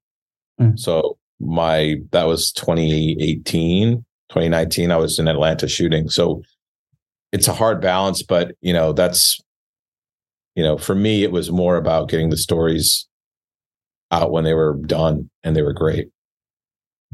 Mm. 0.60 0.78
So 0.78 1.18
my 1.40 1.96
that 2.10 2.24
was 2.24 2.52
2018, 2.52 4.04
2019. 4.28 4.90
I 4.90 4.96
was 4.96 5.18
in 5.18 5.28
Atlanta 5.28 5.68
shooting. 5.68 6.08
So 6.08 6.42
it's 7.32 7.48
a 7.48 7.52
hard 7.52 7.80
balance, 7.80 8.22
but 8.22 8.52
you 8.60 8.72
know 8.72 8.92
that's 8.92 9.40
you 10.54 10.62
know 10.62 10.78
for 10.78 10.94
me 10.94 11.24
it 11.24 11.32
was 11.32 11.50
more 11.50 11.76
about 11.76 12.08
getting 12.08 12.30
the 12.30 12.36
stories 12.36 13.08
out 14.10 14.30
when 14.30 14.44
they 14.44 14.54
were 14.54 14.74
done 14.86 15.30
and 15.42 15.56
they 15.56 15.62
were 15.62 15.72
great. 15.72 16.08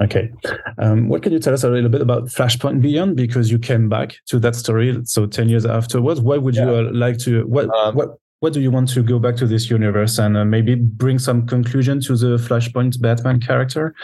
Okay. 0.03 0.31
Um, 0.79 1.09
what 1.09 1.23
can 1.23 1.33
you 1.33 1.39
tell 1.39 1.53
us 1.53 1.63
a 1.63 1.69
little 1.69 1.91
bit 1.91 2.01
about 2.01 2.25
Flashpoint 2.25 2.81
Beyond? 2.81 3.17
Because 3.17 3.51
you 3.51 3.59
came 3.59 3.89
back 3.89 4.17
to 4.27 4.39
that 4.39 4.57
story, 4.57 4.99
so 5.05 5.27
ten 5.27 5.49
years 5.49 5.67
afterwards. 5.67 6.21
Why 6.21 6.39
would 6.39 6.57
yeah. 6.57 6.65
you 6.65 6.75
uh, 6.75 6.91
like 6.93 7.19
to? 7.19 7.47
What 7.47 7.69
um, 7.75 7.95
what 7.95 8.17
what 8.41 8.55
do 8.55 8.61
you 8.61 8.71
want 8.71 8.89
to 8.91 9.03
go 9.03 9.19
back 9.19 9.37
to 9.37 9.47
this 9.47 9.71
universe 9.71 10.19
and 10.19 10.37
uh, 10.37 10.45
maybe 10.45 10.75
bring 10.75 11.19
some 11.19 11.47
conclusion 11.47 12.01
to 12.01 12.17
the 12.17 12.37
Flashpoint 12.39 13.01
Batman 13.01 13.41
character? 13.41 13.95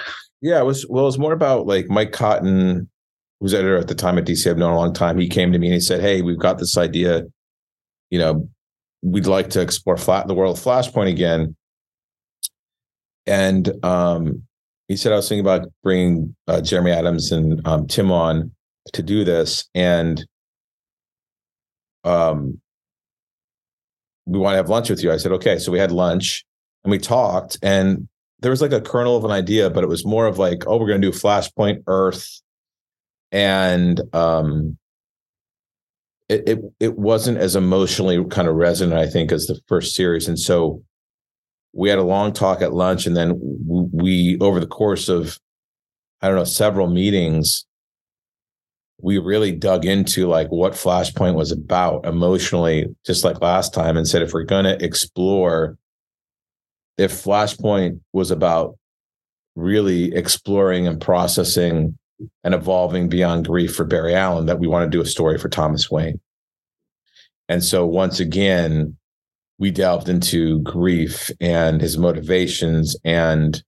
Yeah, 0.42 0.60
it 0.60 0.64
was 0.64 0.86
well. 0.88 1.04
It 1.04 1.06
was 1.06 1.18
more 1.18 1.32
about 1.32 1.66
like 1.66 1.88
Mike 1.88 2.12
Cotton, 2.12 2.88
who's 3.40 3.54
editor 3.54 3.78
at 3.78 3.88
the 3.88 3.94
time 3.94 4.18
at 4.18 4.26
DC. 4.26 4.48
I've 4.48 4.58
known 4.58 4.74
a 4.74 4.76
long 4.76 4.92
time. 4.92 5.18
He 5.18 5.28
came 5.28 5.50
to 5.52 5.58
me 5.58 5.68
and 5.68 5.74
he 5.74 5.80
said, 5.80 6.02
"Hey, 6.02 6.20
we've 6.20 6.38
got 6.38 6.58
this 6.58 6.76
idea. 6.76 7.22
You 8.10 8.18
know, 8.18 8.48
we'd 9.02 9.26
like 9.26 9.48
to 9.50 9.62
explore 9.62 9.96
flat 9.96 10.28
the 10.28 10.34
world 10.34 10.58
of 10.58 10.62
Flashpoint 10.62 11.08
again." 11.08 11.56
And 13.26 13.72
um, 13.82 14.45
he 14.88 14.96
said 14.96 15.12
I 15.12 15.16
was 15.16 15.28
thinking 15.28 15.44
about 15.44 15.68
bringing 15.82 16.34
uh, 16.46 16.60
Jeremy 16.60 16.92
Adams 16.92 17.32
and 17.32 17.66
um, 17.66 17.86
Tim 17.86 18.12
on 18.12 18.52
to 18.92 19.02
do 19.02 19.24
this, 19.24 19.68
and 19.74 20.24
um, 22.04 22.60
we 24.26 24.38
want 24.38 24.54
to 24.54 24.58
have 24.58 24.68
lunch 24.68 24.90
with 24.90 25.02
you. 25.02 25.12
I 25.12 25.16
said, 25.16 25.32
okay. 25.32 25.58
So 25.58 25.72
we 25.72 25.78
had 25.78 25.92
lunch 25.92 26.44
and 26.84 26.90
we 26.90 26.98
talked, 26.98 27.58
and 27.62 28.08
there 28.40 28.50
was 28.50 28.62
like 28.62 28.72
a 28.72 28.80
kernel 28.80 29.16
of 29.16 29.24
an 29.24 29.30
idea, 29.30 29.70
but 29.70 29.82
it 29.82 29.88
was 29.88 30.04
more 30.04 30.26
of 30.26 30.38
like, 30.38 30.66
oh, 30.66 30.76
we're 30.76 30.86
going 30.86 31.00
to 31.00 31.10
do 31.10 31.16
Flashpoint 31.16 31.82
Earth, 31.86 32.40
and 33.32 34.00
um, 34.12 34.78
it, 36.28 36.48
it 36.48 36.58
it 36.78 36.98
wasn't 36.98 37.38
as 37.38 37.56
emotionally 37.56 38.24
kind 38.26 38.46
of 38.46 38.54
resonant, 38.54 39.00
I 39.00 39.08
think, 39.08 39.32
as 39.32 39.46
the 39.46 39.58
first 39.66 39.96
series, 39.96 40.28
and 40.28 40.38
so 40.38 40.82
we 41.72 41.88
had 41.88 41.98
a 41.98 42.04
long 42.04 42.32
talk 42.32 42.62
at 42.62 42.72
lunch, 42.72 43.06
and 43.06 43.16
then 43.16 43.38
we 43.96 44.38
over 44.40 44.60
the 44.60 44.66
course 44.66 45.08
of 45.08 45.38
I 46.20 46.28
don't 46.28 46.36
know 46.36 46.44
several 46.44 46.88
meetings, 46.88 47.66
we 49.00 49.18
really 49.18 49.52
dug 49.52 49.84
into 49.84 50.26
like 50.26 50.48
what 50.48 50.72
Flashpoint 50.72 51.34
was 51.34 51.52
about 51.52 52.06
emotionally, 52.06 52.86
just 53.04 53.24
like 53.24 53.40
last 53.40 53.74
time, 53.74 53.96
and 53.96 54.06
said 54.06 54.22
if 54.22 54.32
we're 54.32 54.44
going 54.44 54.64
to 54.64 54.82
explore, 54.84 55.76
if 56.96 57.12
Flashpoint 57.12 58.00
was 58.12 58.30
about 58.30 58.78
really 59.54 60.14
exploring 60.14 60.86
and 60.86 61.00
processing 61.00 61.96
and 62.44 62.54
evolving 62.54 63.08
beyond 63.08 63.46
grief 63.46 63.74
for 63.74 63.84
Barry 63.84 64.14
Allen, 64.14 64.46
that 64.46 64.58
we 64.58 64.66
want 64.66 64.90
to 64.90 64.96
do 64.96 65.02
a 65.02 65.06
story 65.06 65.38
for 65.38 65.48
Thomas 65.48 65.90
Wayne. 65.90 66.20
And 67.48 67.62
so 67.62 67.86
once 67.86 68.20
again, 68.20 68.96
we 69.58 69.70
delved 69.70 70.08
into 70.08 70.60
grief 70.62 71.30
and 71.40 71.80
his 71.80 71.96
motivations 71.96 72.96
and 73.04 73.62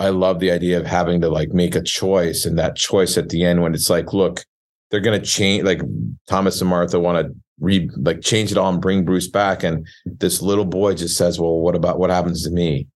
I 0.00 0.08
love 0.08 0.40
the 0.40 0.50
idea 0.50 0.80
of 0.80 0.86
having 0.86 1.20
to 1.20 1.28
like 1.28 1.50
make 1.50 1.74
a 1.74 1.82
choice 1.82 2.46
and 2.46 2.58
that 2.58 2.74
choice 2.74 3.18
at 3.18 3.28
the 3.28 3.44
end 3.44 3.62
when 3.62 3.74
it's 3.74 3.90
like, 3.90 4.14
look, 4.14 4.44
they're 4.90 5.00
going 5.00 5.20
to 5.20 5.24
change, 5.24 5.62
like 5.62 5.82
Thomas 6.26 6.60
and 6.60 6.70
Martha 6.70 6.98
want 6.98 7.26
to 7.26 7.34
re 7.60 7.88
like 7.96 8.22
change 8.22 8.50
it 8.50 8.56
all 8.56 8.72
and 8.72 8.80
bring 8.80 9.04
Bruce 9.04 9.28
back. 9.28 9.62
And 9.62 9.86
this 10.06 10.40
little 10.40 10.64
boy 10.64 10.94
just 10.94 11.18
says, 11.18 11.38
well, 11.38 11.60
what 11.60 11.74
about 11.74 11.98
what 11.98 12.08
happens 12.08 12.42
to 12.44 12.50
me? 12.50 12.88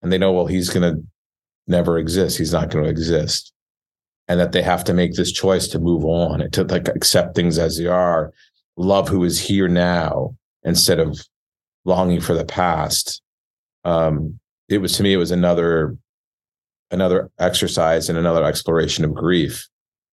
And 0.00 0.12
they 0.12 0.18
know, 0.18 0.32
well, 0.32 0.46
he's 0.46 0.70
going 0.70 0.94
to 0.94 1.02
never 1.66 1.98
exist. 1.98 2.38
He's 2.38 2.52
not 2.52 2.70
going 2.70 2.84
to 2.84 2.90
exist. 2.90 3.52
And 4.28 4.38
that 4.38 4.52
they 4.52 4.62
have 4.62 4.84
to 4.84 4.94
make 4.94 5.14
this 5.14 5.32
choice 5.32 5.66
to 5.68 5.80
move 5.80 6.04
on 6.04 6.40
and 6.40 6.52
to 6.52 6.62
like 6.62 6.86
accept 6.86 7.34
things 7.34 7.58
as 7.58 7.78
they 7.78 7.86
are, 7.86 8.32
love 8.76 9.08
who 9.08 9.24
is 9.24 9.40
here 9.40 9.66
now 9.66 10.36
instead 10.62 11.00
of 11.00 11.20
longing 11.84 12.20
for 12.20 12.34
the 12.34 12.44
past. 12.44 13.22
Um, 13.84 14.38
it 14.68 14.78
was 14.78 14.92
to 14.96 15.02
me 15.02 15.12
it 15.12 15.18
was 15.18 15.30
another 15.30 15.96
another 16.90 17.30
exercise 17.38 18.08
and 18.08 18.18
another 18.18 18.44
exploration 18.44 19.04
of 19.04 19.14
grief 19.14 19.68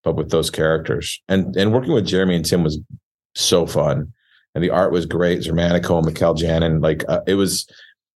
but 0.03 0.15
with 0.15 0.31
those 0.31 0.49
characters. 0.49 1.21
And 1.27 1.55
and 1.55 1.73
working 1.73 1.93
with 1.93 2.05
jeremy 2.05 2.35
and 2.35 2.45
tim 2.45 2.63
was 2.63 2.79
so 3.35 3.65
fun. 3.65 4.13
And 4.55 4.63
the 4.63 4.71
art 4.71 4.91
was 4.91 5.05
great 5.05 5.41
Xermanico 5.41 5.97
and 5.97 6.05
Mikel 6.05 6.33
Janin 6.33 6.81
like 6.81 7.03
uh, 7.07 7.21
it 7.27 7.35
was 7.35 7.67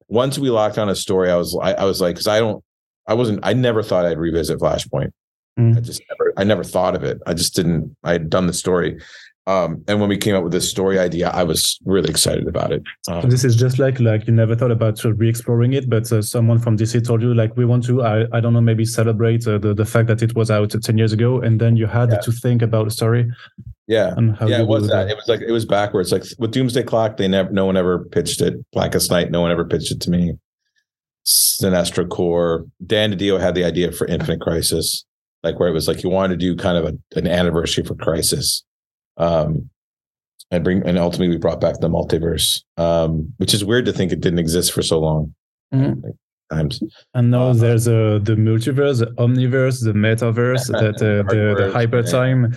once 0.07 0.37
we 0.37 0.49
locked 0.49 0.77
on 0.77 0.89
a 0.89 0.95
story 0.95 1.31
i 1.31 1.35
was 1.35 1.57
i, 1.61 1.73
I 1.73 1.85
was 1.85 2.01
like 2.01 2.15
because 2.15 2.27
i 2.27 2.39
don't 2.39 2.63
i 3.07 3.13
wasn't 3.13 3.39
i 3.43 3.53
never 3.53 3.81
thought 3.81 4.05
i'd 4.05 4.17
revisit 4.17 4.59
flashpoint. 4.59 5.11
Mm. 5.57 5.77
i 5.77 5.79
just 5.79 6.01
never 6.09 6.33
i 6.37 6.43
never 6.43 6.63
thought 6.63 6.95
of 6.95 7.03
it. 7.03 7.21
I 7.25 7.33
just 7.33 7.55
didn't 7.55 7.95
i 8.03 8.11
had 8.13 8.29
done 8.29 8.47
the 8.47 8.53
story 8.53 8.99
um, 9.45 9.83
and 9.89 9.99
when 9.99 10.07
we 10.07 10.17
came 10.17 10.35
up 10.35 10.43
with 10.43 10.53
this 10.53 10.69
story 10.69 10.97
idea, 10.97 11.29
I 11.29 11.43
was 11.43 11.77
really 11.83 12.09
excited 12.09 12.47
about 12.47 12.71
it. 12.71 12.81
Um, 13.09 13.23
so 13.23 13.27
this 13.27 13.43
is 13.43 13.57
just 13.57 13.77
like 13.77 13.99
like 13.99 14.25
you 14.25 14.33
never 14.33 14.55
thought 14.55 14.71
about 14.71 14.97
sort 14.97 15.13
of 15.13 15.19
re-exploring 15.19 15.73
it, 15.73 15.89
but 15.89 16.09
uh, 16.13 16.21
someone 16.21 16.59
from 16.59 16.77
DC 16.77 17.05
told 17.05 17.21
you 17.21 17.33
like 17.33 17.55
we 17.57 17.65
want 17.65 17.83
to 17.85 18.03
I, 18.03 18.25
I 18.31 18.39
don't 18.39 18.53
know 18.53 18.61
maybe 18.61 18.85
celebrate 18.85 19.45
uh, 19.45 19.57
the 19.57 19.73
the 19.73 19.83
fact 19.83 20.07
that 20.07 20.21
it 20.21 20.33
was 20.33 20.49
out 20.49 20.69
ten 20.69 20.97
years 20.97 21.11
ago, 21.11 21.41
and 21.41 21.59
then 21.59 21.75
you 21.75 21.87
had 21.87 22.09
yeah. 22.09 22.19
to 22.19 22.31
think 22.31 22.61
about 22.61 22.85
the 22.85 22.91
story. 22.91 23.29
Yeah, 23.85 24.15
yeah, 24.47 24.61
it 24.61 24.67
was 24.67 24.87
that. 24.87 25.09
It 25.09 25.17
was 25.17 25.27
like 25.27 25.41
it 25.41 25.51
was 25.51 25.65
backwards. 25.65 26.13
Like 26.13 26.23
with 26.39 26.51
Doomsday 26.51 26.83
Clock, 26.83 27.17
they 27.17 27.27
never 27.27 27.51
no 27.51 27.65
one 27.65 27.75
ever 27.75 28.05
pitched 28.05 28.39
it. 28.39 28.53
Blackest 28.71 29.11
Night, 29.11 29.29
no 29.29 29.41
one 29.41 29.51
ever 29.51 29.65
pitched 29.65 29.91
it 29.91 29.99
to 30.01 30.09
me. 30.09 30.35
Sinestro 31.25 32.07
Corps, 32.07 32.65
Dan 32.85 33.11
DiDio 33.11 33.41
had 33.41 33.55
the 33.55 33.65
idea 33.65 33.91
for 33.91 34.07
Infinite 34.07 34.39
Crisis, 34.39 35.03
like 35.41 35.59
where 35.59 35.67
it 35.67 35.73
was 35.73 35.89
like 35.89 36.01
you 36.01 36.09
wanted 36.09 36.39
to 36.39 36.45
do 36.45 36.55
kind 36.55 36.77
of 36.77 36.85
a, 36.85 37.19
an 37.19 37.27
anniversary 37.27 37.83
for 37.83 37.95
Crisis 37.95 38.63
um, 39.17 39.69
and 40.51 40.63
bring 40.63 40.85
and 40.87 40.97
ultimately 40.97 41.29
we 41.29 41.37
brought 41.37 41.61
back 41.61 41.79
the 41.79 41.89
multiverse, 41.89 42.61
um, 42.77 43.33
which 43.37 43.53
is 43.53 43.65
weird 43.65 43.85
to 43.85 43.93
think 43.93 44.11
it 44.11 44.21
didn't 44.21 44.39
exist 44.39 44.71
for 44.71 44.81
so 44.81 44.99
long. 44.99 45.33
Mm-hmm. 45.73 46.05
Like, 46.05 46.15
times. 46.51 46.81
And 47.13 47.31
now 47.31 47.47
uh, 47.47 47.53
there's 47.53 47.87
a 47.87 48.19
the 48.21 48.35
multiverse, 48.35 48.99
the 48.99 49.07
omniverse, 49.17 49.83
the 49.83 49.93
metaverse, 49.93 50.67
that 50.79 50.95
uh, 50.95 51.23
the 51.31 51.55
the 51.57 51.71
hyper 51.71 52.03
time. 52.03 52.55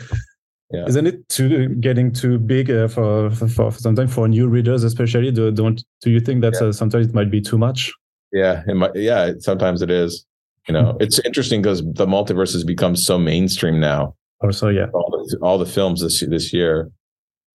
Yeah. 0.73 0.85
Isn't 0.87 1.07
it 1.07 1.29
too 1.29 1.69
getting 1.77 2.13
too 2.13 2.39
big 2.39 2.73
uh, 2.73 2.89
for, 2.89 3.31
for, 3.31 3.47
for 3.47 3.71
sometimes 3.71 4.13
for 4.13 4.27
new 4.27 4.49
readers, 4.49 4.83
especially? 4.83 5.31
Do 5.31 5.51
don't 5.53 5.83
do 6.03 6.11
you 6.11 6.21
think 6.21 6.43
that 6.43 6.55
yeah. 6.61 6.69
uh, 6.69 6.73
sometimes 6.73 7.07
it 7.07 7.15
might 7.15 7.31
be 7.31 7.41
too 7.41 7.57
much? 7.57 7.93
Yeah, 8.33 8.63
it 8.67 8.75
might, 8.75 8.95
yeah. 8.97 9.33
Sometimes 9.39 9.81
it 9.81 9.91
is. 9.91 10.27
You 10.67 10.75
know, 10.75 10.83
mm-hmm. 10.83 11.03
it's 11.03 11.21
interesting 11.21 11.63
because 11.63 11.83
the 11.83 12.07
multiverse 12.07 12.53
has 12.53 12.65
become 12.65 12.97
so 12.97 13.17
mainstream 13.17 13.79
now 13.79 14.17
or 14.41 14.53
so 14.53 14.69
yeah 14.69 14.87
all 14.93 15.11
the, 15.11 15.39
all 15.43 15.59
the 15.59 15.67
films 15.67 16.03
this 16.03 16.21
this 16.29 16.53
year 16.53 16.91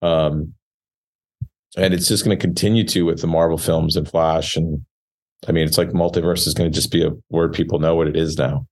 um 0.02 0.52
and 1.76 1.94
it's 1.94 2.08
just 2.08 2.24
going 2.24 2.36
to 2.36 2.40
continue 2.40 2.84
to 2.84 3.02
with 3.02 3.20
the 3.20 3.26
marvel 3.26 3.58
films 3.58 3.96
and 3.96 4.08
flash 4.08 4.56
and 4.56 4.84
i 5.48 5.52
mean 5.52 5.66
it's 5.66 5.78
like 5.78 5.90
multiverse 5.90 6.46
is 6.46 6.54
going 6.54 6.70
to 6.70 6.74
just 6.74 6.90
be 6.90 7.04
a 7.04 7.10
word 7.30 7.52
people 7.52 7.78
know 7.78 7.94
what 7.94 8.08
it 8.08 8.16
is 8.16 8.36
now 8.36 8.66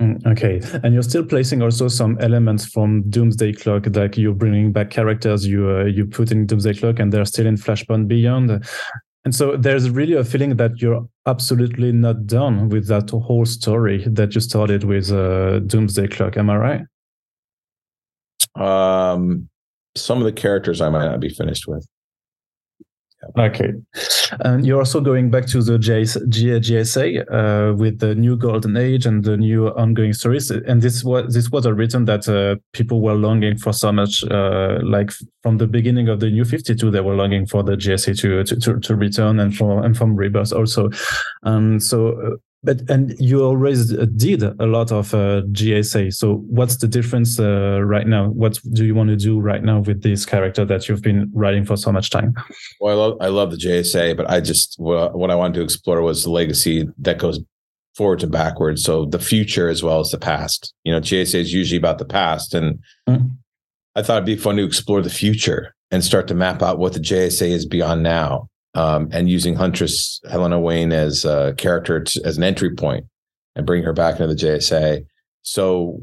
mm, 0.00 0.24
Okay, 0.26 0.60
and 0.82 0.94
you're 0.94 1.02
still 1.02 1.24
placing 1.24 1.62
also 1.62 1.88
some 1.88 2.16
elements 2.20 2.64
from 2.64 3.02
Doomsday 3.10 3.52
Clock, 3.52 3.86
like 3.94 4.16
you're 4.16 4.32
bringing 4.32 4.72
back 4.72 4.90
characters 4.90 5.46
you 5.46 5.68
uh, 5.68 5.84
you 5.84 6.06
put 6.06 6.32
in 6.32 6.46
Doomsday 6.46 6.74
Clock, 6.74 6.98
and 6.98 7.12
they're 7.12 7.26
still 7.26 7.46
in 7.46 7.56
Flashpoint 7.56 8.08
Beyond. 8.08 8.64
And 9.24 9.34
so 9.34 9.56
there's 9.56 9.90
really 9.90 10.14
a 10.14 10.24
feeling 10.24 10.56
that 10.56 10.80
you're 10.80 11.06
absolutely 11.26 11.92
not 11.92 12.26
done 12.26 12.70
with 12.70 12.88
that 12.88 13.10
whole 13.10 13.44
story 13.44 14.04
that 14.08 14.34
you 14.34 14.40
started 14.40 14.84
with 14.84 15.12
uh, 15.12 15.58
Doomsday 15.60 16.08
Clock. 16.08 16.38
Am 16.38 16.48
I 16.48 16.56
right? 16.56 16.80
Um, 18.60 19.48
some 19.96 20.18
of 20.18 20.24
the 20.24 20.32
characters 20.32 20.80
I 20.80 20.88
might 20.90 21.06
not 21.06 21.20
be 21.20 21.28
finished 21.28 21.66
with. 21.66 21.86
Okay, 23.38 23.72
and 24.40 24.64
you're 24.64 24.78
also 24.78 24.98
going 24.98 25.30
back 25.30 25.44
to 25.48 25.62
the 25.62 25.76
JSA 25.76 27.30
uh, 27.30 27.74
with 27.74 27.98
the 27.98 28.14
new 28.14 28.34
Golden 28.34 28.78
Age 28.78 29.04
and 29.04 29.22
the 29.22 29.36
new 29.36 29.68
ongoing 29.68 30.14
stories. 30.14 30.50
And 30.50 30.80
this 30.80 31.04
was 31.04 31.34
this 31.34 31.50
was 31.50 31.66
a 31.66 31.74
return 31.74 32.06
that 32.06 32.26
uh, 32.26 32.56
people 32.72 33.02
were 33.02 33.12
longing 33.12 33.58
for 33.58 33.74
so 33.74 33.92
much. 33.92 34.24
Uh, 34.24 34.78
like 34.82 35.10
from 35.42 35.58
the 35.58 35.66
beginning 35.66 36.08
of 36.08 36.20
the 36.20 36.30
New 36.30 36.46
Fifty 36.46 36.74
Two, 36.74 36.90
they 36.90 37.02
were 37.02 37.14
longing 37.14 37.44
for 37.44 37.62
the 37.62 37.76
JSA 37.76 38.18
to 38.20 38.42
to, 38.42 38.56
to, 38.56 38.80
to 38.80 38.96
return 38.96 39.38
and 39.38 39.54
from 39.54 39.84
and 39.84 39.94
from 39.94 40.16
Rebirth 40.16 40.54
also. 40.54 40.88
And 41.42 41.82
so 41.82 42.18
uh, 42.18 42.36
but 42.62 42.88
and 42.90 43.18
you 43.18 43.42
always 43.42 43.92
did 44.16 44.42
a 44.42 44.66
lot 44.66 44.92
of 44.92 45.14
uh, 45.14 45.42
JSA. 45.52 46.12
So 46.12 46.36
what's 46.48 46.76
the 46.76 46.88
difference 46.88 47.40
uh, 47.40 47.80
right 47.82 48.06
now? 48.06 48.28
What 48.28 48.58
do 48.72 48.84
you 48.84 48.94
want 48.94 49.08
to 49.08 49.16
do 49.16 49.40
right 49.40 49.62
now 49.62 49.80
with 49.80 50.02
this 50.02 50.26
character 50.26 50.64
that 50.66 50.88
you've 50.88 51.00
been 51.00 51.30
writing 51.32 51.64
for 51.64 51.76
so 51.76 51.90
much 51.90 52.10
time? 52.10 52.34
Well, 52.80 52.92
I 52.92 53.02
love 53.02 53.18
I 53.20 53.26
love 53.28 53.50
the 53.50 53.56
JSA, 53.56 54.16
but 54.16 54.28
I 54.28 54.40
just 54.40 54.74
what, 54.78 55.30
I 55.30 55.34
wanted 55.34 55.54
to 55.54 55.62
explore 55.62 56.02
was 56.02 56.24
the 56.24 56.30
legacy 56.30 56.86
that 56.98 57.18
goes 57.18 57.40
forward 57.96 58.22
and 58.22 58.32
backwards. 58.32 58.84
So 58.84 59.06
the 59.06 59.18
future 59.18 59.68
as 59.68 59.82
well 59.82 60.00
as 60.00 60.10
the 60.10 60.18
past. 60.18 60.74
You 60.84 60.92
know, 60.92 61.00
JSA 61.00 61.36
is 61.36 61.54
usually 61.54 61.78
about 61.78 61.98
the 61.98 62.04
past, 62.04 62.52
and 62.52 62.78
mm-hmm. 63.08 63.28
I 63.96 64.02
thought 64.02 64.18
it'd 64.18 64.26
be 64.26 64.36
fun 64.36 64.56
to 64.56 64.64
explore 64.64 65.00
the 65.00 65.08
future 65.08 65.74
and 65.90 66.04
start 66.04 66.28
to 66.28 66.34
map 66.34 66.62
out 66.62 66.78
what 66.78 66.92
the 66.92 67.00
JSA 67.00 67.48
is 67.48 67.64
beyond 67.64 68.02
now 68.02 68.49
um, 68.74 69.08
and 69.12 69.28
using 69.28 69.54
Huntress 69.54 70.20
Helena 70.30 70.60
Wayne 70.60 70.92
as 70.92 71.24
a 71.24 71.54
character 71.58 72.00
to, 72.00 72.22
as 72.24 72.36
an 72.36 72.44
entry 72.44 72.74
point 72.74 73.04
and 73.56 73.66
bring 73.66 73.82
her 73.82 73.92
back 73.92 74.20
into 74.20 74.28
the 74.28 74.40
JSA. 74.40 75.04
So 75.42 75.98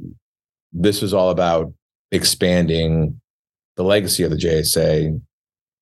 this 0.74 1.02
was 1.02 1.14
all 1.14 1.30
about 1.30 1.74
expanding 2.12 3.20
the 3.76 3.84
legacy 3.84 4.24
of 4.24 4.32
the 4.32 4.38
JSA, 4.38 5.22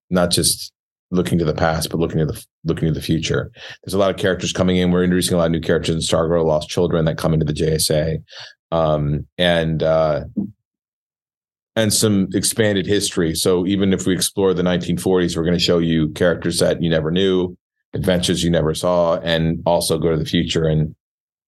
not 0.09 0.31
just 0.31 0.71
looking 1.11 1.37
to 1.39 1.45
the 1.45 1.53
past, 1.53 1.89
but 1.89 1.99
looking 1.99 2.19
to 2.19 2.25
the 2.25 2.45
looking 2.65 2.87
to 2.87 2.93
the 2.93 3.01
future. 3.01 3.51
There's 3.83 3.93
a 3.93 3.97
lot 3.97 4.11
of 4.11 4.17
characters 4.17 4.53
coming 4.53 4.77
in. 4.77 4.91
We're 4.91 5.03
introducing 5.03 5.35
a 5.35 5.37
lot 5.37 5.45
of 5.45 5.51
new 5.51 5.61
characters 5.61 5.95
in 5.95 6.01
Stargirl, 6.01 6.45
Lost 6.45 6.69
Children 6.69 7.05
that 7.05 7.17
come 7.17 7.33
into 7.33 7.45
the 7.45 7.53
JSA, 7.53 8.21
um, 8.71 9.25
and 9.37 9.81
uh, 9.81 10.25
and 11.75 11.93
some 11.93 12.27
expanded 12.33 12.85
history. 12.85 13.35
So 13.35 13.65
even 13.65 13.93
if 13.93 14.05
we 14.05 14.13
explore 14.13 14.53
the 14.53 14.63
1940s, 14.63 15.35
we're 15.35 15.43
going 15.43 15.57
to 15.57 15.63
show 15.63 15.79
you 15.79 16.09
characters 16.09 16.59
that 16.59 16.81
you 16.81 16.89
never 16.89 17.11
knew, 17.11 17.57
adventures 17.93 18.43
you 18.43 18.49
never 18.49 18.73
saw, 18.73 19.19
and 19.19 19.61
also 19.65 19.97
go 19.97 20.11
to 20.11 20.17
the 20.17 20.25
future 20.25 20.65
and 20.65 20.95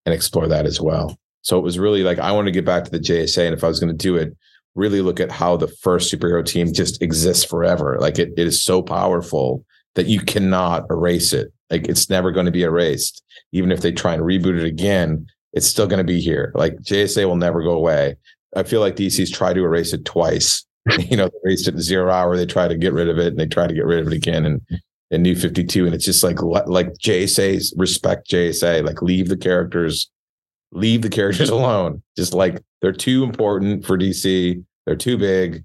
and 0.05 0.13
explore 0.13 0.47
that 0.47 0.65
as 0.65 0.79
well. 0.79 1.17
So 1.41 1.57
it 1.57 1.63
was 1.63 1.77
really 1.77 2.03
like 2.03 2.19
I 2.19 2.31
want 2.31 2.47
to 2.47 2.51
get 2.51 2.65
back 2.65 2.85
to 2.85 2.91
the 2.91 2.99
JSA, 2.99 3.45
and 3.45 3.53
if 3.53 3.63
I 3.63 3.67
was 3.67 3.79
going 3.79 3.95
to 3.95 4.03
do 4.03 4.15
it, 4.15 4.35
really 4.75 5.01
look 5.01 5.19
at 5.19 5.31
how 5.31 5.57
the 5.57 5.67
first 5.67 6.13
superhero 6.13 6.45
team 6.45 6.71
just 6.71 7.01
exists 7.01 7.43
forever. 7.43 7.97
Like 7.99 8.19
it, 8.19 8.31
it 8.37 8.47
is 8.47 8.63
so 8.63 8.81
powerful 8.81 9.65
that 9.95 10.07
you 10.07 10.21
cannot 10.21 10.85
erase 10.89 11.33
it. 11.33 11.51
Like 11.69 11.87
it's 11.87 12.09
never 12.09 12.31
going 12.31 12.45
to 12.45 12.51
be 12.51 12.63
erased. 12.63 13.23
Even 13.51 13.71
if 13.71 13.81
they 13.81 13.91
try 13.91 14.13
and 14.13 14.23
reboot 14.23 14.59
it 14.59 14.65
again, 14.65 15.25
it's 15.53 15.67
still 15.67 15.87
going 15.87 15.97
to 15.97 16.03
be 16.03 16.21
here. 16.21 16.51
Like 16.55 16.75
JSA 16.77 17.25
will 17.25 17.35
never 17.35 17.63
go 17.63 17.71
away. 17.71 18.15
I 18.55 18.63
feel 18.63 18.79
like 18.79 18.95
DC's 18.95 19.31
tried 19.31 19.53
to 19.53 19.63
erase 19.63 19.93
it 19.93 20.05
twice. 20.05 20.65
you 20.99 21.17
know, 21.17 21.27
they 21.27 21.39
erased 21.43 21.67
it 21.67 21.75
in 21.75 21.81
zero 21.81 22.11
hour. 22.11 22.37
They 22.37 22.45
try 22.45 22.67
to 22.67 22.77
get 22.77 22.93
rid 22.93 23.09
of 23.09 23.17
it 23.17 23.27
and 23.27 23.39
they 23.39 23.45
try 23.45 23.67
to 23.67 23.73
get 23.73 23.85
rid 23.85 23.99
of 23.99 24.07
it 24.07 24.13
again. 24.13 24.45
And 24.45 24.61
in 25.11 25.21
New 25.21 25.35
52. 25.35 25.85
And 25.85 25.95
it's 25.95 26.05
just 26.05 26.23
like, 26.23 26.41
like 26.41 26.93
JSA's 26.93 27.73
respect 27.77 28.29
JSA, 28.29 28.85
like 28.85 29.01
leave 29.01 29.29
the 29.29 29.37
characters, 29.37 30.09
leave 30.71 31.01
the 31.01 31.09
characters 31.09 31.49
alone. 31.51 32.03
Just 32.17 32.33
like 32.33 32.61
they're 32.81 32.91
too 32.91 33.23
important 33.23 33.85
for 33.85 33.97
DC. 33.97 34.63
They're 34.85 34.95
too 34.95 35.17
big. 35.17 35.63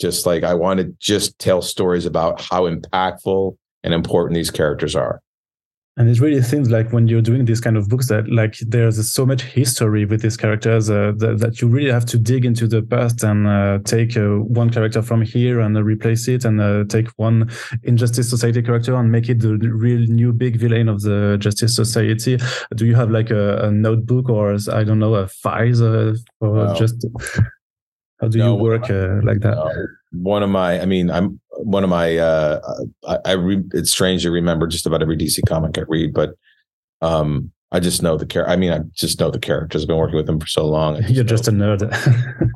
Just 0.00 0.26
like 0.26 0.42
I 0.42 0.54
want 0.54 0.80
to 0.80 0.94
just 0.98 1.38
tell 1.38 1.62
stories 1.62 2.06
about 2.06 2.40
how 2.40 2.68
impactful 2.68 3.56
and 3.84 3.94
important 3.94 4.34
these 4.34 4.50
characters 4.50 4.96
are 4.96 5.20
and 5.96 6.08
it 6.08 6.18
really 6.18 6.42
seems 6.42 6.70
like 6.70 6.92
when 6.92 7.06
you're 7.06 7.22
doing 7.22 7.44
these 7.44 7.60
kind 7.60 7.76
of 7.76 7.88
books 7.88 8.08
that 8.08 8.28
like 8.28 8.58
there's 8.58 9.12
so 9.12 9.24
much 9.24 9.42
history 9.42 10.04
with 10.04 10.22
these 10.22 10.36
characters 10.36 10.90
uh, 10.90 11.12
that, 11.16 11.38
that, 11.38 11.60
you 11.60 11.68
really 11.68 11.90
have 11.90 12.04
to 12.04 12.18
dig 12.18 12.44
into 12.44 12.66
the 12.66 12.82
past 12.82 13.22
and 13.22 13.46
uh, 13.46 13.78
take 13.84 14.16
uh, 14.16 14.38
one 14.38 14.70
character 14.70 15.02
from 15.02 15.22
here 15.22 15.60
and 15.60 15.76
uh, 15.76 15.82
replace 15.82 16.26
it 16.26 16.44
and 16.44 16.60
uh, 16.60 16.84
take 16.88 17.08
one 17.16 17.48
injustice 17.84 18.28
society 18.28 18.60
character 18.60 18.96
and 18.96 19.12
make 19.12 19.28
it 19.28 19.38
the 19.38 19.56
real 19.56 20.00
new 20.08 20.32
big 20.32 20.56
villain 20.56 20.88
of 20.88 21.02
the 21.02 21.36
justice 21.38 21.76
society 21.76 22.38
do 22.74 22.86
you 22.86 22.96
have 22.96 23.10
like 23.10 23.30
a, 23.30 23.58
a 23.58 23.70
notebook 23.70 24.28
or 24.28 24.56
i 24.72 24.82
don't 24.82 24.98
know 24.98 25.14
a 25.14 25.28
files 25.28 25.80
uh, 25.80 26.14
or 26.40 26.56
no. 26.56 26.74
just 26.74 27.06
how 28.20 28.26
do 28.26 28.38
no, 28.38 28.56
you 28.56 28.62
work 28.62 28.88
like 29.22 29.40
that 29.40 29.54
no. 29.54 29.86
one 30.22 30.42
of 30.42 30.50
my 30.50 30.80
i 30.80 30.84
mean 30.84 31.08
i'm 31.08 31.40
one 31.58 31.84
of 31.84 31.90
my 31.90 32.16
uh 32.16 32.60
I, 33.06 33.18
I 33.24 33.32
re, 33.32 33.62
it's 33.72 33.90
strange 33.90 34.22
to 34.22 34.30
remember 34.30 34.66
just 34.66 34.86
about 34.86 35.02
every 35.02 35.16
DC 35.16 35.40
comic 35.48 35.78
I 35.78 35.82
read, 35.88 36.12
but 36.14 36.34
um 37.00 37.52
I 37.74 37.80
just 37.80 38.02
know 38.02 38.16
the 38.16 38.24
character. 38.24 38.52
I 38.52 38.54
mean, 38.54 38.72
I 38.72 38.80
just 38.92 39.18
know 39.18 39.32
the 39.32 39.40
characters. 39.40 39.82
I've 39.82 39.88
been 39.88 39.96
working 39.96 40.14
with 40.14 40.26
them 40.26 40.38
for 40.38 40.46
so 40.46 40.64
long. 40.64 40.94
Just 41.02 41.12
You're 41.12 41.24
just 41.24 41.48
a 41.48 41.50
nerd. 41.50 41.82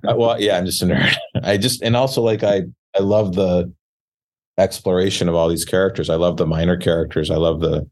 I, 0.06 0.14
well, 0.14 0.40
yeah, 0.40 0.56
I'm 0.56 0.64
just 0.64 0.80
a 0.80 0.86
nerd. 0.86 1.16
I 1.42 1.56
just 1.56 1.82
and 1.82 1.96
also 1.96 2.22
like 2.22 2.44
I 2.44 2.62
I 2.96 3.00
love 3.00 3.34
the 3.34 3.72
exploration 4.58 5.28
of 5.28 5.34
all 5.34 5.48
these 5.48 5.64
characters. 5.64 6.08
I 6.08 6.14
love 6.14 6.36
the 6.36 6.46
minor 6.46 6.76
characters. 6.76 7.32
I 7.32 7.36
love 7.36 7.60
the 7.60 7.88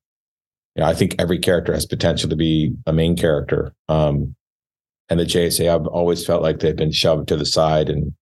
you 0.76 0.82
know, 0.82 0.86
I 0.86 0.94
think 0.94 1.16
every 1.18 1.38
character 1.38 1.72
has 1.72 1.84
potential 1.84 2.30
to 2.30 2.36
be 2.36 2.72
a 2.86 2.92
main 2.92 3.16
character. 3.16 3.74
Um 3.88 4.36
and 5.09 5.18
the 5.18 5.24
JSA 5.24 5.68
I've 5.68 5.88
always 5.88 6.24
felt 6.24 6.42
like 6.42 6.61
they've 6.61 6.76
been 6.76 6.92
shoved 6.92 7.26
to 7.28 7.36
the 7.36 7.46
side 7.46 7.88
and 7.88 8.14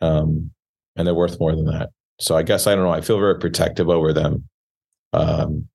um 0.00 0.50
and 0.96 1.06
they're 1.06 1.14
worth 1.14 1.38
more 1.40 1.54
than 1.54 1.66
that. 1.66 1.90
So 2.18 2.36
I 2.36 2.42
guess 2.42 2.66
I 2.66 2.74
don't 2.74 2.84
know. 2.84 2.90
I 2.90 3.00
feel 3.00 3.18
very 3.18 3.38
protective 3.38 3.88
over 3.88 4.12
them. 4.12 4.44
Um, 5.12 5.68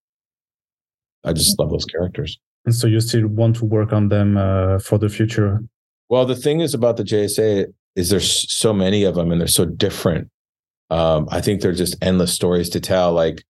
I 1.23 1.33
just 1.33 1.57
love 1.59 1.69
those 1.69 1.85
characters. 1.85 2.37
And 2.65 2.75
so 2.75 2.87
you 2.87 2.99
still 3.01 3.27
want 3.27 3.57
to 3.57 3.65
work 3.65 3.93
on 3.93 4.09
them 4.09 4.37
uh, 4.37 4.79
for 4.79 4.97
the 4.97 5.09
future? 5.09 5.63
Well, 6.09 6.25
the 6.25 6.35
thing 6.35 6.61
is 6.61 6.73
about 6.73 6.97
the 6.97 7.03
JSA 7.03 7.65
is 7.95 8.09
there's 8.09 8.51
so 8.53 8.73
many 8.73 9.03
of 9.03 9.15
them 9.15 9.31
and 9.31 9.39
they're 9.39 9.47
so 9.47 9.65
different. 9.65 10.29
Um, 10.89 11.27
I 11.31 11.41
think 11.41 11.61
they're 11.61 11.73
just 11.73 11.95
endless 12.01 12.33
stories 12.33 12.69
to 12.69 12.79
tell. 12.79 13.13
Like 13.13 13.43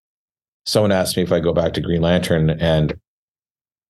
someone 0.66 0.92
asked 0.92 1.16
me 1.16 1.22
if 1.22 1.32
I 1.32 1.40
go 1.40 1.52
back 1.52 1.72
to 1.74 1.80
Green 1.80 2.02
Lantern 2.02 2.50
and, 2.50 2.94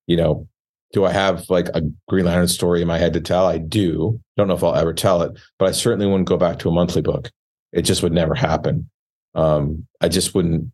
you 0.07 0.17
know, 0.17 0.47
do 0.93 1.05
I 1.05 1.13
have 1.13 1.49
like 1.49 1.69
a 1.69 1.83
Green 2.09 2.25
Lantern 2.25 2.49
story 2.49 2.83
in 2.83 2.89
my 2.89 2.99
head 2.99 3.13
to 3.13 3.21
tell? 3.21 3.47
I 3.47 3.59
do. 3.59 4.21
Don't 4.37 4.49
know 4.49 4.55
if 4.55 4.65
I'll 4.65 4.75
ever 4.75 4.93
tell 4.93 5.23
it, 5.23 5.39
but 5.59 5.69
I 5.69 5.73
certainly 5.73 6.07
wouldn't 6.07 6.29
go 6.29 6.37
back 6.37 6.59
to 6.61 6.69
a 6.69 6.73
monthly 6.73 7.03
book. 7.03 7.31
It 7.73 7.83
just 7.83 8.03
would 8.03 8.13
never 8.13 8.35
happen. 8.35 8.91
Um, 9.35 9.87
I 10.01 10.09
just 10.09 10.35
wouldn't. 10.35 10.73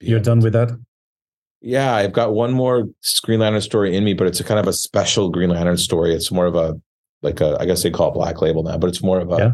You're 0.00 0.20
done 0.20 0.40
with 0.40 0.52
that. 0.54 0.70
Yeah, 1.60 1.94
I've 1.94 2.12
got 2.12 2.34
one 2.34 2.52
more 2.52 2.88
Green 3.22 3.40
Lantern 3.40 3.60
story 3.60 3.96
in 3.96 4.04
me, 4.04 4.14
but 4.14 4.26
it's 4.26 4.40
a 4.40 4.44
kind 4.44 4.60
of 4.60 4.68
a 4.68 4.72
special 4.72 5.28
Green 5.28 5.50
Lantern 5.50 5.76
story. 5.76 6.14
It's 6.14 6.30
more 6.30 6.46
of 6.46 6.54
a 6.54 6.80
like 7.22 7.40
a 7.40 7.56
I 7.60 7.66
guess 7.66 7.82
they 7.82 7.90
call 7.90 8.10
it 8.10 8.14
Black 8.14 8.40
Label 8.40 8.62
now, 8.62 8.78
but 8.78 8.88
it's 8.88 9.02
more 9.02 9.18
of 9.18 9.32
a, 9.32 9.36
yeah. 9.36 9.52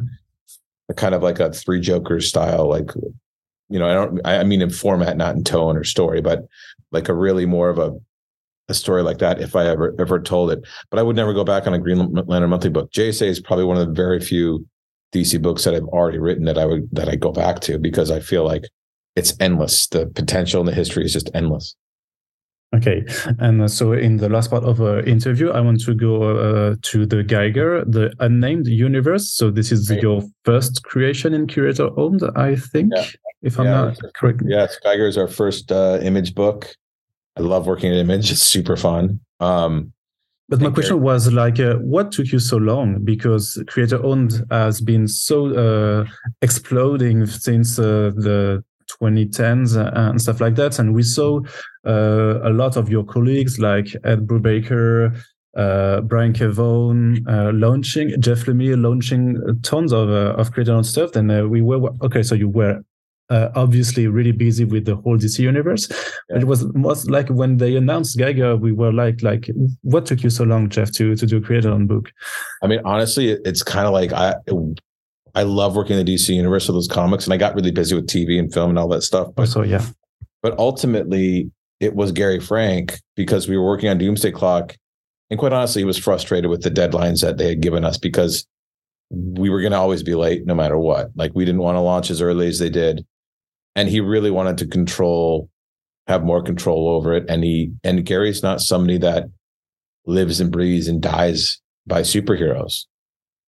a 0.91 0.95
kind 0.95 1.15
of 1.15 1.23
like 1.23 1.41
a 1.41 1.53
three 1.53 1.81
Jokers 1.81 2.29
style, 2.29 2.69
like 2.69 2.91
you 3.71 3.79
know, 3.79 3.89
I 3.89 3.95
don't 3.95 4.21
I 4.25 4.45
mean 4.45 4.61
in 4.61 4.71
format, 4.71 5.17
not 5.17 5.35
in 5.35 5.45
tone 5.45 5.77
or 5.77 5.85
story, 5.85 6.21
but 6.21 6.47
like 6.93 7.09
a 7.09 7.15
really 7.15 7.47
more 7.47 7.71
of 7.71 7.79
a 7.79 7.99
a 8.69 8.75
story 8.75 9.03
like 9.03 9.19
that 9.19 9.41
if 9.41 9.57
I 9.57 9.67
ever 9.67 9.95
ever 9.99 10.21
told 10.21 10.51
it. 10.51 10.61
But 10.91 10.99
I 10.99 11.03
would 11.03 11.17
never 11.17 11.33
go 11.33 11.45
back 11.45 11.67
on 11.67 11.75
a 11.75 11.79
Green 11.79 12.13
Lantern 12.13 12.51
monthly 12.51 12.71
book. 12.71 12.93
JSA 12.93 13.27
is 13.27 13.41
probably 13.41 13.65
one 13.65 13.79
of 13.79 13.87
the 13.87 13.95
very 13.95 14.21
few 14.21 14.67
DC 15.15 15.41
books 15.41 15.65
that 15.65 15.75
I've 15.75 15.85
already 15.85 16.19
written 16.19 16.45
that 16.45 16.59
I 16.59 16.67
would 16.67 16.89
that 16.93 17.09
I 17.09 17.17
go 17.17 17.33
back 17.33 17.61
to 17.61 17.79
because 17.79 18.11
I 18.11 18.21
feel 18.21 18.45
like 18.45 18.65
it's 19.17 19.35
endless. 19.41 19.87
The 19.87 20.07
potential 20.07 20.61
and 20.61 20.69
the 20.69 20.75
history 20.75 21.05
is 21.05 21.13
just 21.13 21.31
endless. 21.35 21.77
Okay, 22.75 23.05
and 23.39 23.63
uh, 23.63 23.69
so 23.69 23.93
in 23.93 24.17
the 24.17 24.29
last 24.29 24.51
part 24.51 24.65
of 24.65 24.81
our 24.81 24.99
interview, 25.01 25.51
I 25.51 25.61
want 25.61 25.81
to 25.83 25.95
go 25.95 26.37
uh, 26.37 26.75
to 26.83 27.07
the 27.07 27.23
Geiger, 27.23 27.85
the 27.85 28.13
unnamed 28.19 28.67
universe. 28.67 29.31
So 29.31 29.53
this 29.53 29.71
is 29.71 29.89
right. 29.89 30.03
your 30.03 30.23
first 30.45 30.83
creation 30.83 31.35
in 31.35 31.47
creator 31.47 31.89
owned, 31.97 32.23
I 32.35 32.57
think, 32.57 32.93
yeah. 32.97 33.07
if 33.43 33.61
I'm 33.61 33.67
yeah, 33.67 33.85
not 33.85 33.99
correct. 34.15 34.43
Yes, 34.45 34.77
Geiger 34.83 35.07
is 35.07 35.17
our 35.17 35.29
first 35.29 35.71
uh, 35.71 36.01
image 36.03 36.35
book. 36.35 36.75
I 37.37 37.43
love 37.43 37.67
working 37.69 37.93
at 37.93 37.99
Image; 37.99 38.33
it's 38.33 38.43
super 38.43 38.77
fun. 38.77 39.21
Um, 39.39 39.93
but 40.49 40.61
my 40.61 40.71
question 40.71 41.01
was 41.01 41.33
like, 41.33 41.59
uh, 41.59 41.77
what 41.77 42.13
took 42.13 42.27
you 42.27 42.39
so 42.39 42.59
long? 42.59 43.03
Because 43.03 43.63
creator 43.67 44.05
owned 44.05 44.45
has 44.51 44.81
been 44.81 45.09
so 45.09 45.55
uh, 45.55 46.05
exploding 46.43 47.25
since 47.27 47.79
uh, 47.79 48.13
the 48.15 48.63
2010s 49.01 49.77
and 49.97 50.21
stuff 50.21 50.41
like 50.41 50.55
that, 50.57 50.79
and 50.79 50.95
we 50.95 51.03
saw 51.03 51.41
uh, 51.87 52.41
a 52.43 52.51
lot 52.51 52.77
of 52.77 52.91
your 52.91 53.05
colleagues 53.05 53.59
like 53.59 53.97
Ed 54.05 54.27
Brubaker, 54.27 55.19
uh, 55.57 56.03
Brian 56.03 56.35
K. 56.35 56.47
Vaughan 56.47 57.27
uh, 57.27 57.51
launching, 57.55 58.21
Jeff 58.21 58.45
Lemire 58.45 58.81
launching 58.81 59.41
tons 59.63 59.93
of 59.93 60.11
of 60.11 60.53
creator 60.53 60.75
owned 60.75 60.87
stuff. 60.87 61.17
And 61.17 61.51
we 61.51 61.63
were 61.63 61.91
okay, 62.03 62.23
so 62.23 62.35
you 62.35 62.51
were 62.51 62.83
uh, 63.31 63.49
obviously 63.55 64.07
really 64.07 64.33
busy 64.33 64.65
with 64.65 64.85
the 64.85 64.97
whole 64.97 65.17
DC 65.17 65.39
universe. 65.39 65.89
Yeah. 66.31 66.39
It 66.39 66.45
was 66.45 66.65
most 66.75 67.11
like 67.11 67.29
when 67.29 67.57
they 67.57 67.77
announced 67.77 68.19
Geiger, 68.19 68.57
we 68.57 68.73
were 68.73 68.93
like, 68.93 69.23
like, 69.23 69.51
what 69.83 70.07
took 70.07 70.23
you 70.23 70.31
so 70.31 70.45
long, 70.45 70.69
Geoff, 70.69 70.93
to 70.93 71.17
to 71.17 71.27
do 71.27 71.39
a 71.39 71.41
creator 71.41 71.71
own 71.71 71.87
book? 71.87 72.13
I 72.63 72.67
mean, 72.67 72.81
honestly, 72.85 73.31
it's 73.45 73.63
kind 73.63 73.87
of 73.87 73.93
like 73.93 74.13
I. 74.13 74.37
I 75.37 75.43
love 75.43 75.75
working 75.75 75.99
in 75.99 76.07
the 76.07 76.15
DC 76.15 76.29
universe 76.29 76.69
with 76.69 76.77
those 76.77 76.87
comics, 76.87 77.25
and 77.25 77.35
I 77.35 77.37
got 77.37 77.57
really 77.57 77.73
busy 77.73 77.97
with 77.97 78.07
TV 78.07 78.39
and 78.39 78.55
film 78.55 78.71
and 78.71 78.79
all 78.79 78.87
that 78.91 79.03
stuff. 79.03 79.27
But, 79.35 79.49
so 79.49 79.63
yeah, 79.63 79.85
but 80.45 80.57
ultimately, 80.61 81.51
it 81.81 81.97
was 81.97 82.13
Gary 82.13 82.39
Frank 82.39 83.01
because 83.17 83.49
we 83.49 83.57
were 83.57 83.65
working 83.65 83.89
on 83.89 83.99
Doomsday 83.99 84.31
Clock, 84.31 84.77
and 85.31 85.39
quite 85.41 85.53
honestly, 85.53 85.81
he 85.81 85.87
was 85.87 85.99
frustrated 85.99 86.49
with 86.49 86.63
the 86.63 86.71
deadlines 86.71 87.21
that 87.23 87.37
they 87.37 87.49
had 87.49 87.61
given 87.61 87.85
us 87.85 87.99
because 87.99 88.47
we 89.11 89.51
were 89.51 89.61
going 89.61 89.73
to 89.73 89.79
always 89.79 90.05
be 90.05 90.15
late 90.15 90.47
no 90.47 90.55
matter 90.55 90.79
what. 90.79 91.11
Like 91.17 91.33
we 91.35 91.45
didn't 91.45 91.63
want 91.63 91.75
to 91.75 91.81
launch 91.81 92.11
as 92.11 92.21
early 92.21 92.47
as 92.47 92.61
they 92.61 92.71
did 92.71 93.05
and 93.75 93.89
he 93.89 94.01
really 94.01 94.31
wanted 94.31 94.59
to 94.59 94.67
control 94.67 95.49
have 96.07 96.25
more 96.25 96.43
control 96.43 96.89
over 96.89 97.15
it. 97.15 97.25
And 97.29 97.45
he 97.45 97.73
and 97.83 98.05
gary's 98.05 98.43
not 98.43 98.61
somebody 98.61 98.99
that 98.99 99.25
lives 100.07 100.41
and 100.41 100.53
breathes 100.53 100.89
and 100.89 101.01
dies 101.01 101.61
by 101.87 102.03
superheroes. 102.03 102.85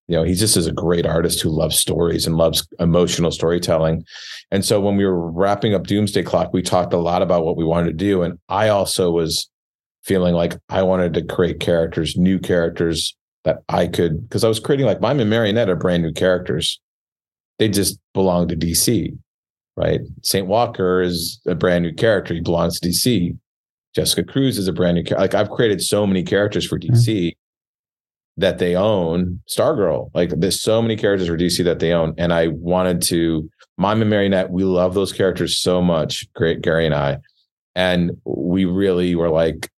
You 0.09 0.17
know 0.17 0.23
he 0.23 0.35
just 0.35 0.57
is 0.57 0.67
a 0.67 0.73
great 0.73 1.07
artist 1.07 1.43
who 1.43 1.51
loves 1.51 1.79
stories 1.79 2.27
and 2.27 2.37
loves 2.37 2.67
emotional 2.79 3.31
storytelling. 3.31 4.05
And 4.51 4.65
so 4.65 4.81
when 4.81 4.97
we 4.97 5.05
were 5.05 5.31
wrapping 5.31 5.75
up 5.75 5.87
doomsday 5.87 6.23
clock 6.23 6.53
we 6.53 6.63
talked 6.63 6.95
a 6.95 6.99
lot 6.99 7.23
about 7.23 7.45
what 7.45 7.57
we 7.57 7.65
wanted 7.65 7.87
to 7.87 8.05
do. 8.05 8.23
And 8.23 8.39
i 8.49 8.69
also 8.69 9.11
was 9.11 9.51
feeling 10.05 10.35
like 10.35 10.57
i 10.69 10.83
wanted 10.83 11.15
to 11.15 11.25
create 11.25 11.59
characters 11.61 12.17
new 12.17 12.39
characters 12.39 13.17
that 13.43 13.59
i 13.69 13.89
could 13.89 14.23
because 14.23 14.45
i 14.45 14.49
was 14.49 14.61
creating 14.61 14.87
like 14.87 15.01
mime 15.01 15.19
and 15.19 15.29
marionette 15.29 15.69
are 15.69 15.77
brand 15.77 16.03
new 16.03 16.13
characters. 16.13 16.81
They 17.59 17.69
just 17.69 17.99
belong 18.13 18.49
to 18.49 18.57
dc 18.57 19.17
right? 19.77 20.01
St. 20.23 20.47
Walker 20.47 21.03
is 21.03 21.41
a 21.47 21.55
brand 21.55 21.85
new 21.85 21.93
character. 21.93 22.35
He 22.35 22.41
belongs 22.41 22.81
to 22.81 22.89
DC. 22.89 23.37
Jessica 23.95 24.25
Cruz 24.25 24.59
is 24.59 24.69
a 24.69 24.73
brand 24.73 24.97
new 24.97 25.05
character. 25.05 25.23
Like 25.23 25.35
I've 25.35 25.51
created 25.51 25.83
so 25.83 26.07
many 26.07 26.23
characters 26.23 26.67
for 26.67 26.79
DC 26.79 27.09
mm-hmm. 27.09 28.41
that 28.41 28.59
they 28.59 28.75
own. 28.75 29.41
Stargirl, 29.49 30.11
like 30.15 30.31
there's 30.37 30.61
so 30.61 30.83
many 30.83 30.97
characters 30.97 31.29
for 31.29 31.37
DC 31.37 31.63
that 31.65 31.79
they 31.79 31.93
own. 31.93 32.15
And 32.19 32.33
I 32.33 32.49
wanted 32.49 33.03
to, 33.03 33.49
Mime 33.79 34.03
and 34.03 34.11
Marionette, 34.11 34.51
we 34.51 34.65
love 34.65 34.95
those 34.95 35.13
characters 35.13 35.59
so 35.61 35.83
much, 35.83 36.27
great 36.35 36.63
Gary 36.63 36.87
and 36.87 36.95
I. 36.95 37.19
And 37.75 38.13
we 38.25 38.65
really 38.65 39.15
were 39.15 39.31
like, 39.31 39.71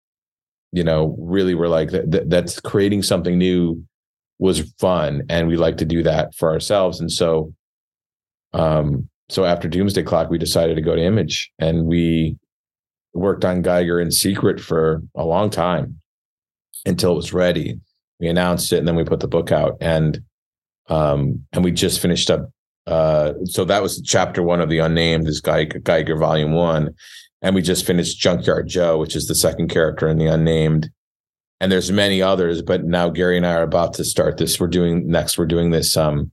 you 0.72 0.84
know, 0.84 1.16
really 1.18 1.54
were 1.54 1.68
like 1.68 1.90
that, 1.90 2.28
that's 2.28 2.60
creating 2.60 3.02
something 3.02 3.38
new 3.38 3.84
was 4.38 4.72
fun. 4.78 5.22
And 5.28 5.48
we 5.48 5.56
like 5.56 5.78
to 5.78 5.84
do 5.84 6.02
that 6.04 6.34
for 6.34 6.50
ourselves. 6.50 7.00
And 7.00 7.10
so 7.10 7.52
um 8.52 9.08
so 9.28 9.44
after 9.44 9.68
Doomsday 9.68 10.02
Clock, 10.02 10.30
we 10.30 10.38
decided 10.38 10.74
to 10.76 10.82
go 10.82 10.96
to 10.96 11.02
Image, 11.02 11.50
and 11.58 11.86
we 11.86 12.36
worked 13.14 13.44
on 13.44 13.62
Geiger 13.62 14.00
in 14.00 14.10
secret 14.10 14.60
for 14.60 15.02
a 15.14 15.24
long 15.24 15.50
time 15.50 16.00
until 16.86 17.12
it 17.12 17.16
was 17.16 17.32
ready. 17.32 17.80
We 18.20 18.28
announced 18.28 18.72
it, 18.72 18.78
and 18.78 18.88
then 18.88 18.96
we 18.96 19.04
put 19.04 19.20
the 19.20 19.28
book 19.28 19.52
out, 19.52 19.76
and 19.80 20.20
um, 20.88 21.44
and 21.52 21.62
we 21.62 21.72
just 21.72 22.00
finished 22.00 22.30
up 22.30 22.50
uh, 22.88 23.34
so 23.44 23.66
that 23.66 23.82
was 23.82 24.00
chapter 24.00 24.42
one 24.42 24.62
of 24.62 24.70
the 24.70 24.78
unnamed 24.78 25.28
is 25.28 25.42
Geiger, 25.42 25.78
Geiger 25.78 26.16
volume 26.16 26.52
one. 26.52 26.94
And 27.42 27.54
we 27.54 27.62
just 27.62 27.86
finished 27.86 28.18
Junkyard 28.18 28.66
Joe, 28.66 28.98
which 28.98 29.14
is 29.14 29.26
the 29.26 29.34
second 29.34 29.68
character 29.68 30.08
in 30.08 30.16
the 30.16 30.26
unnamed. 30.26 30.90
And 31.60 31.70
there's 31.70 31.92
many 31.92 32.22
others, 32.22 32.62
but 32.62 32.84
now 32.84 33.10
Gary 33.10 33.36
and 33.36 33.46
I 33.46 33.54
are 33.54 33.62
about 33.62 33.92
to 33.94 34.04
start 34.04 34.38
this. 34.38 34.58
We're 34.58 34.68
doing 34.68 35.06
next, 35.06 35.36
we're 35.36 35.46
doing 35.46 35.70
this 35.70 35.96
um, 35.96 36.32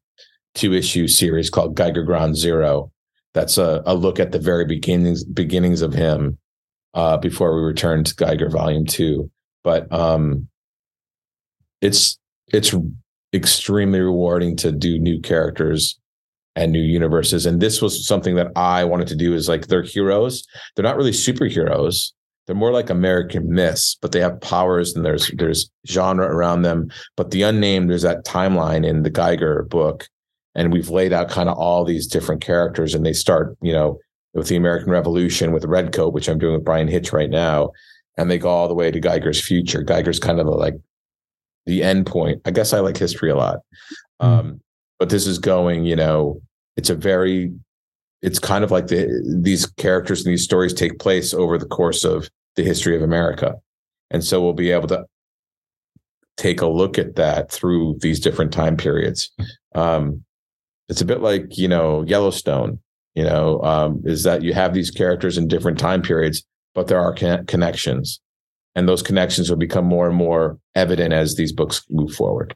two 0.55 0.73
issue 0.73 1.07
series 1.07 1.49
called 1.49 1.75
Geiger 1.75 2.03
Ground 2.03 2.35
Zero. 2.35 2.91
That's 3.33 3.57
a, 3.57 3.83
a 3.85 3.93
look 3.93 4.19
at 4.19 4.31
the 4.31 4.39
very 4.39 4.65
beginnings 4.65 5.23
beginnings 5.23 5.81
of 5.81 5.93
him 5.93 6.37
uh, 6.93 7.17
before 7.17 7.55
we 7.55 7.61
return 7.61 8.03
to 8.03 8.15
Geiger 8.15 8.49
Volume 8.49 8.85
Two. 8.85 9.29
But 9.63 9.91
um, 9.91 10.47
it's 11.81 12.17
it's 12.53 12.73
extremely 13.33 13.99
rewarding 13.99 14.55
to 14.57 14.71
do 14.71 14.97
new 14.97 15.19
characters 15.19 15.99
and 16.55 16.71
new 16.71 16.81
universes. 16.81 17.45
And 17.45 17.61
this 17.61 17.81
was 17.81 18.07
something 18.07 18.35
that 18.35 18.51
I 18.55 18.85
wanted 18.85 19.07
to 19.09 19.15
do 19.15 19.33
is 19.33 19.49
like 19.49 19.67
they're 19.67 19.83
heroes. 19.83 20.45
They're 20.75 20.83
not 20.83 20.95
really 20.95 21.11
superheroes. 21.11 22.11
They're 22.45 22.55
more 22.55 22.71
like 22.71 22.89
American 22.89 23.49
myths, 23.51 23.97
but 24.01 24.11
they 24.11 24.19
have 24.21 24.39
powers 24.39 24.95
and 24.95 25.03
there's 25.03 25.29
there's 25.35 25.69
genre 25.87 26.27
around 26.27 26.61
them. 26.61 26.89
But 27.17 27.31
the 27.31 27.41
unnamed, 27.41 27.89
there's 27.89 28.03
that 28.03 28.25
timeline 28.25 28.87
in 28.87 29.03
the 29.03 29.09
Geiger 29.09 29.63
book. 29.63 30.07
And 30.55 30.71
we've 30.71 30.89
laid 30.89 31.13
out 31.13 31.29
kind 31.29 31.49
of 31.49 31.57
all 31.57 31.83
these 31.83 32.07
different 32.07 32.41
characters, 32.41 32.93
and 32.95 33.05
they 33.05 33.13
start, 33.13 33.57
you 33.61 33.73
know, 33.73 33.99
with 34.33 34.47
the 34.47 34.55
American 34.55 34.89
Revolution 34.89 35.51
with 35.51 35.65
Redcoat, 35.65 36.13
which 36.13 36.27
I'm 36.27 36.39
doing 36.39 36.53
with 36.53 36.65
Bryan 36.65 36.87
Hitch 36.87 37.13
right 37.13 37.29
now. 37.29 37.71
And 38.17 38.31
they 38.31 38.37
go 38.37 38.49
all 38.49 38.67
the 38.67 38.73
way 38.73 38.91
to 38.91 38.99
Geiger's 38.99 39.45
future. 39.45 39.83
Geiger's 39.83 40.19
kind 40.19 40.39
of 40.39 40.47
like 40.47 40.75
the 41.65 41.83
end 41.83 42.05
point. 42.05 42.41
I 42.45 42.51
guess 42.51 42.73
I 42.73 42.79
like 42.79 42.97
history 42.97 43.29
a 43.29 43.35
lot. 43.35 43.59
Mm. 44.21 44.25
Um, 44.25 44.61
but 44.99 45.09
this 45.09 45.27
is 45.27 45.39
going, 45.39 45.85
you 45.85 45.95
know, 45.95 46.41
it's 46.77 46.89
a 46.89 46.95
very, 46.95 47.53
it's 48.21 48.39
kind 48.39 48.63
of 48.63 48.71
like 48.71 48.87
the 48.87 49.21
these 49.41 49.65
characters 49.65 50.23
and 50.23 50.31
these 50.31 50.43
stories 50.43 50.73
take 50.73 50.99
place 50.99 51.33
over 51.33 51.57
the 51.57 51.65
course 51.65 52.03
of 52.03 52.29
the 52.55 52.63
history 52.63 52.95
of 52.95 53.01
America, 53.01 53.55
and 54.09 54.23
so 54.23 54.41
we'll 54.41 54.53
be 54.53 54.71
able 54.71 54.87
to 54.87 55.05
take 56.37 56.61
a 56.61 56.67
look 56.67 56.97
at 56.97 57.15
that 57.15 57.51
through 57.51 57.97
these 57.99 58.19
different 58.19 58.53
time 58.53 58.77
periods. 58.77 59.29
Um, 59.73 60.23
it's 60.89 61.01
a 61.01 61.05
bit 61.05 61.21
like 61.21 61.57
you 61.57 61.67
know 61.67 62.03
Yellowstone. 62.03 62.79
You 63.15 63.23
know, 63.23 63.61
um, 63.61 64.01
is 64.03 64.23
that 64.23 64.41
you 64.41 64.53
have 64.53 64.73
these 64.73 64.91
characters 64.91 65.37
in 65.37 65.47
different 65.47 65.79
time 65.79 66.01
periods, 66.01 66.43
but 66.73 66.87
there 66.87 66.99
are 66.99 67.13
con- 67.13 67.45
connections, 67.45 68.19
and 68.75 68.89
those 68.89 69.01
connections 69.01 69.49
will 69.49 69.57
become 69.57 69.85
more 69.85 70.07
and 70.07 70.15
more 70.15 70.59
evident 70.75 71.13
as 71.13 71.35
these 71.35 71.53
books 71.53 71.83
move 71.89 72.13
forward. 72.13 72.53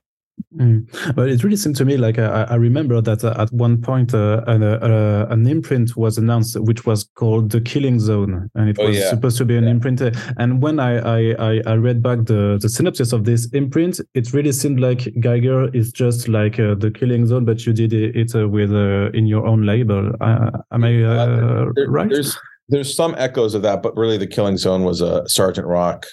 Mm. 0.56 1.16
But 1.16 1.30
it 1.30 1.44
really 1.44 1.56
seemed 1.58 1.76
to 1.78 1.86
me 1.86 1.96
like 1.98 2.18
uh, 2.18 2.46
I, 2.50 2.54
I 2.54 2.56
remember 2.56 3.02
that 3.02 3.24
uh, 3.24 3.36
at 3.38 3.52
one 3.54 3.82
point 3.82 4.14
uh, 4.14 4.44
an, 4.48 4.64
uh, 4.64 5.28
an, 5.30 5.46
imprint 5.48 5.96
was 5.96 6.18
announced 6.18 6.60
which 6.60 6.86
was 6.86 7.04
called 7.16 7.52
the 7.52 7.62
Killing 7.62 8.00
Zone, 8.00 8.50
and 8.56 8.70
it 8.70 8.78
oh, 8.80 8.88
was 8.88 8.98
yeah. 8.98 9.10
supposed 9.10 9.38
to 9.38 9.46
be 9.46 9.56
an 9.56 9.66
yeah. 9.66 9.70
imprint. 9.70 10.02
And 10.38 10.62
when 10.62 10.80
I, 10.80 11.34
I, 11.34 11.62
I 11.66 11.74
read 11.76 12.02
back 12.02 12.26
the, 12.26 12.58
the 12.60 12.70
synopsis 12.70 13.14
of 13.14 13.26
this 13.26 13.48
imprint, 13.54 14.00
it 14.16 14.34
really 14.34 14.52
seemed 14.52 14.80
like 14.80 15.08
Geiger 15.20 15.70
is 15.76 15.92
just 15.92 16.28
like 16.28 16.60
uh, 16.60 16.76
the 16.76 16.90
Killing 16.92 17.28
Zone, 17.28 17.46
but 17.46 17.66
you 17.66 17.74
did 17.74 17.94
it 17.94 18.36
uh, 18.36 18.48
with 18.48 18.74
in 19.14 19.28
your 19.28 19.46
own 19.46 19.66
label. 19.66 20.12
am 20.22 20.84
I 20.84 20.92
there, 20.92 21.72
right? 21.88 22.10
There's 22.10 22.38
there's 22.70 22.96
some 22.96 23.16
echoes 23.18 23.56
of 23.56 23.62
that, 23.64 23.82
but 23.82 23.96
really 23.96 24.18
the 24.18 24.28
Killing 24.28 24.58
Zone 24.58 24.84
was 24.84 25.02
a 25.02 25.28
Sergeant 25.28 25.68
Rock, 25.68 26.06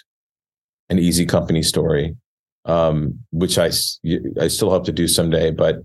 an 0.89 0.99
Easy 0.99 1.25
Company 1.27 1.63
story 1.63 2.17
um, 2.67 3.19
which 3.31 3.59
I 3.59 3.71
I 4.41 4.49
still 4.49 4.71
hope 4.71 4.85
to 4.85 4.93
do 4.93 5.09
someday. 5.09 5.51
But 5.51 5.83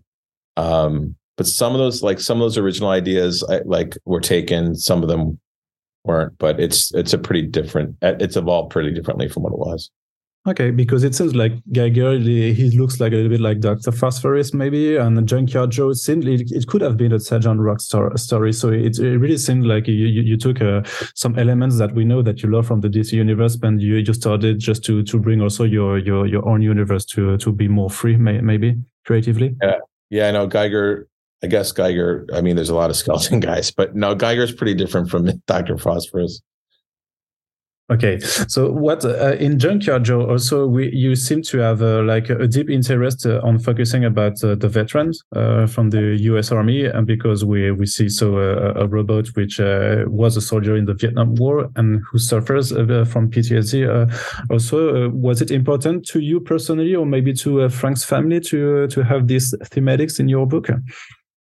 um, 0.57 1.15
but 1.37 1.47
some 1.47 1.73
of 1.73 1.79
those 1.79 2.03
like 2.03 2.19
some 2.19 2.37
of 2.37 2.41
those 2.41 2.57
original 2.57 2.89
ideas 2.89 3.43
I, 3.49 3.61
like 3.65 3.97
were 4.05 4.19
taken, 4.19 4.75
some 4.75 5.01
of 5.01 5.09
them 5.09 5.39
weren't. 6.03 6.37
But 6.37 6.59
it's 6.59 6.93
it's 6.93 7.13
a 7.13 7.17
pretty 7.17 7.43
different. 7.43 7.95
It's 8.01 8.35
evolved 8.35 8.71
pretty 8.71 8.91
differently 8.91 9.29
from 9.29 9.43
what 9.43 9.53
it 9.53 9.59
was. 9.59 9.89
Okay, 10.47 10.71
because 10.71 11.03
it 11.03 11.13
seems 11.13 11.35
like 11.35 11.53
Geiger, 11.71 12.17
he 12.17 12.71
looks 12.71 12.99
like 12.99 13.11
a 13.11 13.15
little 13.15 13.29
bit 13.29 13.41
like 13.41 13.59
Dr. 13.59 13.91
Phosphorus, 13.91 14.55
maybe, 14.55 14.95
and 14.95 15.15
the 15.15 15.21
Junkyard 15.21 15.69
Joe. 15.69 15.91
It, 15.91 15.97
seemed, 15.97 16.27
it, 16.27 16.65
could 16.65 16.81
have 16.81 16.97
been 16.97 17.11
a 17.11 17.19
Sergeant 17.19 17.59
Rock 17.59 17.79
story. 17.79 18.51
So 18.51 18.69
it, 18.69 18.97
it 18.97 19.19
really 19.19 19.37
seemed 19.37 19.67
like 19.67 19.87
you, 19.87 19.93
you, 19.93 20.37
took 20.37 20.59
uh, 20.59 20.81
some 21.13 21.37
elements 21.37 21.77
that 21.77 21.93
we 21.93 22.05
know 22.05 22.23
that 22.23 22.41
you 22.41 22.49
love 22.49 22.65
from 22.65 22.81
the 22.81 22.87
DC 22.89 23.11
universe, 23.11 23.55
and 23.61 23.79
you, 23.79 23.97
you 23.97 24.13
started 24.13 24.57
just 24.57 24.83
to 24.85 25.03
to 25.03 25.19
bring 25.19 25.41
also 25.41 25.63
your 25.63 25.99
your 25.99 26.25
your 26.25 26.47
own 26.49 26.63
universe 26.63 27.05
to 27.05 27.37
to 27.37 27.51
be 27.51 27.67
more 27.67 27.91
free, 27.91 28.17
maybe 28.17 28.75
creatively. 29.05 29.55
Yeah, 29.61 29.75
yeah. 30.09 30.27
I 30.29 30.31
know 30.31 30.47
Geiger. 30.47 31.07
I 31.43 31.47
guess 31.47 31.71
Geiger. 31.71 32.25
I 32.33 32.41
mean, 32.41 32.55
there's 32.55 32.69
a 32.69 32.75
lot 32.75 32.89
of 32.89 32.95
skeleton 32.95 33.39
guys, 33.51 33.69
but 33.69 33.95
no, 33.95 34.15
Geiger's 34.15 34.51
pretty 34.51 34.73
different 34.73 35.11
from 35.11 35.29
Dr. 35.45 35.77
Phosphorus. 35.77 36.41
Okay, 37.91 38.19
so 38.19 38.71
what 38.71 39.03
uh, 39.03 39.35
in 39.37 39.59
Junkyard 39.59 40.05
Joe 40.05 40.25
also 40.29 40.65
we 40.65 40.89
you 40.93 41.13
seem 41.13 41.41
to 41.41 41.57
have 41.57 41.81
uh, 41.81 42.01
like 42.03 42.29
a 42.29 42.47
deep 42.47 42.69
interest 42.69 43.25
uh, 43.25 43.41
on 43.43 43.59
focusing 43.59 44.05
about 44.05 44.41
uh, 44.45 44.55
the 44.55 44.69
veterans 44.69 45.21
uh, 45.35 45.67
from 45.67 45.89
the 45.89 46.15
U.S. 46.21 46.53
Army, 46.53 46.85
and 46.85 47.05
because 47.05 47.43
we 47.43 47.69
we 47.71 47.85
see 47.85 48.07
so 48.07 48.37
uh, 48.37 48.73
a 48.77 48.87
robot 48.87 49.27
which 49.35 49.59
was 49.59 50.37
a 50.37 50.41
soldier 50.41 50.77
in 50.77 50.85
the 50.85 50.93
Vietnam 50.93 51.35
War 51.35 51.69
and 51.75 52.01
who 52.09 52.17
suffers 52.17 52.69
from 52.71 53.29
PTSD. 53.29 54.49
also, 54.49 55.09
was 55.09 55.41
it 55.41 55.51
important 55.51 56.05
to 56.07 56.21
you 56.21 56.39
personally, 56.39 56.95
or 56.95 57.05
maybe 57.05 57.33
to 57.33 57.67
Frank's 57.67 58.05
family, 58.05 58.39
to 58.39 58.87
to 58.87 59.03
have 59.03 59.27
these 59.27 59.53
thematics 59.65 60.17
in 60.17 60.29
your 60.29 60.47
book? 60.47 60.69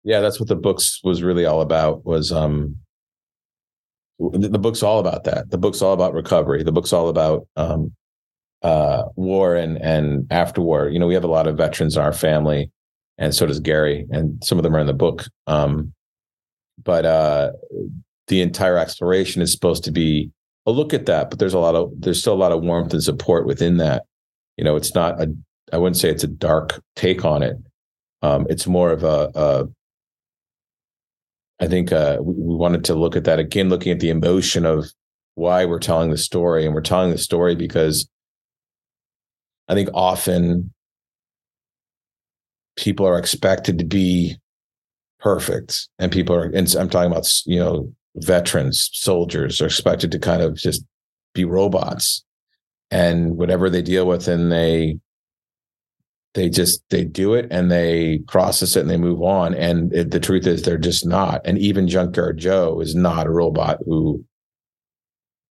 Yeah, 0.03 0.19
that's 0.19 0.39
what 0.39 0.49
the 0.49 0.55
books 0.55 0.99
was 1.03 1.21
really 1.21 1.45
all 1.45 1.61
about. 1.61 2.05
Was 2.05 2.31
um 2.31 2.77
the 4.19 4.59
book's 4.59 4.83
all 4.83 4.99
about 4.99 5.23
that. 5.23 5.49
The 5.49 5.57
book's 5.57 5.81
all 5.81 5.93
about 5.93 6.13
recovery. 6.13 6.63
The 6.63 6.71
book's 6.71 6.91
all 6.91 7.09
about 7.09 7.47
um, 7.55 7.93
uh, 8.61 9.03
war 9.15 9.55
and 9.55 9.77
and 9.81 10.27
after 10.31 10.61
war. 10.61 10.89
You 10.89 10.99
know, 10.99 11.07
we 11.07 11.13
have 11.13 11.23
a 11.23 11.27
lot 11.27 11.47
of 11.47 11.57
veterans 11.57 11.95
in 11.95 12.01
our 12.01 12.13
family, 12.13 12.69
and 13.17 13.33
so 13.33 13.45
does 13.45 13.59
Gary, 13.59 14.05
and 14.11 14.43
some 14.43 14.57
of 14.57 14.63
them 14.63 14.75
are 14.75 14.79
in 14.79 14.87
the 14.87 14.93
book. 14.93 15.25
Um, 15.47 15.93
but 16.83 17.05
uh, 17.05 17.51
the 18.27 18.41
entire 18.41 18.77
exploration 18.77 19.41
is 19.41 19.51
supposed 19.51 19.83
to 19.85 19.91
be 19.91 20.31
a 20.65 20.71
look 20.71 20.93
at 20.93 21.05
that. 21.05 21.29
But 21.29 21.39
there's 21.39 21.53
a 21.53 21.59
lot 21.59 21.75
of 21.75 21.91
there's 21.97 22.19
still 22.19 22.33
a 22.33 22.35
lot 22.35 22.51
of 22.51 22.61
warmth 22.61 22.93
and 22.93 23.03
support 23.03 23.45
within 23.45 23.77
that. 23.77 24.03
You 24.57 24.63
know, 24.65 24.75
it's 24.75 24.93
not 24.93 25.21
a 25.21 25.33
I 25.71 25.77
wouldn't 25.77 25.97
say 25.97 26.09
it's 26.09 26.23
a 26.23 26.27
dark 26.27 26.81
take 26.95 27.23
on 27.23 27.43
it. 27.43 27.57
Um, 28.21 28.47
it's 28.49 28.67
more 28.67 28.91
of 28.91 29.03
a, 29.03 29.31
a 29.35 29.67
I 31.59 31.67
think 31.67 31.91
uh, 31.91 32.17
we, 32.21 32.33
we 32.33 32.55
wanted 32.55 32.85
to 32.85 32.95
look 32.95 33.15
at 33.15 33.25
that 33.25 33.39
again, 33.39 33.69
looking 33.69 33.91
at 33.91 33.99
the 33.99 34.09
emotion 34.09 34.65
of 34.65 34.91
why 35.35 35.65
we're 35.65 35.79
telling 35.79 36.09
the 36.09 36.17
story. 36.17 36.65
And 36.65 36.73
we're 36.73 36.81
telling 36.81 37.11
the 37.11 37.17
story 37.17 37.55
because 37.55 38.09
I 39.67 39.73
think 39.73 39.89
often 39.93 40.73
people 42.77 43.05
are 43.05 43.19
expected 43.19 43.77
to 43.79 43.85
be 43.85 44.37
perfect 45.19 45.89
and 45.99 46.11
people 46.11 46.33
are 46.33 46.45
and 46.45 46.73
i'm 46.75 46.89
talking 46.89 47.11
about 47.11 47.29
you 47.45 47.59
know 47.59 47.93
veterans 48.15 48.89
soldiers 48.93 49.61
are 49.61 49.65
expected 49.65 50.11
to 50.11 50.17
kind 50.17 50.41
of 50.41 50.55
just 50.55 50.83
be 51.33 51.43
robots 51.43 52.23
and 52.89 53.35
whatever 53.35 53.69
they 53.69 53.81
deal 53.81 54.07
with 54.07 54.27
and 54.27 54.51
they 54.51 54.97
they 56.33 56.49
just 56.49 56.83
they 56.89 57.03
do 57.03 57.33
it 57.33 57.47
and 57.49 57.71
they 57.71 58.19
process 58.27 58.75
it 58.75 58.81
and 58.81 58.89
they 58.89 58.97
move 58.97 59.21
on. 59.21 59.53
And 59.55 59.91
it, 59.93 60.11
the 60.11 60.19
truth 60.19 60.45
is 60.45 60.61
they're 60.61 60.77
just 60.77 61.05
not. 61.05 61.41
And 61.45 61.57
even 61.57 61.87
junkyard 61.87 62.37
joe 62.37 62.79
is 62.81 62.95
not 62.95 63.27
a 63.27 63.31
robot 63.31 63.79
who 63.85 64.23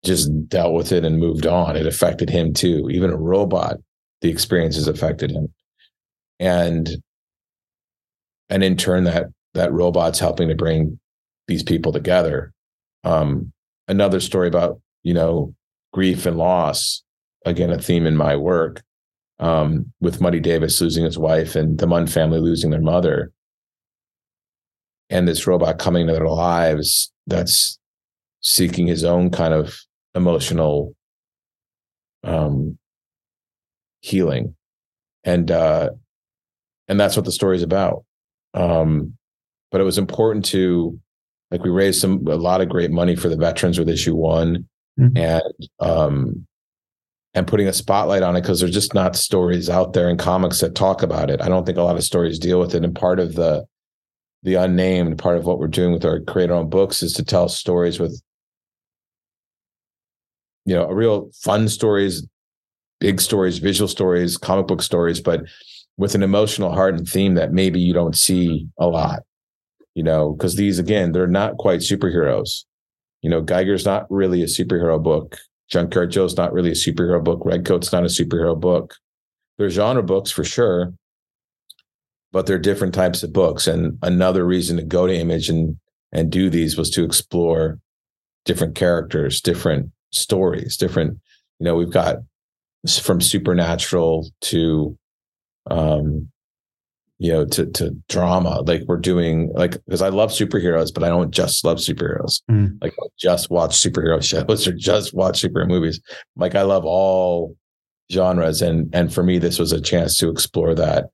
just 0.04 0.30
dealt 0.48 0.74
with 0.74 0.92
it 0.92 1.04
and 1.04 1.18
moved 1.18 1.46
on. 1.46 1.76
It 1.76 1.86
affected 1.86 2.28
him 2.28 2.52
too. 2.52 2.88
Even 2.90 3.10
a 3.10 3.16
robot 3.16 3.76
the 4.20 4.30
experiences 4.30 4.88
affected 4.88 5.30
him. 5.30 5.52
And 6.40 6.88
and 8.48 8.64
in 8.64 8.76
turn 8.76 9.04
that 9.04 9.26
that 9.54 9.72
robot's 9.72 10.18
helping 10.18 10.48
to 10.48 10.54
bring 10.54 10.98
these 11.46 11.62
people 11.62 11.92
together. 11.92 12.52
Um 13.04 13.52
another 13.86 14.18
story 14.18 14.48
about 14.48 14.80
you 15.04 15.14
know 15.14 15.54
grief 15.92 16.26
and 16.26 16.36
loss 16.36 17.04
again 17.46 17.70
a 17.70 17.78
theme 17.78 18.06
in 18.06 18.16
my 18.16 18.34
work 18.34 18.82
um, 19.44 19.92
with 20.00 20.22
Muddy 20.22 20.40
Davis 20.40 20.80
losing 20.80 21.04
his 21.04 21.18
wife 21.18 21.54
and 21.54 21.78
the 21.78 21.86
Munn 21.86 22.06
family 22.06 22.40
losing 22.40 22.70
their 22.70 22.80
mother. 22.80 23.30
And 25.10 25.28
this 25.28 25.46
robot 25.46 25.78
coming 25.78 26.02
into 26.02 26.14
their 26.14 26.28
lives 26.28 27.12
that's 27.26 27.78
seeking 28.40 28.86
his 28.86 29.04
own 29.04 29.30
kind 29.30 29.52
of 29.52 29.78
emotional 30.14 30.96
um, 32.22 32.78
healing. 34.00 34.56
And 35.24 35.50
uh, 35.50 35.90
and 36.88 36.98
that's 36.98 37.16
what 37.16 37.26
the 37.26 37.32
story 37.32 37.56
is 37.56 37.62
about. 37.62 38.04
Um, 38.54 39.14
but 39.70 39.82
it 39.82 39.84
was 39.84 39.98
important 39.98 40.46
to 40.46 40.98
like 41.50 41.62
we 41.62 41.70
raised 41.70 42.00
some 42.00 42.26
a 42.28 42.36
lot 42.36 42.62
of 42.62 42.70
great 42.70 42.90
money 42.90 43.14
for 43.14 43.28
the 43.28 43.36
veterans 43.36 43.78
with 43.78 43.90
issue 43.90 44.14
one. 44.14 44.66
Mm-hmm. 44.98 45.16
And 45.18 45.68
um, 45.80 46.46
and 47.34 47.46
putting 47.46 47.66
a 47.66 47.72
spotlight 47.72 48.22
on 48.22 48.36
it 48.36 48.42
because 48.42 48.60
there's 48.60 48.72
just 48.72 48.94
not 48.94 49.16
stories 49.16 49.68
out 49.68 49.92
there 49.92 50.08
in 50.08 50.16
comics 50.16 50.60
that 50.60 50.74
talk 50.74 51.02
about 51.02 51.30
it. 51.30 51.40
I 51.40 51.48
don't 51.48 51.66
think 51.66 51.78
a 51.78 51.82
lot 51.82 51.96
of 51.96 52.04
stories 52.04 52.38
deal 52.38 52.60
with 52.60 52.74
it. 52.74 52.84
And 52.84 52.94
part 52.94 53.18
of 53.20 53.34
the 53.34 53.66
the 54.42 54.54
unnamed 54.56 55.16
part 55.16 55.38
of 55.38 55.46
what 55.46 55.58
we're 55.58 55.66
doing 55.68 55.92
with 55.92 56.04
our 56.04 56.20
creator 56.20 56.52
owned 56.52 56.70
books 56.70 57.02
is 57.02 57.14
to 57.14 57.24
tell 57.24 57.48
stories 57.48 57.98
with 57.98 58.22
you 60.64 60.74
know, 60.74 60.88
a 60.88 60.94
real 60.94 61.30
fun 61.34 61.68
stories, 61.68 62.26
big 63.00 63.20
stories, 63.20 63.58
visual 63.58 63.88
stories, 63.88 64.36
comic 64.36 64.66
book 64.66 64.82
stories, 64.82 65.20
but 65.20 65.42
with 65.96 66.14
an 66.14 66.22
emotional 66.22 66.72
heart 66.72 66.94
and 66.94 67.08
theme 67.08 67.34
that 67.34 67.52
maybe 67.52 67.80
you 67.80 67.92
don't 67.92 68.16
see 68.16 68.66
a 68.78 68.86
lot, 68.86 69.20
you 69.94 70.02
know, 70.02 70.32
because 70.32 70.56
these, 70.56 70.78
again, 70.78 71.12
they're 71.12 71.26
not 71.26 71.56
quite 71.58 71.80
superheroes. 71.80 72.64
You 73.22 73.30
know, 73.30 73.40
Geiger's 73.40 73.84
not 73.84 74.10
really 74.10 74.42
a 74.42 74.46
superhero 74.46 75.02
book. 75.02 75.38
Junkyard 75.70 76.10
Joe's 76.10 76.36
not 76.36 76.52
really 76.52 76.70
a 76.70 76.74
superhero 76.74 77.22
book. 77.22 77.40
Redcoat's 77.44 77.92
not 77.92 78.04
a 78.04 78.08
superhero 78.08 78.58
book. 78.58 78.94
They're 79.56 79.70
genre 79.70 80.02
books 80.02 80.30
for 80.30 80.44
sure, 80.44 80.92
but 82.32 82.46
they're 82.46 82.58
different 82.58 82.94
types 82.94 83.22
of 83.22 83.32
books. 83.32 83.66
And 83.66 83.98
another 84.02 84.44
reason 84.44 84.76
to 84.76 84.82
go 84.82 85.06
to 85.06 85.14
Image 85.14 85.48
and 85.48 85.78
and 86.12 86.30
do 86.30 86.48
these 86.48 86.76
was 86.76 86.90
to 86.90 87.04
explore 87.04 87.78
different 88.44 88.76
characters, 88.76 89.40
different 89.40 89.90
stories, 90.12 90.76
different, 90.76 91.18
you 91.58 91.64
know, 91.64 91.74
we've 91.74 91.90
got 91.90 92.18
from 93.02 93.20
supernatural 93.20 94.28
to 94.42 94.96
um 95.70 96.28
you 97.18 97.32
know 97.32 97.44
to 97.44 97.66
to 97.66 97.90
drama 98.08 98.60
like 98.62 98.82
we're 98.86 98.96
doing 98.96 99.50
like 99.54 99.72
because 99.84 100.02
i 100.02 100.08
love 100.08 100.30
superheroes 100.30 100.92
but 100.92 101.04
i 101.04 101.08
don't 101.08 101.30
just 101.30 101.64
love 101.64 101.78
superheroes 101.78 102.42
mm. 102.50 102.76
like 102.82 102.94
just 103.18 103.50
watch 103.50 103.70
superhero 103.70 104.22
shows 104.22 104.66
or 104.66 104.72
just 104.72 105.14
watch 105.14 105.40
superhero 105.40 105.68
movies 105.68 106.00
like 106.36 106.54
i 106.54 106.62
love 106.62 106.84
all 106.84 107.56
genres 108.12 108.60
and 108.60 108.92
and 108.94 109.14
for 109.14 109.22
me 109.22 109.38
this 109.38 109.58
was 109.58 109.72
a 109.72 109.80
chance 109.80 110.16
to 110.16 110.28
explore 110.28 110.74
that 110.74 111.06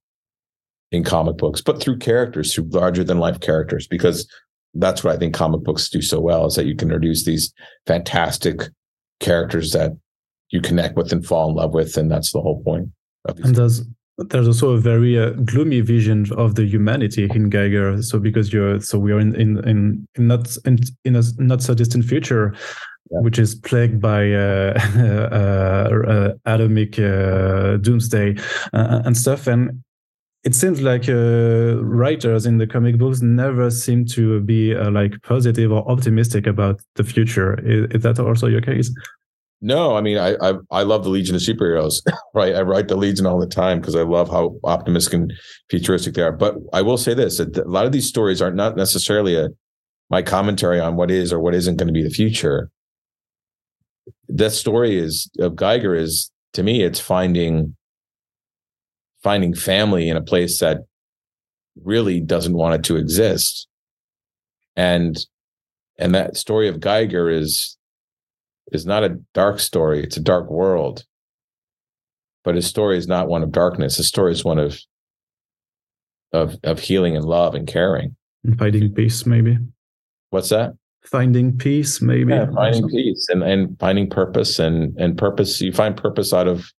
in 0.90 1.04
comic 1.04 1.36
books 1.36 1.60
but 1.60 1.80
through 1.80 1.98
characters 1.98 2.54
through 2.54 2.64
larger 2.70 3.04
than 3.04 3.18
life 3.18 3.38
characters 3.40 3.86
because 3.86 4.26
that's 4.74 5.04
what 5.04 5.14
i 5.14 5.18
think 5.18 5.34
comic 5.34 5.62
books 5.62 5.88
do 5.90 6.00
so 6.00 6.18
well 6.18 6.46
is 6.46 6.54
that 6.54 6.66
you 6.66 6.74
can 6.74 6.88
introduce 6.88 7.24
these 7.24 7.52
fantastic 7.86 8.62
characters 9.20 9.72
that 9.72 9.92
you 10.50 10.60
connect 10.60 10.96
with 10.96 11.12
and 11.12 11.24
fall 11.24 11.48
in 11.48 11.56
love 11.56 11.72
with, 11.72 11.96
and 11.96 12.10
that's 12.10 12.32
the 12.32 12.40
whole 12.40 12.62
point. 12.62 12.88
and 13.26 13.54
there's 13.54 13.82
there's 14.28 14.46
also 14.46 14.72
a 14.72 14.78
very 14.78 15.18
uh, 15.18 15.30
gloomy 15.44 15.80
vision 15.80 16.26
of 16.36 16.54
the 16.54 16.64
humanity 16.66 17.28
in 17.34 17.50
Geiger. 17.50 18.02
So 18.02 18.18
because 18.18 18.52
you're 18.52 18.80
so 18.80 18.98
we 18.98 19.12
are 19.12 19.20
in 19.20 19.34
in 19.34 19.58
in, 19.68 20.08
in 20.16 20.26
not 20.26 20.56
in, 20.64 20.78
in 21.04 21.16
a 21.16 21.22
not 21.38 21.62
so 21.62 21.74
distant 21.74 22.04
future. 22.04 22.54
Yeah. 23.12 23.20
Which 23.22 23.40
is 23.40 23.56
plagued 23.56 24.00
by 24.00 24.32
uh, 24.32 24.78
uh, 24.96 25.88
uh 26.06 26.34
atomic 26.46 26.96
uh, 26.96 27.78
doomsday 27.78 28.36
uh, 28.72 29.02
and 29.04 29.16
stuff, 29.16 29.48
and 29.48 29.82
it 30.44 30.54
seems 30.54 30.80
like 30.80 31.08
uh, 31.08 31.82
writers 31.82 32.46
in 32.46 32.58
the 32.58 32.66
comic 32.66 32.98
books 32.98 33.20
never 33.20 33.70
seem 33.70 34.06
to 34.06 34.40
be 34.40 34.74
uh, 34.74 34.90
like 34.90 35.20
positive 35.22 35.70
or 35.70 35.88
optimistic 35.90 36.46
about 36.46 36.80
the 36.94 37.04
future. 37.04 37.58
Is, 37.60 37.90
is, 37.96 38.02
that 38.02 38.18
also 38.18 38.46
your 38.46 38.62
case? 38.62 38.90
No, 39.62 39.96
I 39.96 40.00
mean, 40.00 40.16
I 40.16 40.36
I, 40.40 40.54
I 40.70 40.82
love 40.82 41.04
the 41.04 41.10
Legion 41.10 41.34
of 41.34 41.42
Superheroes, 41.42 42.02
right? 42.34 42.54
I 42.54 42.62
write 42.62 42.88
the 42.88 42.96
Legion 42.96 43.26
all 43.26 43.38
the 43.38 43.46
time 43.46 43.80
because 43.80 43.94
I 43.94 44.02
love 44.02 44.30
how 44.30 44.56
optimistic 44.64 45.14
and 45.14 45.32
futuristic 45.68 46.14
they 46.14 46.22
are. 46.22 46.32
But 46.32 46.56
I 46.72 46.82
will 46.82 46.96
say 46.96 47.14
this: 47.14 47.38
that 47.38 47.56
a 47.56 47.64
lot 47.68 47.86
of 47.86 47.92
these 47.92 48.08
stories 48.08 48.40
are 48.40 48.52
not 48.52 48.76
necessarily 48.76 49.36
a 49.36 49.48
my 50.08 50.22
commentary 50.22 50.80
on 50.80 50.96
what 50.96 51.10
is 51.10 51.32
or 51.32 51.40
what 51.40 51.54
isn't 51.54 51.76
going 51.76 51.86
to 51.86 51.92
be 51.92 52.02
the 52.02 52.10
future. 52.10 52.70
That 54.28 54.50
story 54.50 54.98
is 54.98 55.30
of 55.38 55.56
Geiger 55.56 55.94
is 55.94 56.30
to 56.54 56.62
me, 56.62 56.82
it's 56.82 57.00
finding 57.00 57.76
finding 59.22 59.54
family 59.54 60.08
in 60.08 60.16
a 60.16 60.22
place 60.22 60.58
that 60.60 60.78
really 61.84 62.20
doesn't 62.20 62.54
want 62.54 62.74
it 62.74 62.84
to 62.84 62.96
exist. 62.96 63.68
And 64.74 65.18
and 65.98 66.14
that 66.14 66.36
story 66.36 66.68
of 66.68 66.80
Geiger 66.80 67.28
is 67.28 67.76
is 68.72 68.86
not 68.86 69.04
a 69.04 69.18
dark 69.34 69.60
story, 69.60 70.02
it's 70.02 70.16
a 70.16 70.22
dark 70.22 70.50
world. 70.50 71.04
But 72.42 72.54
his 72.54 72.66
story 72.66 72.96
is 72.96 73.06
not 73.06 73.28
one 73.28 73.42
of 73.42 73.52
darkness. 73.52 73.96
His 73.96 74.08
story 74.08 74.32
is 74.32 74.44
one 74.44 74.58
of 74.58 74.78
of 76.32 76.56
of 76.64 76.80
healing 76.80 77.16
and 77.16 77.24
love 77.24 77.54
and 77.54 77.66
caring. 77.66 78.16
And 78.44 78.58
finding 78.58 78.94
peace, 78.94 79.26
maybe. 79.26 79.58
What's 80.30 80.48
that? 80.48 80.72
Finding 81.04 81.56
peace, 81.58 82.00
maybe. 82.00 82.32
Yeah, 82.32 82.46
finding 82.54 82.88
peace 82.88 83.26
and, 83.30 83.42
and 83.42 83.78
finding 83.78 84.08
purpose 84.08 84.58
and 84.58 84.96
and 84.98 85.18
purpose. 85.18 85.60
You 85.60 85.72
find 85.72 85.96
purpose 85.96 86.32
out 86.32 86.48
of 86.48 86.70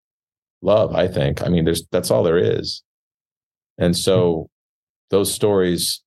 love 0.61 0.93
i 0.95 1.07
think 1.07 1.41
i 1.43 1.49
mean 1.49 1.65
there's 1.65 1.83
that's 1.91 2.11
all 2.11 2.23
there 2.23 2.37
is 2.37 2.83
and 3.77 3.97
so 3.97 4.49
those 5.09 5.33
stories 5.33 6.01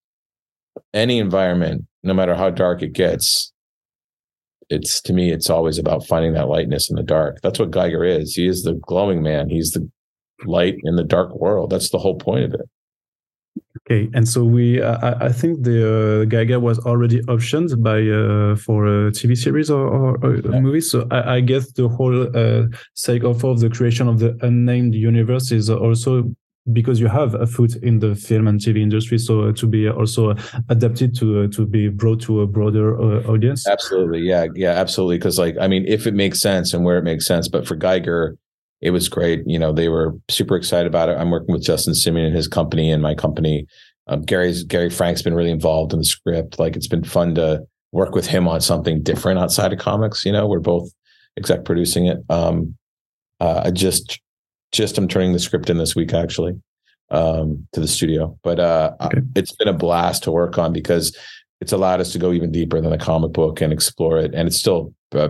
any 0.93 1.18
environment 1.18 1.85
no 2.03 2.14
matter 2.14 2.35
how 2.35 2.51
dark 2.51 2.82
it 2.82 2.93
gets 2.93 3.53
it's 4.71 5.01
to 5.03 5.12
me 5.12 5.31
it's 5.31 5.51
always 5.51 5.79
about 5.79 6.07
finding 6.07 6.33
that 6.35 6.49
lightness 6.49 6.91
in 6.91 6.97
the 6.97 7.03
dark. 7.03 7.41
That's 7.43 7.59
what 7.59 7.71
geiger 7.71 8.05
is. 8.05 8.35
He 8.35 8.47
is 8.47 8.62
the 8.62 8.75
glowing 8.75 9.23
man. 9.23 9.49
He's 9.49 9.71
the 9.71 9.89
light 10.45 10.77
in 10.85 10.97
the 10.97 11.05
dark 11.05 11.35
world. 11.35 11.71
That's 11.71 11.91
the 11.91 11.99
whole 11.99 12.17
point 12.17 12.45
of 12.45 12.55
it. 12.55 12.69
Okay, 13.87 14.09
and 14.15 14.27
so 14.27 14.45
we, 14.45 14.83
I, 14.83 15.27
I 15.27 15.33
think 15.33 15.62
the 15.62 16.23
uh, 16.23 16.25
Geiger 16.25 16.59
was 16.59 16.79
already 16.87 17.21
optioned 17.23 17.83
by 17.83 17.99
uh, 18.01 18.57
for 18.57 18.87
a 18.87 19.11
TV 19.11 19.37
series 19.37 19.71
or, 19.71 19.87
or, 19.87 20.17
or 20.25 20.37
yeah. 20.37 20.61
movie. 20.61 20.81
So 20.81 21.07
I, 21.11 21.37
I, 21.37 21.41
guess 21.41 21.71
the 21.73 21.89
whole 21.89 22.37
uh, 22.37 22.67
sake 22.95 23.25
of, 23.25 23.45
of 23.45 23.61
the 23.61 23.69
creation 23.69 24.09
of 24.09 24.21
the 24.21 24.39
unnamed 24.43 24.95
universe 24.95 25.53
is 25.53 25.69
also 25.69 26.35
because 26.73 26.99
you 26.99 27.09
have 27.09 27.35
a 27.35 27.47
foot 27.47 27.77
in 27.77 27.99
the 27.99 28.15
film 28.15 28.47
and 28.49 28.59
TV 28.59 28.81
industry, 28.81 29.19
so 29.19 29.53
to 29.53 29.67
be 29.67 29.89
also 29.89 30.35
adapted 30.69 31.15
to 31.17 31.43
uh, 31.43 31.49
to 31.49 31.67
be 31.67 31.89
brought 31.89 32.21
to 32.23 32.41
a 32.41 32.47
broader 32.47 32.99
uh, 32.99 33.23
audience. 33.31 33.67
Absolutely, 33.69 34.21
yeah, 34.21 34.47
yeah, 34.55 34.71
absolutely. 34.71 35.19
Because 35.19 35.39
like, 35.39 35.57
I 35.61 35.69
mean, 35.69 35.85
if 35.87 36.07
it 36.07 36.15
makes 36.15 36.41
sense 36.41 36.73
and 36.73 36.85
where 36.85 36.99
it 36.99 37.05
makes 37.05 37.27
sense, 37.27 37.49
but 37.49 37.67
for 37.67 37.77
Geiger, 37.77 38.39
it 38.81 38.91
was 38.91 39.09
great. 39.09 39.43
You 39.47 39.59
know, 39.59 39.73
they 39.73 39.89
were 39.89 40.15
super 40.31 40.57
excited 40.57 40.87
about 40.87 41.09
it. 41.09 41.19
I'm 41.19 41.31
working 41.31 41.53
with 41.53 41.65
Justin 41.65 41.95
Simien 41.95 42.27
and 42.27 42.37
his 42.37 42.49
company 42.49 42.91
and 42.91 43.03
my 43.03 43.15
company. 43.15 43.67
Um, 44.07 44.23
Gary's 44.23 44.65
Gary 44.65 44.91
Frank's 44.91 45.23
been 45.23 45.35
really 45.35 45.51
involved 45.51 45.93
in 45.93 45.99
the 45.99 46.05
script. 46.05 46.59
Like 46.59 46.77
it's 46.77 46.89
been 46.89 47.05
fun 47.05 47.35
to 47.35 47.62
work 47.93 48.15
with 48.15 48.27
him 48.27 48.49
on 48.49 48.61
something 48.61 49.03
different 49.03 49.39
outside 49.39 49.73
of 49.73 49.79
comics. 49.79 50.25
You 50.25 50.33
know, 50.33 50.47
we're 50.47 50.61
both 50.61 50.89
exec 51.37 51.65
producing 51.65 52.07
it. 52.07 52.19
Um, 52.29 52.77
uh, 53.41 53.62
I 53.65 53.71
just 53.71 54.21
just 54.73 54.99
I'm 54.99 55.09
turning 55.09 55.33
the 55.33 55.39
script 55.39 55.71
in 55.71 55.79
this 55.79 55.95
week 55.95 56.12
actually 56.12 56.61
um, 57.11 57.67
to 57.73 57.81
the 57.81 57.89
studio, 57.89 58.37
but 58.43 58.59
uh, 58.59 58.93
okay. 59.01 59.21
it's 59.37 59.55
been 59.57 59.69
a 59.69 59.73
blast 59.73 60.25
to 60.25 60.33
work 60.33 60.59
on 60.59 60.73
because 60.73 61.17
it's 61.61 61.73
allowed 61.73 62.01
us 62.01 62.12
to 62.12 62.19
go 62.19 62.33
even 62.33 62.53
deeper 62.53 62.81
than 62.81 62.91
the 62.91 62.99
comic 62.99 63.33
book 63.33 63.61
and 63.61 63.73
explore 63.73 64.19
it, 64.19 64.35
and 64.35 64.49
it's 64.49 64.59
still 64.59 64.93
uh, 65.12 65.29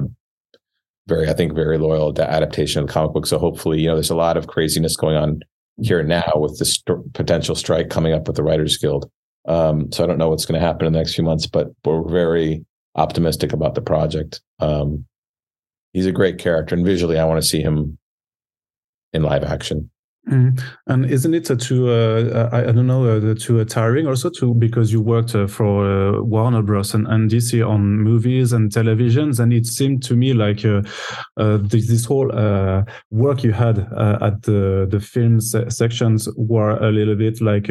very, 1.06 1.28
I 1.28 1.34
think, 1.34 1.54
very 1.54 1.78
loyal 1.78 2.12
to 2.14 2.28
adaptation 2.28 2.80
of 2.80 2.86
the 2.86 2.92
comic 2.92 3.12
book. 3.12 3.26
So 3.26 3.38
hopefully, 3.38 3.80
you 3.80 3.88
know, 3.88 3.94
there's 3.94 4.10
a 4.10 4.16
lot 4.16 4.36
of 4.36 4.46
craziness 4.46 4.96
going 4.96 5.16
on 5.16 5.40
here 5.82 6.02
now 6.02 6.32
with 6.36 6.58
the 6.58 6.64
st- 6.64 7.12
potential 7.12 7.54
strike 7.54 7.90
coming 7.90 8.12
up 8.12 8.26
with 8.26 8.36
the 8.36 8.42
Writers 8.42 8.76
Guild. 8.78 9.10
Um, 9.46 9.92
so 9.92 10.02
I 10.02 10.06
don't 10.06 10.18
know 10.18 10.30
what's 10.30 10.46
going 10.46 10.58
to 10.58 10.66
happen 10.66 10.86
in 10.86 10.92
the 10.92 10.98
next 10.98 11.14
few 11.14 11.24
months, 11.24 11.46
but 11.46 11.68
we're 11.84 12.08
very 12.08 12.64
optimistic 12.94 13.52
about 13.52 13.74
the 13.74 13.82
project. 13.82 14.40
Um, 14.60 15.04
he's 15.92 16.06
a 16.06 16.12
great 16.12 16.38
character, 16.38 16.74
and 16.74 16.84
visually, 16.84 17.18
I 17.18 17.24
want 17.24 17.42
to 17.42 17.48
see 17.48 17.60
him 17.60 17.98
in 19.14 19.22
live 19.22 19.44
action. 19.44 19.90
Mm. 20.28 20.58
And 20.86 21.04
isn't 21.04 21.34
it 21.34 21.44
too, 21.60 21.90
uh, 21.90 22.48
I, 22.50 22.68
I, 22.68 22.72
don't 22.72 22.86
know, 22.86 23.04
uh, 23.04 23.34
too 23.34 23.60
uh, 23.60 23.64
tiring 23.64 24.06
also 24.06 24.30
too, 24.30 24.54
because 24.54 24.90
you 24.90 25.02
worked 25.02 25.34
uh, 25.34 25.46
for 25.46 25.84
uh, 25.84 26.22
Warner 26.22 26.62
Bros. 26.62 26.94
And, 26.94 27.06
and, 27.08 27.30
DC 27.30 27.66
on 27.66 27.98
movies 27.98 28.52
and 28.52 28.72
televisions. 28.72 29.38
And 29.38 29.52
it 29.52 29.66
seemed 29.66 30.02
to 30.04 30.16
me 30.16 30.32
like 30.32 30.64
uh, 30.64 30.82
this, 31.36 31.88
this, 31.88 32.04
whole 32.06 32.28
work 33.10 33.44
you 33.44 33.52
had 33.52 33.78
at 33.78 34.42
the, 34.42 34.86
the 34.90 35.00
film 35.00 35.40
se 35.40 35.68
sections 35.68 36.28
were 36.36 36.70
a 36.70 36.90
little 36.90 37.16
bit 37.16 37.40
like 37.40 37.68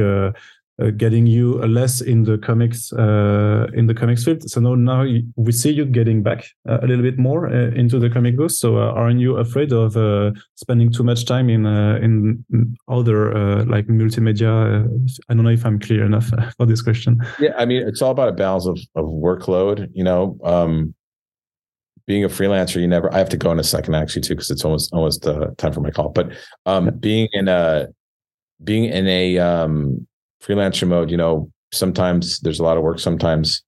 uh, 0.82 0.90
getting 0.90 1.28
you 1.28 1.54
less 1.66 2.02
in 2.02 2.24
the 2.24 2.38
comics 2.38 2.92
uh, 2.94 3.68
in 3.74 3.86
the 3.86 3.94
comics 3.94 4.24
field. 4.24 4.42
So 4.50 4.60
now, 4.60 4.76
now 4.76 5.06
we 5.36 5.52
see 5.52 5.72
you 5.72 5.86
getting 5.86 6.24
back 6.24 6.46
uh, 6.68 6.80
a 6.82 6.88
little 6.88 7.04
bit 7.04 7.20
more 7.20 7.48
uh, 7.48 7.72
into 7.72 8.00
the 8.00 8.10
comic 8.10 8.38
books. 8.38 8.58
So 8.58 8.78
uh, 8.78 8.92
aren't 8.92 9.20
you 9.20 9.38
afraid 9.38 9.72
of 9.72 9.96
uh, 9.96 10.32
spending 10.56 10.92
too 10.92 11.04
much 11.04 11.26
time 11.26 11.50
in 11.50 11.66
in 11.68 12.76
other 12.88 13.66
like 13.66 13.88
multimedia? 13.88 14.84
I 15.30 15.34
don't 15.34 15.44
know 15.44 15.52
if 15.52 15.66
I'm 15.66 15.80
clear 15.80 16.06
enough 16.06 16.32
for 16.58 16.66
this 16.66 16.82
question. 16.82 17.22
Yeah, 17.40 17.54
I 17.58 17.66
mean 17.66 17.88
it's 17.88 18.02
all 18.02 18.12
about 18.12 18.30
a 18.30 18.34
balance 18.34 18.66
of 18.66 18.80
of 18.96 19.06
workload. 19.06 19.90
You 19.94 20.04
know. 20.04 20.38
Um, 20.44 20.96
being 22.06 22.26
a 22.26 22.28
freelancer, 22.28 22.82
you 22.82 22.88
never. 22.88 23.14
I 23.14 23.18
have 23.18 23.30
to 23.30 23.38
go 23.38 23.50
in 23.54 23.60
a 23.60 23.64
second 23.64 23.96
actually 23.96 24.24
too, 24.24 24.36
because 24.36 24.52
it's 24.52 24.66
almost 24.66 24.92
almost 24.92 25.24
time 25.24 25.72
for 25.72 25.80
my 25.80 25.90
call. 25.90 26.10
But 26.10 26.34
um, 26.66 26.90
being 27.00 27.30
in 27.32 27.48
a 27.48 27.88
being 28.62 28.86
in 28.86 29.08
a 29.08 29.38
um, 29.38 30.06
freelancer 30.44 30.88
mode, 30.88 31.10
you 31.10 31.18
know, 31.18 31.50
sometimes 31.72 32.40
there's 32.42 32.60
a 32.60 32.64
lot 32.64 32.78
of 32.78 32.84
work, 32.84 33.00
sometimes 33.00 33.64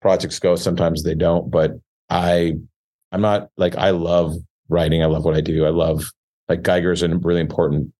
projects 0.00 0.38
go, 0.38 0.56
sometimes 0.56 1.02
they 1.02 1.14
don't. 1.14 1.50
But 1.50 1.72
I, 2.10 2.54
I'm 3.12 3.20
not 3.20 3.48
like 3.56 3.76
I 3.76 3.90
love 3.90 4.34
writing. 4.68 5.02
I 5.02 5.06
love 5.06 5.24
what 5.24 5.36
I 5.36 5.40
do. 5.40 5.64
I 5.64 5.70
love 5.70 6.10
like 6.48 6.62
Geiger 6.62 6.92
is 6.92 7.02
a 7.02 7.08
really 7.08 7.40
important 7.40 7.92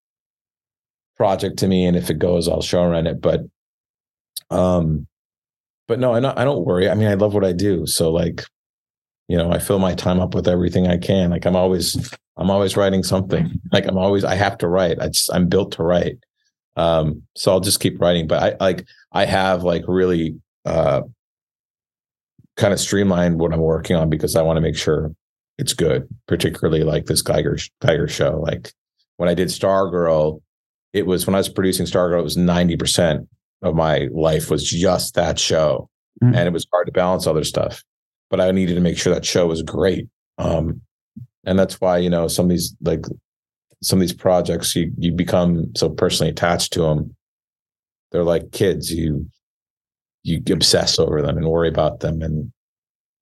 project 1.17 1.59
to 1.59 1.67
me, 1.67 1.85
and 1.85 1.97
if 1.97 2.09
it 2.09 2.19
goes, 2.19 2.47
I'll 2.47 2.61
show 2.61 2.85
run 2.85 3.07
it. 3.07 3.21
But 3.21 3.41
Um, 4.49 5.05
but 5.87 5.99
no, 5.99 6.13
I 6.13 6.19
don't, 6.19 6.37
I 6.37 6.43
don't 6.43 6.65
worry. 6.65 6.89
I 6.89 6.95
mean, 6.95 7.07
I 7.07 7.15
love 7.15 7.33
what 7.33 7.45
I 7.45 7.51
do. 7.53 7.85
So 7.85 8.11
like, 8.11 8.43
you 9.27 9.37
know, 9.37 9.51
I 9.51 9.59
fill 9.59 9.79
my 9.79 9.93
time 9.93 10.19
up 10.19 10.33
with 10.35 10.47
everything 10.47 10.87
I 10.87 10.97
can. 10.97 11.29
Like 11.29 11.45
I'm 11.45 11.55
always, 11.55 12.11
I'm 12.37 12.49
always 12.49 12.77
writing 12.77 13.03
something. 13.03 13.59
Like 13.71 13.85
I'm 13.85 13.97
always, 13.97 14.23
I 14.23 14.35
have 14.35 14.57
to 14.59 14.67
write. 14.67 14.99
I 14.99 15.07
just, 15.07 15.31
I'm 15.33 15.47
built 15.47 15.71
to 15.73 15.83
write. 15.83 16.17
Um, 16.75 17.23
so 17.35 17.51
I'll 17.51 17.59
just 17.59 17.79
keep 17.79 17.99
writing. 17.99 18.27
But 18.27 18.41
I 18.43 18.63
like, 18.63 18.85
I 19.11 19.25
have 19.25 19.63
like 19.63 19.83
really, 19.87 20.39
uh, 20.65 21.01
kind 22.57 22.73
of 22.73 22.79
streamlined 22.79 23.39
what 23.39 23.53
I'm 23.53 23.61
working 23.61 23.95
on 23.95 24.09
because 24.09 24.35
I 24.35 24.41
want 24.41 24.57
to 24.57 24.61
make 24.61 24.75
sure 24.75 25.13
it's 25.57 25.73
good, 25.73 26.07
particularly 26.27 26.83
like 26.83 27.05
this 27.05 27.21
Geiger 27.21 27.57
Giger 27.81 28.09
show. 28.09 28.39
Like 28.39 28.73
when 29.17 29.29
I 29.29 29.33
did 29.33 29.47
Stargirl, 29.47 30.41
it 30.93 31.05
was 31.05 31.25
when 31.25 31.35
I 31.35 31.39
was 31.39 31.49
producing 31.49 31.85
Stargirl, 31.85 32.19
it 32.19 32.23
was 32.23 32.37
90% 32.37 33.27
of 33.61 33.75
my 33.75 34.07
life 34.11 34.49
was 34.49 34.69
just 34.69 35.15
that 35.15 35.39
show. 35.39 35.89
Mm-hmm. 36.23 36.35
And 36.35 36.47
it 36.47 36.53
was 36.53 36.67
hard 36.71 36.87
to 36.87 36.91
balance 36.91 37.27
other 37.27 37.43
stuff. 37.43 37.83
But 38.29 38.41
I 38.41 38.51
needed 38.51 38.75
to 38.75 38.81
make 38.81 38.97
sure 38.97 39.13
that 39.13 39.25
show 39.25 39.47
was 39.47 39.61
great. 39.61 40.07
Um, 40.37 40.81
and 41.45 41.57
that's 41.57 41.79
why, 41.81 41.97
you 41.97 42.09
know, 42.09 42.27
some 42.27 42.45
of 42.45 42.49
these 42.49 42.75
like 42.81 43.05
some 43.81 43.99
of 43.99 44.01
these 44.01 44.13
projects 44.13 44.75
you 44.75 44.91
you 44.97 45.11
become 45.11 45.73
so 45.75 45.89
personally 45.89 46.31
attached 46.31 46.73
to 46.73 46.81
them. 46.81 47.15
They're 48.11 48.23
like 48.23 48.51
kids. 48.51 48.91
You 48.91 49.29
you 50.23 50.41
obsess 50.51 50.99
over 50.99 51.21
them 51.21 51.37
and 51.37 51.47
worry 51.47 51.69
about 51.69 51.99
them 52.01 52.21
and 52.21 52.51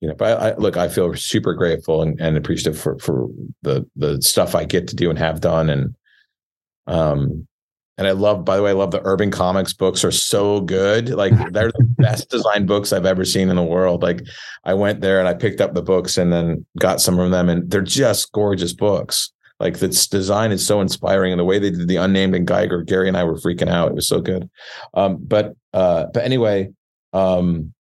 you 0.01 0.08
know 0.08 0.16
but 0.16 0.39
I, 0.39 0.49
I, 0.49 0.55
look 0.58 0.78
i 0.78 0.88
feel 0.88 1.14
super 1.16 1.53
grateful 1.53 2.01
and, 2.01 2.20
and 2.20 2.38
appreciative 2.38 2.80
for 2.80 2.97
for 2.99 3.28
the 3.62 3.88
the 3.95 4.22
stuff 4.22 4.55
i 4.55 4.66
get 4.66 4.88
to 4.89 4.95
do 4.95 5.10
and 5.10 5.20
have 5.20 5.41
done 5.41 5.70
and 5.70 5.95
um 6.88 7.47
and 7.97 8.08
i 8.08 8.12
love 8.12 8.45
by 8.45 8.58
the 8.58 8.64
way 8.64 8.72
i 8.72 8.74
love 8.74 8.91
the 8.91 9.01
urban 9.05 9.32
comics 9.32 9.74
books 9.74 10.03
are 10.03 10.12
so 10.12 10.62
good 10.62 11.10
like 11.10 11.34
they're 11.51 11.72
the 11.72 11.95
best 11.97 12.30
designed 12.30 12.68
books 12.68 12.93
i've 12.93 13.05
ever 13.05 13.26
seen 13.26 13.49
in 13.49 13.55
the 13.55 13.64
world 13.64 14.01
like 14.01 14.22
i 14.64 14.74
went 14.74 15.01
there 15.01 15.20
and 15.20 15.28
i 15.28 15.34
picked 15.34 15.62
up 15.62 15.74
the 15.74 15.82
books 15.82 16.18
and 16.18 16.32
then 16.32 16.66
got 16.78 17.01
some 17.01 17.20
of 17.20 17.32
them 17.32 17.49
and 17.49 17.70
they're 17.70 17.82
just 17.82 18.32
gorgeous 18.32 18.74
books 18.74 19.32
like 19.60 19.80
this 19.80 20.08
design 20.08 20.51
is 20.51 20.66
so 20.66 20.82
inspiring 20.82 21.34
and 21.34 21.39
the 21.39 21.45
way 21.45 21.60
they 21.60 21.72
did 21.72 21.88
the 21.88 21.95
unnamed 21.95 22.36
and 22.36 22.45
Geiger, 22.45 22.84
Gary 22.84 23.08
and 23.08 23.18
I 23.18 23.24
were 23.24 23.38
freaking 23.38 23.70
out. 23.70 23.89
It 23.89 23.95
was 23.95 24.08
so 24.08 24.22
good. 24.22 24.49
Um, 24.93 25.18
but 25.20 25.55
uh, 25.74 26.05
but 26.14 26.24
anyway, 26.24 26.70
um, 27.14 27.74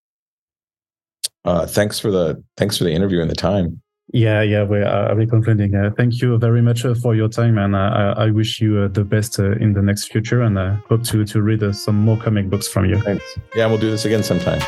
uh, 1.45 1.67
thanks 1.67 1.99
for 1.99 2.11
the 2.11 2.43
thanks 2.57 2.77
for 2.77 2.83
the 2.83 2.91
interview 2.91 3.21
and 3.21 3.29
the 3.29 3.35
time. 3.35 3.81
Yeah, 4.13 4.41
yeah, 4.41 4.63
we 4.63 4.81
are 4.81 5.13
we 5.15 5.27
concluding. 5.27 5.75
Uh, 5.75 5.91
thank 5.97 6.21
you 6.21 6.37
very 6.37 6.61
much 6.61 6.85
uh, 6.85 6.95
for 6.95 7.13
your 7.13 7.27
time, 7.27 7.57
and 7.57 7.75
uh, 7.75 8.13
I, 8.17 8.25
I, 8.25 8.31
wish 8.31 8.61
you 8.61 8.79
uh, 8.79 8.87
the 8.87 9.03
best 9.03 9.37
uh, 9.37 9.51
in 9.57 9.73
the 9.73 9.81
next 9.81 10.05
future, 10.05 10.41
and 10.41 10.57
I 10.57 10.75
hope 10.87 11.03
to 11.05 11.25
to 11.25 11.41
read 11.41 11.75
some 11.75 11.97
more 11.97 12.17
comic 12.17 12.49
books 12.49 12.69
from 12.69 12.85
you. 12.85 13.01
Thanks. 13.01 13.25
Yeah, 13.53 13.67
we'll 13.67 13.79
do 13.79 13.91
this 13.91 14.05
again 14.05 14.23
sometime. 14.23 14.61